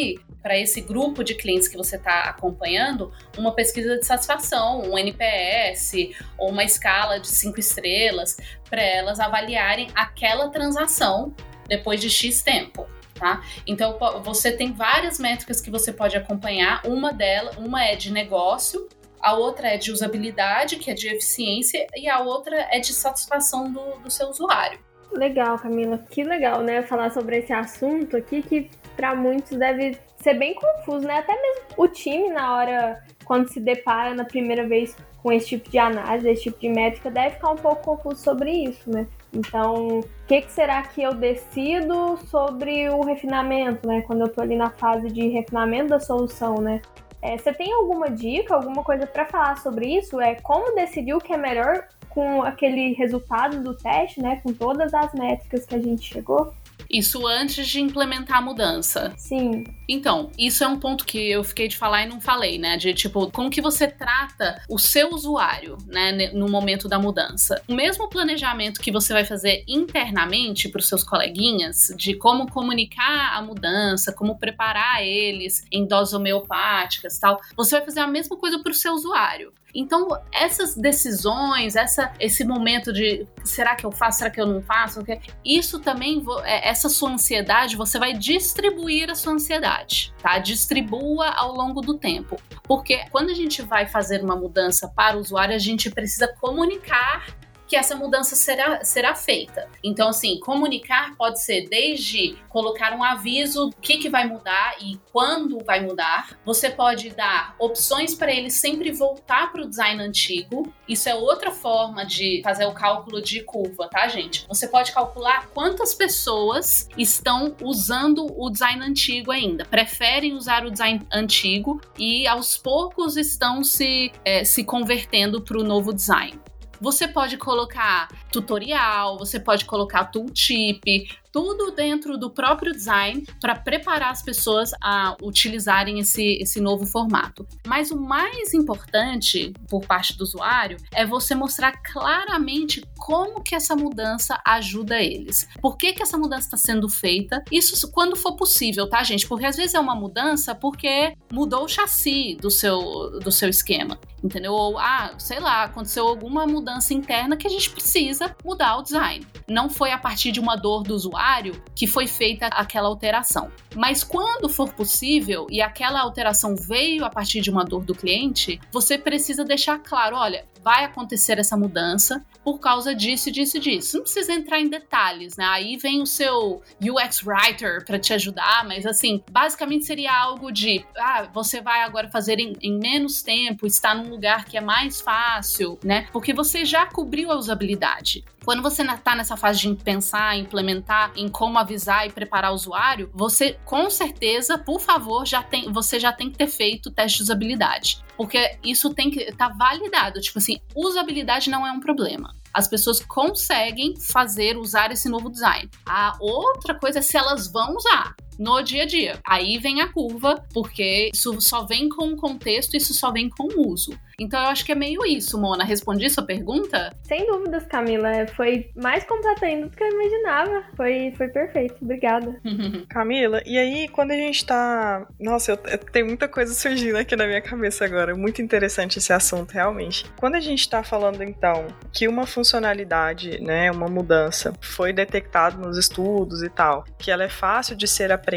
para 0.41 0.58
esse 0.58 0.82
grupo 0.82 1.23
de 1.23 1.36
clientes 1.36 1.67
que 1.67 1.77
você 1.77 1.95
está 1.95 2.21
acompanhando 2.21 3.12
uma 3.38 3.54
pesquisa 3.54 3.97
de 3.97 4.06
satisfação, 4.06 4.82
um 4.82 4.97
NPS 4.97 5.93
ou 6.38 6.49
uma 6.49 6.63
escala 6.63 7.19
de 7.19 7.27
cinco 7.27 7.60
estrelas 7.60 8.38
para 8.69 8.82
elas 8.82 9.19
avaliarem 9.19 9.89
aquela 9.93 10.49
transação 10.49 11.34
depois 11.67 12.01
de 12.01 12.10
X 12.10 12.41
tempo. 12.41 12.88
Tá? 13.13 13.43
Então 13.67 13.99
você 14.23 14.51
tem 14.51 14.73
várias 14.73 15.19
métricas 15.19 15.62
que 15.62 15.69
você 15.69 15.93
pode 15.93 16.17
acompanhar. 16.17 16.82
Uma 16.88 17.13
delas, 17.13 17.56
uma 17.58 17.86
é 17.86 17.95
de 17.95 18.12
negócio, 18.12 18.89
a 19.21 19.36
outra 19.36 19.67
é 19.67 19.77
de 19.77 19.91
usabilidade, 19.91 20.77
que 20.77 20.89
é 20.89 20.95
de 20.95 21.08
eficiência, 21.08 21.86
e 21.95 22.10
a 22.10 22.19
outra 22.19 22.67
é 22.71 22.80
de 22.80 22.91
satisfação 22.91 23.71
do, 23.71 23.99
do 23.99 24.10
seu 24.10 24.27
usuário. 24.27 24.80
Legal, 25.12 25.60
Camila. 25.60 25.99
Que 26.10 26.23
legal, 26.23 26.62
né? 26.62 26.82
Falar 26.82 27.12
sobre 27.12 27.38
esse 27.38 27.54
assunto 27.54 28.17
aqui 28.17 28.41
que 28.41 28.71
para 28.95 29.15
muitos 29.15 29.58
deve 29.58 29.97
ser 30.21 30.36
bem 30.36 30.54
confuso, 30.54 31.06
né? 31.06 31.19
Até 31.19 31.34
mesmo 31.34 31.63
o 31.77 31.88
time, 31.88 32.30
na 32.30 32.56
hora, 32.56 33.04
quando 33.25 33.49
se 33.49 33.60
depara 33.60 34.13
na 34.13 34.23
primeira 34.25 34.67
vez 34.67 34.95
com 35.21 35.32
esse 35.32 35.49
tipo 35.49 35.69
de 35.69 35.77
análise, 35.77 36.30
esse 36.30 36.43
tipo 36.43 36.60
de 36.60 36.69
métrica, 36.69 37.12
deve 37.12 37.36
ficar 37.36 37.51
um 37.51 37.56
pouco 37.56 37.84
confuso 37.84 38.21
sobre 38.21 38.51
isso, 38.51 38.89
né? 38.89 39.08
Então, 39.34 39.99
o 39.99 40.06
que, 40.27 40.41
que, 40.41 40.51
será 40.51 40.82
que 40.84 41.01
eu 41.01 41.13
decido 41.13 42.17
sobre 42.27 42.89
o 42.89 43.01
refinamento, 43.01 43.88
né? 43.88 44.01
Quando 44.01 44.21
eu 44.21 44.30
tô 44.30 44.41
ali 44.41 44.56
na 44.56 44.69
fase 44.69 45.08
de 45.10 45.27
refinamento 45.30 45.89
da 45.89 45.99
solução, 45.99 46.56
né? 46.56 46.82
É, 47.21 47.38
você 47.38 47.54
tem 47.54 47.71
alguma 47.71 48.10
dica, 48.10 48.56
alguma 48.56 48.84
coisa 48.84 49.06
para 49.06 49.25
falar 49.25 49.58
sobre 49.58 49.97
isso? 49.97 50.19
É 50.19 50.36
como 50.36 50.75
decidir 50.75 51.13
o 51.13 51.19
que 51.19 51.34
é 51.34 51.38
melhor 51.38 51.88
com 52.10 52.41
aquele 52.41 52.93
resultado 52.93 53.62
do 53.63 53.75
teste, 53.77 54.21
né? 54.21 54.41
Com 54.43 54.51
todas 54.54 54.93
as 54.93 55.13
métricas 55.13 55.65
que 55.65 55.75
a 55.75 55.80
gente 55.80 56.01
chegou? 56.01 56.54
Isso 56.91 57.25
antes 57.25 57.67
de 57.67 57.80
implementar 57.80 58.38
a 58.38 58.41
mudança. 58.41 59.13
Sim. 59.17 59.63
Então, 59.88 60.32
isso 60.38 60.63
é 60.63 60.67
um 60.67 60.80
ponto 60.80 61.06
que 61.06 61.17
eu 61.17 61.43
fiquei 61.43 61.67
de 61.67 61.77
falar 61.77 62.04
e 62.04 62.08
não 62.08 62.21
falei, 62.21 62.58
né? 62.58 62.77
De 62.77 62.93
tipo, 62.93 63.30
como 63.32 63.49
que 63.49 63.62
você 63.62 63.88
trata 63.88 64.62
o 64.69 64.80
seu 64.80 65.10
usuário, 65.10 65.77
né, 65.88 66.32
no 66.34 66.49
momento 66.49 66.88
da 66.88 66.97
mudança. 66.97 67.62
O 67.67 67.73
mesmo 67.73 68.10
planejamento 68.10 68.80
que 68.80 68.91
você 68.91 69.13
vai 69.13 69.25
fazer 69.25 69.63
internamente 69.67 70.69
para 70.69 70.80
os 70.80 70.88
seus 70.88 71.04
coleguinhas, 71.04 71.93
de 71.97 72.13
como 72.13 72.49
comunicar 72.49 73.36
a 73.36 73.41
mudança, 73.41 74.13
como 74.13 74.38
preparar 74.38 75.04
eles 75.06 75.65
em 75.71 75.86
doses 75.86 76.13
homeopáticas 76.13 77.19
tal, 77.19 77.39
você 77.56 77.77
vai 77.77 77.86
fazer 77.86 77.99
a 77.99 78.08
mesma 78.08 78.38
coisa 78.38 78.60
para 78.60 78.71
o 78.71 78.75
seu 78.75 78.93
usuário. 78.93 79.54
Então, 79.73 80.10
essas 80.31 80.75
decisões, 80.75 81.75
essa, 81.75 82.13
esse 82.19 82.43
momento 82.43 82.91
de 82.91 83.25
será 83.43 83.75
que 83.75 83.86
eu 83.86 83.91
faço, 83.91 84.19
será 84.19 84.29
que 84.29 84.39
eu 84.39 84.45
não 84.45 84.62
faço, 84.62 85.03
isso 85.43 85.79
também, 85.79 86.23
é, 86.43 86.69
essa 86.69 86.89
sua 86.89 87.12
ansiedade, 87.12 87.75
você 87.75 87.97
vai 87.97 88.13
distribuir 88.13 89.10
a 89.10 89.15
sua 89.15 89.34
ansiedade, 89.34 90.13
tá? 90.21 90.38
Distribua 90.39 91.29
ao 91.29 91.53
longo 91.53 91.81
do 91.81 91.97
tempo. 91.97 92.38
Porque 92.63 93.05
quando 93.12 93.29
a 93.29 93.34
gente 93.34 93.62
vai 93.62 93.86
fazer 93.88 94.23
uma 94.23 94.36
mudança 94.36 94.88
para 94.88 95.17
o 95.17 95.19
usuário, 95.19 95.55
a 95.55 95.60
gente 95.60 95.89
precisa 95.89 96.27
comunicar 96.39 97.25
que 97.71 97.77
essa 97.77 97.95
mudança 97.95 98.36
será, 98.36 98.84
será 98.84 99.15
feita. 99.15 99.69
Então, 99.81 100.10
assim, 100.10 100.38
comunicar 100.41 101.15
pode 101.15 101.41
ser 101.41 101.69
desde 101.69 102.36
colocar 102.49 102.93
um 102.93 103.01
aviso 103.01 103.67
do 103.67 103.75
que, 103.77 103.97
que 103.97 104.10
vai 104.10 104.27
mudar 104.27 104.75
e 104.81 104.99
quando 105.10 105.63
vai 105.63 105.79
mudar. 105.79 106.38
Você 106.43 106.69
pode 106.69 107.12
dar 107.12 107.55
opções 107.57 108.13
para 108.13 108.29
ele 108.29 108.49
sempre 108.49 108.91
voltar 108.91 109.53
para 109.53 109.62
o 109.62 109.69
design 109.69 110.03
antigo. 110.03 110.67
Isso 110.86 111.07
é 111.07 111.15
outra 111.15 111.49
forma 111.49 112.05
de 112.05 112.41
fazer 112.43 112.65
o 112.65 112.73
cálculo 112.73 113.21
de 113.21 113.41
curva, 113.41 113.88
tá, 113.88 114.05
gente? 114.10 114.45
Você 114.49 114.67
pode 114.67 114.91
calcular 114.91 115.47
quantas 115.53 115.93
pessoas 115.93 116.89
estão 116.97 117.55
usando 117.63 118.27
o 118.38 118.49
design 118.49 118.84
antigo 118.84 119.31
ainda, 119.31 119.63
preferem 119.63 120.34
usar 120.34 120.65
o 120.65 120.71
design 120.71 121.07
antigo 121.10 121.79
e 121.97 122.27
aos 122.27 122.57
poucos 122.57 123.15
estão 123.15 123.63
se, 123.63 124.12
é, 124.25 124.43
se 124.43 124.65
convertendo 124.65 125.41
para 125.41 125.57
o 125.57 125.63
novo 125.63 125.93
design. 125.93 126.38
Você 126.82 127.08
pode 127.08 127.38
colocar 127.38 128.10
tutorial, 128.32 129.15
você 129.15 129.39
pode 129.39 129.65
colocar 129.65 130.06
tooltip, 130.06 131.12
tudo 131.32 131.72
dentro 131.72 132.17
do 132.17 132.30
próprio 132.30 132.74
design 132.74 133.26
para 133.39 133.56
preparar 133.56 134.12
as 134.12 134.22
pessoas 134.22 134.72
a 134.82 135.15
utilizarem 135.22 136.00
esse, 136.00 136.38
esse 136.41 136.60
novo 136.60 136.86
formato. 136.86 137.48
Mas 137.65 137.91
o 137.91 138.00
mais 138.00 138.54
importante 138.54 139.54
por 139.70 139.86
parte 139.86 140.17
do 140.17 140.24
usuário 140.24 140.78
é 140.94 141.06
você 141.06 141.34
mostrar 141.34 141.72
claramente 141.82 142.84
como 142.98 143.41
que 143.41 143.56
essa 143.56 143.76
mudança 143.76 144.39
ajuda 144.46 145.02
eles. 145.02 145.48
Por 145.62 145.78
que, 145.78 145.94
que 145.94 146.04
essa 146.04 146.17
mudança 146.17 146.48
está 146.48 146.58
sendo 146.58 146.89
feita? 146.89 147.44
Isso 147.52 147.89
quando 147.91 148.15
for 148.15 148.36
possível, 148.36 148.89
tá, 148.89 149.04
gente? 149.04 149.28
Porque 149.28 149.46
às 149.46 149.56
vezes 149.56 149.74
é 149.74 149.80
uma 149.80 149.96
mudança 149.96 150.54
porque 150.54 151.15
mudou 151.32 151.63
o 151.63 151.67
chassi 151.67 152.38
do 152.39 152.52
seu, 152.52 153.20
do 153.20 153.32
seu 153.32 153.50
esquema, 153.50 153.98
entendeu? 154.24 154.54
Ou, 154.54 154.78
ah, 154.78 155.13
sei 155.17 155.39
lá, 155.39 155.63
aconteceu 155.63 156.08
alguma 156.08 156.46
mudança 156.46 156.94
interna 156.94 157.38
que 157.38 157.48
a 157.48 157.50
gente 157.50 157.70
precisa 157.70 158.36
mudar 158.44 158.78
o 158.78 158.84
design. 158.84 159.26
Não 159.48 159.70
foi 159.70 159.91
a 159.91 159.98
partir 159.98 160.32
de 160.32 160.39
uma 160.39 160.56
dor 160.56 160.84
do 160.84 160.94
usuário 160.94 161.20
usuário 161.21 161.62
que 161.75 161.86
foi 161.86 162.07
feita 162.07 162.47
aquela 162.47 162.88
alteração. 162.88 163.51
Mas 163.75 164.03
quando 164.03 164.49
for 164.49 164.73
possível 164.73 165.47
e 165.49 165.62
aquela 165.62 166.01
alteração 166.01 166.55
veio 166.55 167.05
a 167.05 167.10
partir 167.10 167.41
de 167.41 167.49
uma 167.49 167.63
dor 167.63 167.86
do 167.86 167.95
cliente, 167.95 168.60
você 168.71 168.97
precisa 168.97 169.45
deixar 169.45 169.79
claro: 169.79 170.17
olha, 170.17 170.45
vai 170.63 170.84
acontecer 170.84 171.39
essa 171.39 171.55
mudança 171.55 172.25
por 172.43 172.60
causa 172.60 172.93
disso, 172.93 173.31
disso, 173.31 173.60
disso. 173.60 173.97
Não 173.97 174.03
precisa 174.03 174.34
entrar 174.34 174.60
em 174.60 174.67
detalhes, 174.67 175.38
né? 175.38 175.45
Aí 175.45 175.77
vem 175.77 176.01
o 176.01 176.05
seu 176.05 176.62
UX 176.81 177.23
Writer 177.25 177.86
para 177.86 177.99
te 177.99 178.13
ajudar, 178.13 178.65
mas 178.65 178.86
assim, 178.86 179.23
basicamente 179.31 179.86
seria 179.86 180.13
algo 180.13 180.51
de: 180.51 180.86
ah, 180.97 181.27
você 181.34 181.62
vai 181.62 181.81
agora 181.84 182.10
fazer 182.10 182.39
em, 182.39 182.53
em 182.62 182.77
menos 182.77 183.21
tempo, 183.21 183.65
está 183.65 183.93
num 183.95 184.10
lugar 184.10 184.45
que 184.45 184.57
é 184.57 184.62
mais 184.62 184.99
fácil, 184.99 185.79
né? 185.84 186.07
Porque 186.12 186.34
você 186.34 186.65
já 186.65 186.86
cobriu 186.86 187.31
a 187.31 187.36
usabilidade. 187.36 188.23
Quando 188.43 188.63
você 188.63 188.82
está 188.82 189.15
nessa 189.15 189.38
fase 189.38 189.60
de 189.60 189.75
pensar, 189.84 190.36
implementar, 190.36 191.12
em 191.15 191.30
como 191.30 191.60
avisar 191.60 192.08
e 192.08 192.12
preparar 192.12 192.51
o 192.51 192.56
usuário, 192.56 193.10
você 193.13 193.60
com 193.63 193.89
certeza, 193.89 194.58
por 194.58 194.80
favor, 194.80 195.27
já 195.27 195.43
tem, 195.43 195.71
você 195.71 195.99
já 195.99 196.12
tem 196.12 196.30
que 196.30 196.38
ter 196.38 196.47
feito 196.47 196.88
o 196.88 196.91
teste 196.91 197.17
de 197.17 197.23
usabilidade. 197.23 198.04
Porque 198.17 198.58
isso 198.63 198.93
tem 198.93 199.12
que 199.12 199.21
estar 199.21 199.49
tá 199.49 199.56
validado. 199.56 200.19
Tipo 200.19 200.39
assim, 200.39 200.60
usabilidade 200.75 201.49
não 201.49 201.65
é 201.65 201.71
um 201.71 201.80
problema 201.80 202.34
as 202.54 202.67
pessoas 202.67 202.99
conseguem 202.99 203.95
fazer, 203.97 204.58
usar 204.58 204.91
esse 204.91 205.08
novo 205.08 205.30
design. 205.30 205.69
A 205.86 206.17
outra 206.19 206.75
coisa 206.75 206.99
é 206.99 207.01
se 207.01 207.17
elas 207.17 207.49
vão 207.49 207.77
usar 207.77 208.13
no 208.41 208.63
dia 208.63 208.84
a 208.84 208.86
dia. 208.88 209.19
Aí 209.23 209.60
vem 209.60 209.82
a 209.82 209.88
curva, 209.88 210.43
porque 210.51 211.12
isso 211.13 211.39
só 211.39 211.63
vem 211.63 211.88
com 211.88 212.06
o 212.06 212.17
contexto, 212.17 212.75
isso 212.75 212.91
só 212.91 213.12
vem 213.12 213.30
com 213.30 213.43
o 213.43 213.69
uso. 213.69 213.91
Então 214.19 214.39
eu 214.39 214.47
acho 214.47 214.65
que 214.65 214.71
é 214.71 214.75
meio 214.75 215.06
isso, 215.06 215.39
Mona. 215.39 215.63
Respondi 215.63 216.10
sua 216.10 216.23
pergunta? 216.23 216.95
Sem 217.04 217.25
dúvidas, 217.25 217.65
Camila. 217.65 218.27
Foi 218.36 218.69
mais 218.75 219.04
completa 219.04 219.45
ainda 219.45 219.67
do 219.67 219.75
que 219.75 219.84
eu 219.84 219.89
imaginava. 219.89 220.63
Foi, 220.75 221.12
foi 221.17 221.27
perfeito. 221.30 221.77
Obrigada. 221.82 222.39
Camila, 222.89 223.41
e 223.45 223.58
aí 223.58 223.88
quando 223.88 224.12
a 224.12 224.15
gente 224.15 224.45
tá. 224.45 225.08
Nossa, 225.19 225.54
eu, 225.54 225.60
eu, 225.65 225.77
tem 225.77 226.04
muita 226.04 226.27
coisa 226.27 226.54
surgindo 226.54 226.97
aqui 226.97 227.15
na 227.15 227.25
minha 227.25 227.41
cabeça 227.41 227.86
agora. 227.86 228.15
Muito 228.15 228.41
interessante 228.41 228.99
esse 228.99 229.12
assunto, 229.13 229.51
realmente. 229.51 230.06
Quando 230.19 230.36
a 230.36 230.39
gente 230.39 230.69
tá 230.69 230.84
falando, 230.84 231.23
então, 231.23 231.67
que 231.91 232.08
uma 232.08 232.27
funcionalidade, 232.27 233.41
né, 233.41 233.71
uma 233.71 233.88
mudança, 233.88 234.54
foi 234.62 234.93
detectada 234.93 235.58
nos 235.58 235.77
estudos 235.77 236.43
e 236.43 236.49
tal, 236.49 236.86
que 236.97 237.10
ela 237.12 237.23
é 237.23 237.30
fácil 237.30 237.75
de 237.75 237.88
ser 237.88 238.12
aprendida, 238.12 238.31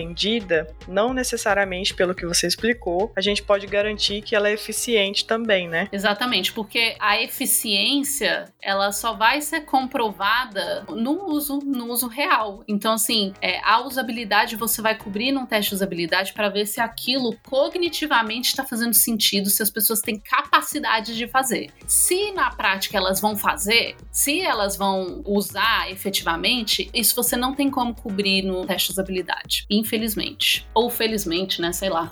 não 0.88 1.12
necessariamente 1.12 1.94
pelo 1.94 2.14
que 2.14 2.26
você 2.26 2.46
explicou, 2.46 3.12
a 3.16 3.20
gente 3.20 3.42
pode 3.42 3.66
garantir 3.66 4.22
que 4.22 4.34
ela 4.34 4.48
é 4.48 4.52
eficiente 4.52 5.26
também, 5.26 5.68
né? 5.68 5.88
Exatamente, 5.92 6.52
porque 6.52 6.96
a 6.98 7.20
eficiência, 7.20 8.52
ela 8.60 8.92
só 8.92 9.14
vai 9.14 9.40
ser 9.40 9.62
comprovada 9.62 10.84
no 10.90 11.26
uso, 11.30 11.58
no 11.58 11.90
uso 11.90 12.06
real. 12.08 12.62
Então, 12.66 12.94
assim, 12.94 13.32
é, 13.40 13.60
a 13.64 13.84
usabilidade 13.84 14.56
você 14.56 14.80
vai 14.80 14.96
cobrir 14.96 15.32
num 15.32 15.46
teste 15.46 15.70
de 15.70 15.76
usabilidade 15.76 16.32
para 16.32 16.48
ver 16.48 16.66
se 16.66 16.80
aquilo 16.80 17.36
cognitivamente 17.42 18.48
está 18.48 18.64
fazendo 18.64 18.94
sentido, 18.94 19.50
se 19.50 19.62
as 19.62 19.70
pessoas 19.70 20.00
têm 20.00 20.18
capacidade 20.18 21.14
de 21.16 21.26
fazer. 21.28 21.70
Se 21.86 22.32
na 22.32 22.50
prática 22.50 22.96
elas 22.96 23.20
vão 23.20 23.36
fazer, 23.36 23.96
se 24.10 24.40
elas 24.40 24.76
vão 24.76 25.22
usar 25.26 25.90
efetivamente, 25.90 26.90
isso 26.94 27.14
você 27.14 27.36
não 27.36 27.54
tem 27.54 27.70
como 27.70 27.94
cobrir 27.94 28.42
no 28.42 28.66
teste 28.66 28.88
de 28.88 28.92
usabilidade 28.92 29.66
infelizmente. 29.84 30.66
Ou 30.74 30.90
felizmente, 30.90 31.60
né? 31.60 31.72
Sei 31.72 31.88
lá. 31.88 32.10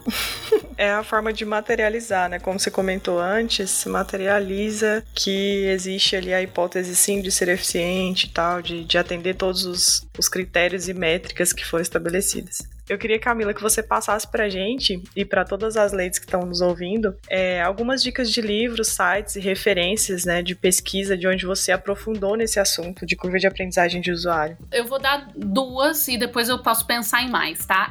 é 0.77 0.91
a 0.91 1.03
forma 1.03 1.33
de 1.33 1.45
materializar, 1.45 2.29
né? 2.29 2.39
Como 2.39 2.59
você 2.59 2.71
comentou 2.71 3.19
antes, 3.19 3.85
materializa 3.87 5.03
que 5.15 5.65
existe 5.67 6.15
ali 6.15 6.33
a 6.33 6.43
hipótese 6.43 6.95
sim 6.95 7.21
de 7.21 7.33
ser 7.33 7.49
eficiente 7.49 8.27
e 8.27 8.31
tal, 8.31 8.61
de, 8.61 8.85
de 8.85 8.99
atender 8.99 9.35
todos 9.35 9.65
os, 9.65 10.07
os 10.19 10.29
critérios 10.29 10.89
e 10.89 10.95
métricas 10.95 11.53
que 11.53 11.65
foram 11.65 11.83
estabelecidas. 11.83 12.63
Eu 12.89 12.99
queria, 12.99 13.19
Camila, 13.19 13.55
que 13.55 13.63
você 13.63 13.83
passasse 13.83 14.27
pra 14.27 14.49
gente 14.49 15.03
e 15.15 15.25
para 15.25 15.45
todas 15.45 15.77
as 15.77 15.93
ladies 15.93 16.19
que 16.19 16.27
estão 16.27 16.43
nos 16.43 16.61
ouvindo 16.61 17.17
é, 17.29 17.63
algumas 17.63 18.03
dicas 18.03 18.31
de 18.31 18.41
livros, 18.41 18.89
sites 18.89 19.37
e 19.37 19.41
referências 19.41 20.25
né, 20.25 20.43
de 20.43 20.55
pesquisa 20.55 21.17
de 21.17 21.27
onde 21.29 21.47
você 21.47 21.71
aprofundou 21.71 22.37
nesse 22.37 22.59
assunto 22.59 23.07
de 23.07 23.15
curva 23.15 23.39
de 23.39 23.47
aprendizagem 23.47 24.01
de 24.01 24.11
usuário. 24.11 24.59
Eu 24.73 24.85
vou 24.87 24.99
dar 24.99 25.29
duas 25.37 26.09
e 26.09 26.19
depois 26.19 26.49
eu 26.49 26.59
posso 26.59 26.87
pensar 26.87 27.23
em 27.23 27.31
mais, 27.31 27.65
tá? 27.65 27.89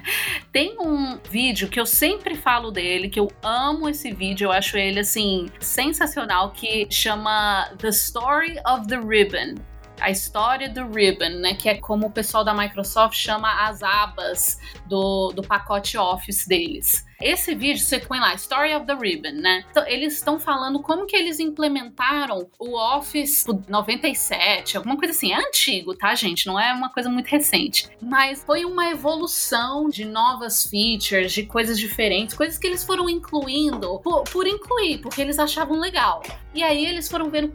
Tem 0.50 0.76
um 0.80 1.18
vídeo 1.30 1.68
que 1.68 1.78
eu 1.78 1.86
sempre 1.86 2.34
falo 2.34 2.70
dele, 2.70 3.08
que 3.08 3.20
eu 3.20 3.30
amo 3.42 3.88
esse 3.88 4.12
vídeo, 4.12 4.46
eu 4.46 4.52
acho 4.52 4.76
ele 4.76 5.00
assim 5.00 5.48
sensacional, 5.60 6.50
que 6.50 6.88
chama 6.90 7.70
The 7.78 7.90
Story 7.90 8.58
of 8.66 8.88
the 8.88 8.96
Ribbon 8.96 9.69
a 10.00 10.10
história 10.10 10.68
do 10.68 10.88
Ribbon, 10.90 11.40
né? 11.40 11.54
Que 11.54 11.68
é 11.68 11.74
como 11.76 12.06
o 12.06 12.10
pessoal 12.10 12.44
da 12.44 12.54
Microsoft 12.54 13.16
chama 13.16 13.68
as 13.68 13.82
abas 13.82 14.58
do, 14.86 15.32
do 15.32 15.42
pacote 15.42 15.96
Office 15.96 16.46
deles. 16.46 17.04
Esse 17.20 17.54
vídeo 17.54 17.84
você 17.84 17.98
põe 17.98 18.18
lá, 18.18 18.34
Story 18.34 18.74
of 18.74 18.86
the 18.86 18.94
Ribbon, 18.94 19.42
né? 19.42 19.62
Então, 19.70 19.86
eles 19.86 20.14
estão 20.14 20.40
falando 20.40 20.80
como 20.80 21.04
que 21.04 21.14
eles 21.14 21.38
implementaram 21.38 22.48
o 22.58 22.74
Office 22.96 23.44
97, 23.68 24.78
alguma 24.78 24.96
coisa 24.96 25.12
assim. 25.12 25.30
É 25.30 25.36
antigo, 25.36 25.94
tá, 25.94 26.14
gente? 26.14 26.46
Não 26.46 26.58
é 26.58 26.72
uma 26.72 26.88
coisa 26.88 27.10
muito 27.10 27.26
recente. 27.26 27.90
Mas 28.00 28.42
foi 28.42 28.64
uma 28.64 28.88
evolução 28.88 29.90
de 29.90 30.06
novas 30.06 30.64
features, 30.64 31.30
de 31.32 31.44
coisas 31.44 31.78
diferentes, 31.78 32.34
coisas 32.34 32.56
que 32.56 32.66
eles 32.66 32.82
foram 32.82 33.08
incluindo 33.10 34.00
por, 34.00 34.24
por 34.24 34.46
incluir, 34.46 34.98
porque 35.02 35.20
eles 35.20 35.38
achavam 35.38 35.78
legal. 35.78 36.22
E 36.54 36.62
aí 36.62 36.86
eles 36.86 37.08
foram 37.08 37.28
vendo 37.28 37.52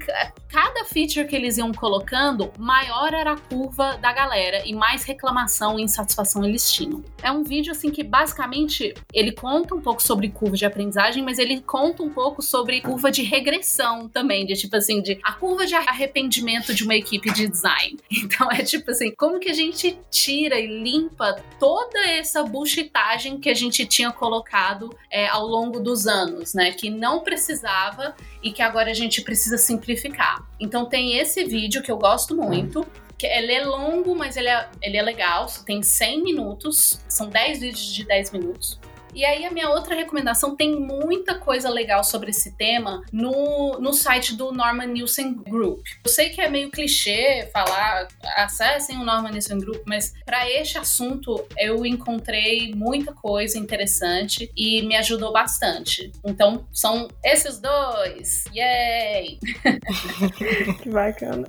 cada 0.47 0.85
feature 0.85 1.27
que 1.27 1.35
eles 1.35 1.57
iam 1.57 1.73
colocando, 1.73 2.51
maior 2.57 3.13
era 3.13 3.33
a 3.33 3.37
curva 3.37 3.97
da 3.97 4.13
galera 4.13 4.61
e 4.65 4.73
mais 4.73 5.03
reclamação 5.03 5.79
e 5.79 5.83
insatisfação 5.83 6.45
eles 6.45 6.71
tinham. 6.71 7.03
É 7.21 7.31
um 7.31 7.43
vídeo 7.43 7.71
assim 7.71 7.89
que 7.89 8.03
basicamente 8.03 8.93
ele 9.11 9.31
conta 9.31 9.54
conta 9.55 9.73
um 9.73 9.79
pouco 9.79 10.03
sobre 10.03 10.27
curva 10.27 10.57
de 10.57 10.65
aprendizagem, 10.65 11.23
mas 11.23 11.39
ele 11.39 11.61
conta 11.61 12.03
um 12.03 12.09
pouco 12.09 12.41
sobre 12.41 12.81
curva 12.81 13.09
de 13.09 13.23
regressão 13.23 14.09
também, 14.09 14.45
de 14.45 14.53
tipo 14.53 14.75
assim, 14.75 15.01
de 15.01 15.17
a 15.23 15.31
curva 15.31 15.65
de 15.65 15.73
arrependimento 15.73 16.73
de 16.73 16.83
uma 16.83 16.93
equipe 16.93 17.31
de 17.31 17.47
design. 17.47 17.97
Então 18.25 18.51
é 18.51 18.63
tipo 18.63 18.91
assim, 18.91 19.13
como 19.15 19.39
que 19.39 19.49
a 19.49 19.53
gente 19.53 19.97
tira 20.09 20.59
e 20.59 20.65
limpa 20.65 21.35
toda 21.59 21.99
essa 22.07 22.43
bullshitagem 22.43 23.39
que 23.39 23.49
a 23.49 23.53
gente 23.53 23.85
tinha 23.85 24.11
colocado 24.11 24.89
é, 25.11 25.27
ao 25.27 25.45
longo 25.45 25.79
dos 25.79 26.07
anos, 26.07 26.53
né? 26.53 26.71
Que 26.71 26.89
não 26.89 27.21
precisava 27.21 28.15
e 28.43 28.51
que 28.51 28.61
agora 28.61 28.91
a 28.91 28.93
gente 28.93 29.21
precisa 29.21 29.57
simplificar. 29.57 30.43
Então 30.59 30.85
tem 30.85 31.17
esse 31.17 31.45
vídeo 31.45 31.81
que 31.81 31.91
eu 31.91 31.97
gosto 31.97 32.35
muito. 32.35 32.85
Que 33.17 33.27
ele 33.27 33.53
é 33.53 33.63
longo, 33.63 34.13
mas 34.15 34.35
ele 34.35 34.49
é, 34.49 34.67
ele 34.81 34.97
é 34.97 35.01
legal. 35.01 35.45
Tem 35.65 35.81
100 35.81 36.23
minutos. 36.23 36.99
São 37.07 37.29
10 37.29 37.59
vídeos 37.59 37.93
de 37.93 38.03
10 38.03 38.31
minutos. 38.31 38.79
E 39.15 39.23
aí, 39.23 39.45
a 39.45 39.51
minha 39.51 39.69
outra 39.69 39.95
recomendação 39.95 40.57
tem 40.57 40.77
muita 40.77 41.35
coisa 41.35 41.69
legal 41.69 42.03
sobre 42.03 42.31
esse 42.31 42.51
tema 42.51 43.01
no, 43.13 43.79
no 43.79 43.93
site 43.93 44.35
do 44.35 44.51
Norman 44.51 44.87
Nielsen 44.87 45.35
Group. 45.35 45.79
Eu 46.03 46.11
sei 46.11 46.31
que 46.31 46.41
é 46.41 46.49
meio 46.49 46.69
clichê 46.69 47.49
falar, 47.53 48.09
acessem 48.35 48.97
o 48.97 49.05
Norman 49.05 49.31
Nielsen 49.31 49.57
Group, 49.57 49.83
mas 49.85 50.13
para 50.25 50.51
este 50.51 50.77
assunto 50.77 51.47
eu 51.57 51.85
encontrei 51.85 52.73
muita 52.75 53.13
coisa 53.13 53.57
interessante 53.57 54.51
e 54.53 54.81
me 54.81 54.97
ajudou 54.97 55.31
bastante. 55.31 56.11
Então, 56.25 56.67
são 56.73 57.07
esses 57.23 57.57
dois. 57.61 58.43
Yay! 58.53 59.39
que 60.83 60.89
bacana. 60.89 61.47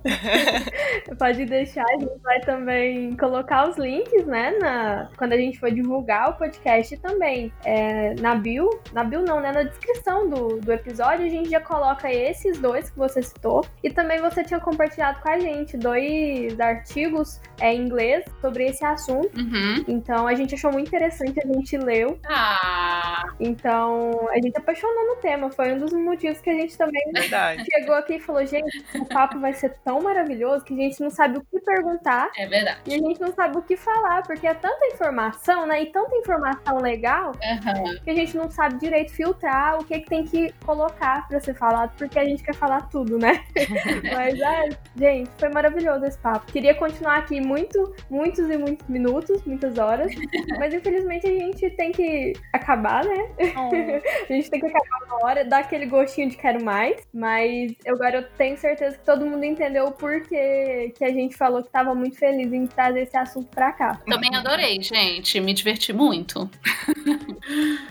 Pode 1.18 1.44
deixar, 1.46 1.84
a 1.84 1.98
gente 1.98 2.22
vai 2.22 2.38
também 2.42 3.16
colocar 3.16 3.68
os 3.68 3.76
links, 3.76 4.24
né, 4.24 4.52
na, 4.60 5.10
quando 5.18 5.32
a 5.32 5.36
gente 5.36 5.58
for 5.58 5.72
divulgar 5.72 6.30
o 6.30 6.34
podcast 6.34 6.96
também 6.98 7.52
é, 7.64 8.14
na 8.20 8.34
bio, 8.34 8.68
na 8.92 9.04
bio 9.04 9.22
não, 9.22 9.40
né? 9.40 9.52
Na 9.52 9.62
descrição 9.62 10.28
do, 10.28 10.60
do 10.60 10.72
episódio, 10.72 11.26
a 11.26 11.28
gente 11.28 11.50
já 11.50 11.60
coloca 11.60 12.12
esses 12.12 12.58
dois 12.58 12.90
que 12.90 12.98
você 12.98 13.22
citou. 13.22 13.64
E 13.82 13.90
também 13.90 14.20
você 14.20 14.44
tinha 14.44 14.60
compartilhado 14.60 15.20
com 15.20 15.28
a 15.28 15.38
gente 15.38 15.76
dois 15.76 16.58
artigos 16.60 17.40
é, 17.60 17.74
em 17.74 17.82
inglês 17.82 18.24
sobre 18.40 18.66
esse 18.66 18.84
assunto. 18.84 19.36
Uhum. 19.38 19.84
Então 19.88 20.26
a 20.26 20.34
gente 20.34 20.54
achou 20.54 20.72
muito 20.72 20.88
interessante, 20.88 21.40
a 21.42 21.46
gente 21.46 21.76
leu. 21.76 22.18
Ah. 22.26 23.24
Então 23.40 24.28
a 24.30 24.36
gente 24.36 24.56
apaixonou 24.56 25.06
no 25.06 25.16
tema. 25.16 25.50
Foi 25.50 25.72
um 25.72 25.78
dos 25.78 25.92
motivos 25.92 26.40
que 26.40 26.50
a 26.50 26.54
gente 26.54 26.76
também 26.76 27.02
Verdade. 27.12 27.64
chegou 27.64 27.94
aqui 27.94 28.14
e 28.14 28.20
falou: 28.20 28.44
gente, 28.46 28.84
o 28.94 29.04
papo 29.06 29.38
vai 29.40 29.52
ser 29.52 29.76
tão 29.84 30.00
maravilhoso 30.00 30.64
que 30.64 30.74
a 30.74 30.76
gente 30.76 31.00
não 31.00 31.10
sabe 31.10 31.38
o 31.38 31.40
que 31.40 31.60
perguntar. 31.60 32.30
É 32.36 32.46
verdade. 32.46 32.80
E 32.86 32.94
a 32.94 32.98
gente 32.98 33.20
não 33.20 33.32
sabe 33.32 33.58
o 33.58 33.62
que 33.62 33.76
falar, 33.76 34.22
porque 34.22 34.46
é 34.46 34.54
tanta 34.54 34.86
informação, 34.86 35.66
né? 35.66 35.82
E 35.82 35.86
tanta 35.86 36.14
informação 36.16 36.78
legal 36.78 37.32
Uhum. 37.46 37.98
que 38.04 38.10
a 38.10 38.14
gente 38.14 38.36
não 38.36 38.50
sabe 38.50 38.78
direito 38.78 39.12
filtrar 39.12 39.78
o 39.78 39.84
que, 39.84 40.00
que 40.00 40.08
tem 40.08 40.24
que 40.24 40.52
colocar 40.64 41.26
pra 41.28 41.40
ser 41.40 41.54
falado, 41.54 41.92
porque 41.96 42.18
a 42.18 42.24
gente 42.24 42.42
quer 42.42 42.54
falar 42.54 42.82
tudo, 42.88 43.18
né? 43.18 43.44
Mas 44.14 44.38
é, 44.40 44.68
gente, 44.96 45.30
foi 45.38 45.48
maravilhoso 45.48 46.04
esse 46.04 46.18
papo. 46.18 46.50
Queria 46.52 46.74
continuar 46.74 47.18
aqui 47.18 47.40
muito, 47.40 47.94
muitos 48.10 48.50
e 48.50 48.56
muitos 48.56 48.86
minutos, 48.88 49.42
muitas 49.44 49.78
horas, 49.78 50.12
mas 50.58 50.72
infelizmente 50.72 51.26
a 51.26 51.30
gente 51.30 51.70
tem 51.70 51.92
que 51.92 52.32
acabar, 52.52 53.04
né? 53.04 53.28
a 54.28 54.32
gente 54.32 54.50
tem 54.50 54.60
que 54.60 54.66
acabar 54.66 55.06
uma 55.06 55.24
hora, 55.24 55.44
dar 55.44 55.58
aquele 55.58 55.86
gostinho 55.86 56.28
de 56.30 56.36
quero 56.36 56.64
mais, 56.64 57.06
mas 57.12 57.72
agora 57.86 58.18
eu 58.18 58.22
tenho 58.36 58.56
certeza 58.56 58.96
que 58.96 59.04
todo 59.04 59.26
mundo 59.26 59.44
entendeu 59.44 59.86
o 59.86 59.92
porquê 59.92 60.92
que 60.96 61.04
a 61.04 61.10
gente 61.10 61.36
falou 61.36 61.62
que 61.62 61.70
tava 61.70 61.94
muito 61.94 62.18
feliz 62.18 62.52
em 62.52 62.66
trazer 62.66 63.02
esse 63.02 63.16
assunto 63.16 63.48
pra 63.48 63.72
cá. 63.72 64.00
Também 64.06 64.34
adorei, 64.34 64.80
gente. 64.82 65.40
Me 65.40 65.52
diverti 65.52 65.92
muito. 65.92 66.48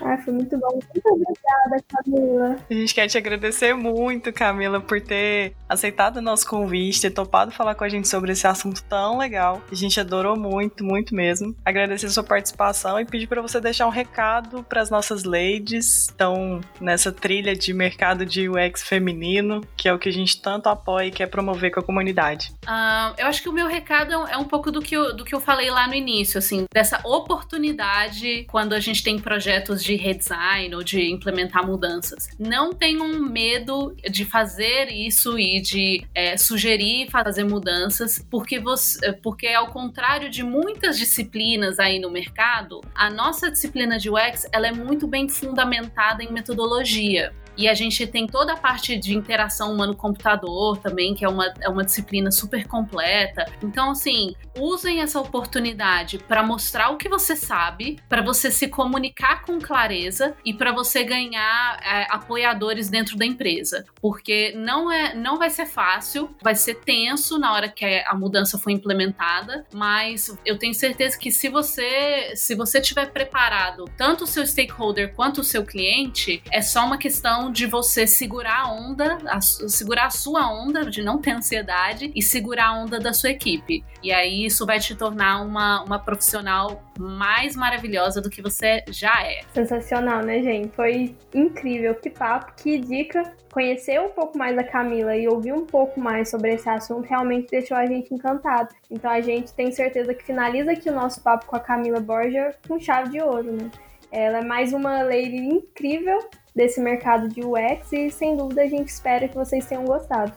Ai, 0.02 0.18
foi 0.22 0.34
muito 0.34 0.56
bom. 0.58 0.68
Muito 0.72 1.08
obrigada, 1.08 1.84
Camila. 1.88 2.56
A 2.70 2.74
gente 2.74 2.94
quer 2.94 3.06
te 3.08 3.18
agradecer 3.18 3.74
muito, 3.74 4.32
Camila, 4.32 4.80
por 4.80 5.00
ter 5.00 5.54
aceitado 5.68 6.18
o 6.18 6.22
nosso 6.22 6.46
convite, 6.48 7.00
ter 7.00 7.10
topado 7.10 7.50
falar 7.50 7.74
com 7.74 7.84
a 7.84 7.88
gente 7.88 8.08
sobre 8.08 8.32
esse 8.32 8.46
assunto 8.46 8.82
tão 8.84 9.18
legal. 9.18 9.60
A 9.70 9.74
gente 9.74 9.98
adorou 10.00 10.36
muito, 10.36 10.84
muito 10.84 11.14
mesmo. 11.14 11.54
Agradecer 11.64 12.06
a 12.06 12.10
sua 12.10 12.22
participação 12.24 13.00
e 13.00 13.04
pedir 13.04 13.26
para 13.26 13.42
você 13.42 13.60
deixar 13.60 13.86
um 13.86 13.90
recado 13.90 14.62
para 14.62 14.80
as 14.80 14.90
nossas 14.90 15.24
ladies, 15.24 16.02
estão 16.04 16.60
nessa 16.80 17.10
trilha 17.12 17.54
de 17.54 17.72
mercado 17.72 18.24
de 18.26 18.48
UX 18.48 18.82
feminino, 18.82 19.60
que 19.76 19.88
é 19.88 19.92
o 19.92 19.98
que 19.98 20.08
a 20.08 20.12
gente 20.12 20.40
tanto 20.40 20.68
apoia 20.68 21.06
e 21.06 21.10
quer 21.10 21.26
promover 21.26 21.70
com 21.72 21.80
a 21.80 21.82
comunidade. 21.82 22.52
Ah, 22.66 23.14
eu 23.18 23.26
acho 23.26 23.42
que 23.42 23.48
o 23.48 23.52
meu 23.52 23.66
recado 23.66 24.12
é 24.12 24.18
um- 24.18 24.28
é 24.28 24.36
um 24.36 24.44
pouco 24.44 24.70
do 24.70 24.80
que, 24.80 24.96
eu, 24.96 25.14
do 25.16 25.24
que 25.24 25.34
eu 25.34 25.40
falei 25.40 25.70
lá 25.70 25.86
no 25.88 25.94
início, 25.94 26.38
assim, 26.38 26.66
dessa 26.72 27.00
oportunidade 27.04 28.44
quando 28.50 28.72
a 28.74 28.80
gente 28.80 29.02
tem 29.02 29.18
projetos 29.26 29.82
de 29.82 29.96
redesign 29.96 30.72
ou 30.76 30.84
de 30.84 31.10
implementar 31.10 31.66
mudanças. 31.66 32.28
Não 32.38 32.72
tenham 32.72 33.08
medo 33.28 33.92
de 34.08 34.24
fazer 34.24 34.86
isso 34.88 35.36
e 35.36 35.60
de 35.60 36.06
é, 36.14 36.36
sugerir 36.36 37.10
fazer 37.10 37.42
mudanças, 37.42 38.24
porque 38.30 38.60
você, 38.60 39.12
porque 39.14 39.48
ao 39.48 39.72
contrário 39.72 40.30
de 40.30 40.44
muitas 40.44 40.96
disciplinas 40.96 41.80
aí 41.80 41.98
no 41.98 42.08
mercado, 42.08 42.80
a 42.94 43.10
nossa 43.10 43.50
disciplina 43.50 43.98
de 43.98 44.08
UX 44.08 44.46
ela 44.52 44.68
é 44.68 44.72
muito 44.72 45.08
bem 45.08 45.28
fundamentada 45.28 46.22
em 46.22 46.30
metodologia. 46.32 47.32
E 47.56 47.68
a 47.68 47.74
gente 47.74 48.06
tem 48.06 48.26
toda 48.26 48.52
a 48.52 48.56
parte 48.56 48.96
de 48.96 49.14
interação 49.14 49.72
humano-computador 49.72 50.78
também, 50.78 51.14
que 51.14 51.24
é 51.24 51.28
uma, 51.28 51.52
é 51.60 51.68
uma 51.68 51.84
disciplina 51.84 52.30
super 52.30 52.66
completa. 52.66 53.46
Então, 53.62 53.90
assim, 53.90 54.34
usem 54.58 55.00
essa 55.00 55.20
oportunidade 55.20 56.18
para 56.18 56.42
mostrar 56.42 56.90
o 56.90 56.96
que 56.96 57.08
você 57.08 57.34
sabe, 57.34 57.98
para 58.08 58.22
você 58.22 58.50
se 58.50 58.68
comunicar 58.68 59.42
com 59.42 59.58
clareza 59.60 60.34
e 60.44 60.52
para 60.52 60.72
você 60.72 61.02
ganhar 61.02 61.80
é, 61.82 62.06
apoiadores 62.10 62.88
dentro 62.88 63.16
da 63.16 63.24
empresa. 63.24 63.84
Porque 64.00 64.52
não, 64.56 64.90
é, 64.90 65.14
não 65.14 65.38
vai 65.38 65.50
ser 65.50 65.66
fácil, 65.66 66.34
vai 66.42 66.54
ser 66.54 66.76
tenso 66.76 67.38
na 67.38 67.52
hora 67.52 67.68
que 67.68 67.84
a 68.06 68.14
mudança 68.14 68.58
for 68.58 68.70
implementada, 68.70 69.66
mas 69.72 70.36
eu 70.44 70.58
tenho 70.58 70.74
certeza 70.74 71.18
que 71.18 71.30
se 71.30 71.48
você 71.48 72.32
se 72.34 72.54
você 72.54 72.80
tiver 72.80 73.06
preparado 73.06 73.84
tanto 73.96 74.24
o 74.24 74.26
seu 74.26 74.46
stakeholder 74.46 75.14
quanto 75.14 75.40
o 75.40 75.44
seu 75.44 75.64
cliente, 75.64 76.42
é 76.50 76.60
só 76.60 76.84
uma 76.84 76.98
questão 76.98 77.45
de 77.50 77.66
você 77.66 78.06
segurar 78.06 78.62
a 78.62 78.72
onda, 78.72 79.18
a 79.26 79.40
segurar 79.40 80.06
a 80.06 80.10
sua 80.10 80.50
onda, 80.50 80.88
de 80.90 81.02
não 81.02 81.18
ter 81.20 81.32
ansiedade 81.32 82.12
e 82.14 82.22
segurar 82.22 82.68
a 82.68 82.74
onda 82.74 82.98
da 82.98 83.12
sua 83.12 83.30
equipe. 83.30 83.84
E 84.02 84.12
aí 84.12 84.44
isso 84.46 84.64
vai 84.66 84.78
te 84.78 84.94
tornar 84.94 85.42
uma, 85.42 85.82
uma 85.82 85.98
profissional 85.98 86.82
mais 86.98 87.56
maravilhosa 87.56 88.20
do 88.20 88.30
que 88.30 88.42
você 88.42 88.82
já 88.88 89.22
é. 89.22 89.40
Sensacional, 89.52 90.22
né, 90.22 90.42
gente? 90.42 90.74
Foi 90.74 91.14
incrível. 91.34 91.94
Que 91.94 92.10
papo, 92.10 92.52
que 92.56 92.78
dica. 92.78 93.34
Conhecer 93.52 94.00
um 94.00 94.10
pouco 94.10 94.36
mais 94.36 94.54
da 94.54 94.64
Camila 94.64 95.16
e 95.16 95.26
ouvir 95.28 95.52
um 95.52 95.64
pouco 95.64 95.98
mais 95.98 96.30
sobre 96.30 96.54
esse 96.54 96.68
assunto 96.68 97.06
realmente 97.08 97.50
deixou 97.50 97.76
a 97.76 97.86
gente 97.86 98.12
encantado. 98.12 98.74
Então 98.90 99.10
a 99.10 99.20
gente 99.20 99.52
tem 99.54 99.72
certeza 99.72 100.12
que 100.12 100.24
finaliza 100.24 100.72
aqui 100.72 100.90
o 100.90 100.94
nosso 100.94 101.22
papo 101.22 101.46
com 101.46 101.56
a 101.56 101.60
Camila 101.60 102.00
Borger 102.00 102.56
com 102.68 102.78
chave 102.78 103.10
de 103.10 103.20
ouro, 103.20 103.52
né? 103.52 103.70
Ela 104.10 104.38
é 104.38 104.44
mais 104.44 104.72
uma 104.72 105.02
lady 105.02 105.36
incrível 105.36 106.18
desse 106.56 106.80
mercado 106.80 107.28
de 107.28 107.44
UX 107.44 107.92
e 107.92 108.10
sem 108.10 108.34
dúvida 108.34 108.62
a 108.62 108.66
gente 108.66 108.88
espera 108.88 109.28
que 109.28 109.34
vocês 109.34 109.66
tenham 109.66 109.84
gostado. 109.84 110.32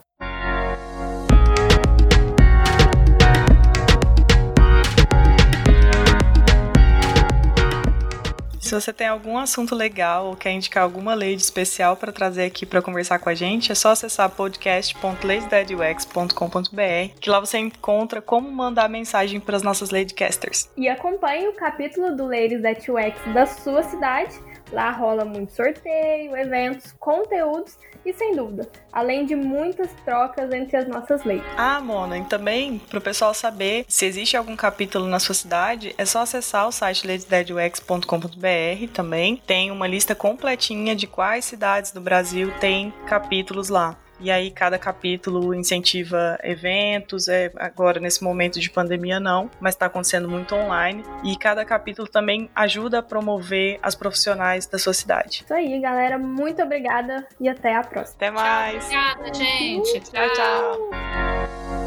Se 8.70 8.76
você 8.76 8.94
tem 8.94 9.08
algum 9.08 9.40
assunto 9.40 9.74
legal 9.74 10.28
ou 10.28 10.36
quer 10.36 10.52
indicar 10.52 10.84
alguma 10.84 11.16
lei 11.16 11.34
especial 11.34 11.96
para 11.96 12.12
trazer 12.12 12.44
aqui 12.44 12.68
para 12.68 12.84
conversar 12.84 13.18
com 13.18 13.28
a 13.28 13.34
gente, 13.34 13.72
é 13.72 13.76
só 13.76 13.90
acessar 13.90 14.30
podcast.ladydadux.com.br, 14.30 17.20
que 17.20 17.32
lá 17.32 17.40
você 17.40 17.58
encontra 17.58 18.22
como 18.22 18.52
mandar 18.52 18.88
mensagem 18.88 19.40
para 19.40 19.56
as 19.56 19.64
nossas 19.64 19.90
Ladycasters. 19.90 20.70
E 20.78 20.88
acompanhe 20.88 21.48
o 21.48 21.54
capítulo 21.54 22.16
do 22.16 22.28
Ladies 22.28 22.64
at 22.64 22.88
UX 22.88 23.34
da 23.34 23.48
sua 23.48 23.82
cidade. 23.82 24.40
Lá 24.72 24.92
rola 24.92 25.26
muito 25.26 25.54
sorteio, 25.54 26.36
eventos, 26.38 26.92
conteúdos 27.00 27.78
e, 28.06 28.14
sem 28.14 28.36
dúvida, 28.36 28.70
além 28.92 29.26
de 29.26 29.36
muitas 29.36 29.90
trocas 30.06 30.52
entre 30.52 30.78
as 30.78 30.88
nossas 30.88 31.24
leis. 31.24 31.42
Ah, 31.58 31.80
Mona, 31.82 32.18
e 32.18 32.24
também 32.26 32.80
para 32.80 33.00
o 33.00 33.02
pessoal 33.02 33.34
saber 33.34 33.86
se 33.88 34.06
existe 34.06 34.38
algum 34.38 34.56
capítulo 34.56 35.08
na 35.08 35.20
sua 35.20 35.36
cidade, 35.36 35.94
é 35.98 36.06
só 36.06 36.22
acessar 36.22 36.68
o 36.68 36.72
site 36.72 37.08
ladydadux.com.br 37.08 38.94
também. 38.94 39.42
Tem 39.46 39.72
uma 39.72 39.88
lista 39.88 40.14
completinha 40.14 40.96
de 40.96 41.08
quais 41.08 41.46
cidades 41.46 41.92
do 41.92 42.02
Brasil 42.02 42.52
tem 42.60 42.94
capítulos 43.08 43.70
lá. 43.70 43.98
E 44.20 44.30
aí 44.30 44.52
cada 44.52 44.78
capítulo 44.78 45.54
incentiva 45.54 46.38
eventos, 46.44 47.28
é 47.28 47.52
agora 47.56 48.00
nesse 48.00 48.24
momento 48.24 48.60
de 48.60 48.70
pandemia 48.70 49.20
não, 49.20 49.50
mas 49.60 49.76
está 49.76 49.86
acontecendo 49.86 50.30
muito 50.30 50.56
online. 50.56 51.04
E 51.24 51.38
cada 51.38 51.64
capítulo 51.64 52.08
também 52.08 52.50
ajuda 52.56 53.00
a 53.00 53.04
promover 53.04 53.80
as 53.82 53.96
profissionais 53.96 54.66
da 54.66 54.78
sua 54.78 54.94
cidade. 54.94 55.44
Isso 55.44 55.54
aí, 55.54 55.80
galera. 55.80 56.18
Muito 56.18 56.62
obrigada 56.62 57.28
e 57.40 57.48
até 57.48 57.76
a 57.76 57.84
próxima. 57.84 58.16
Até 58.18 58.32
mais! 58.32 58.84
Obrigada, 58.86 59.34
gente. 59.34 60.00
Tchau, 60.02 60.34
tchau! 60.34 61.79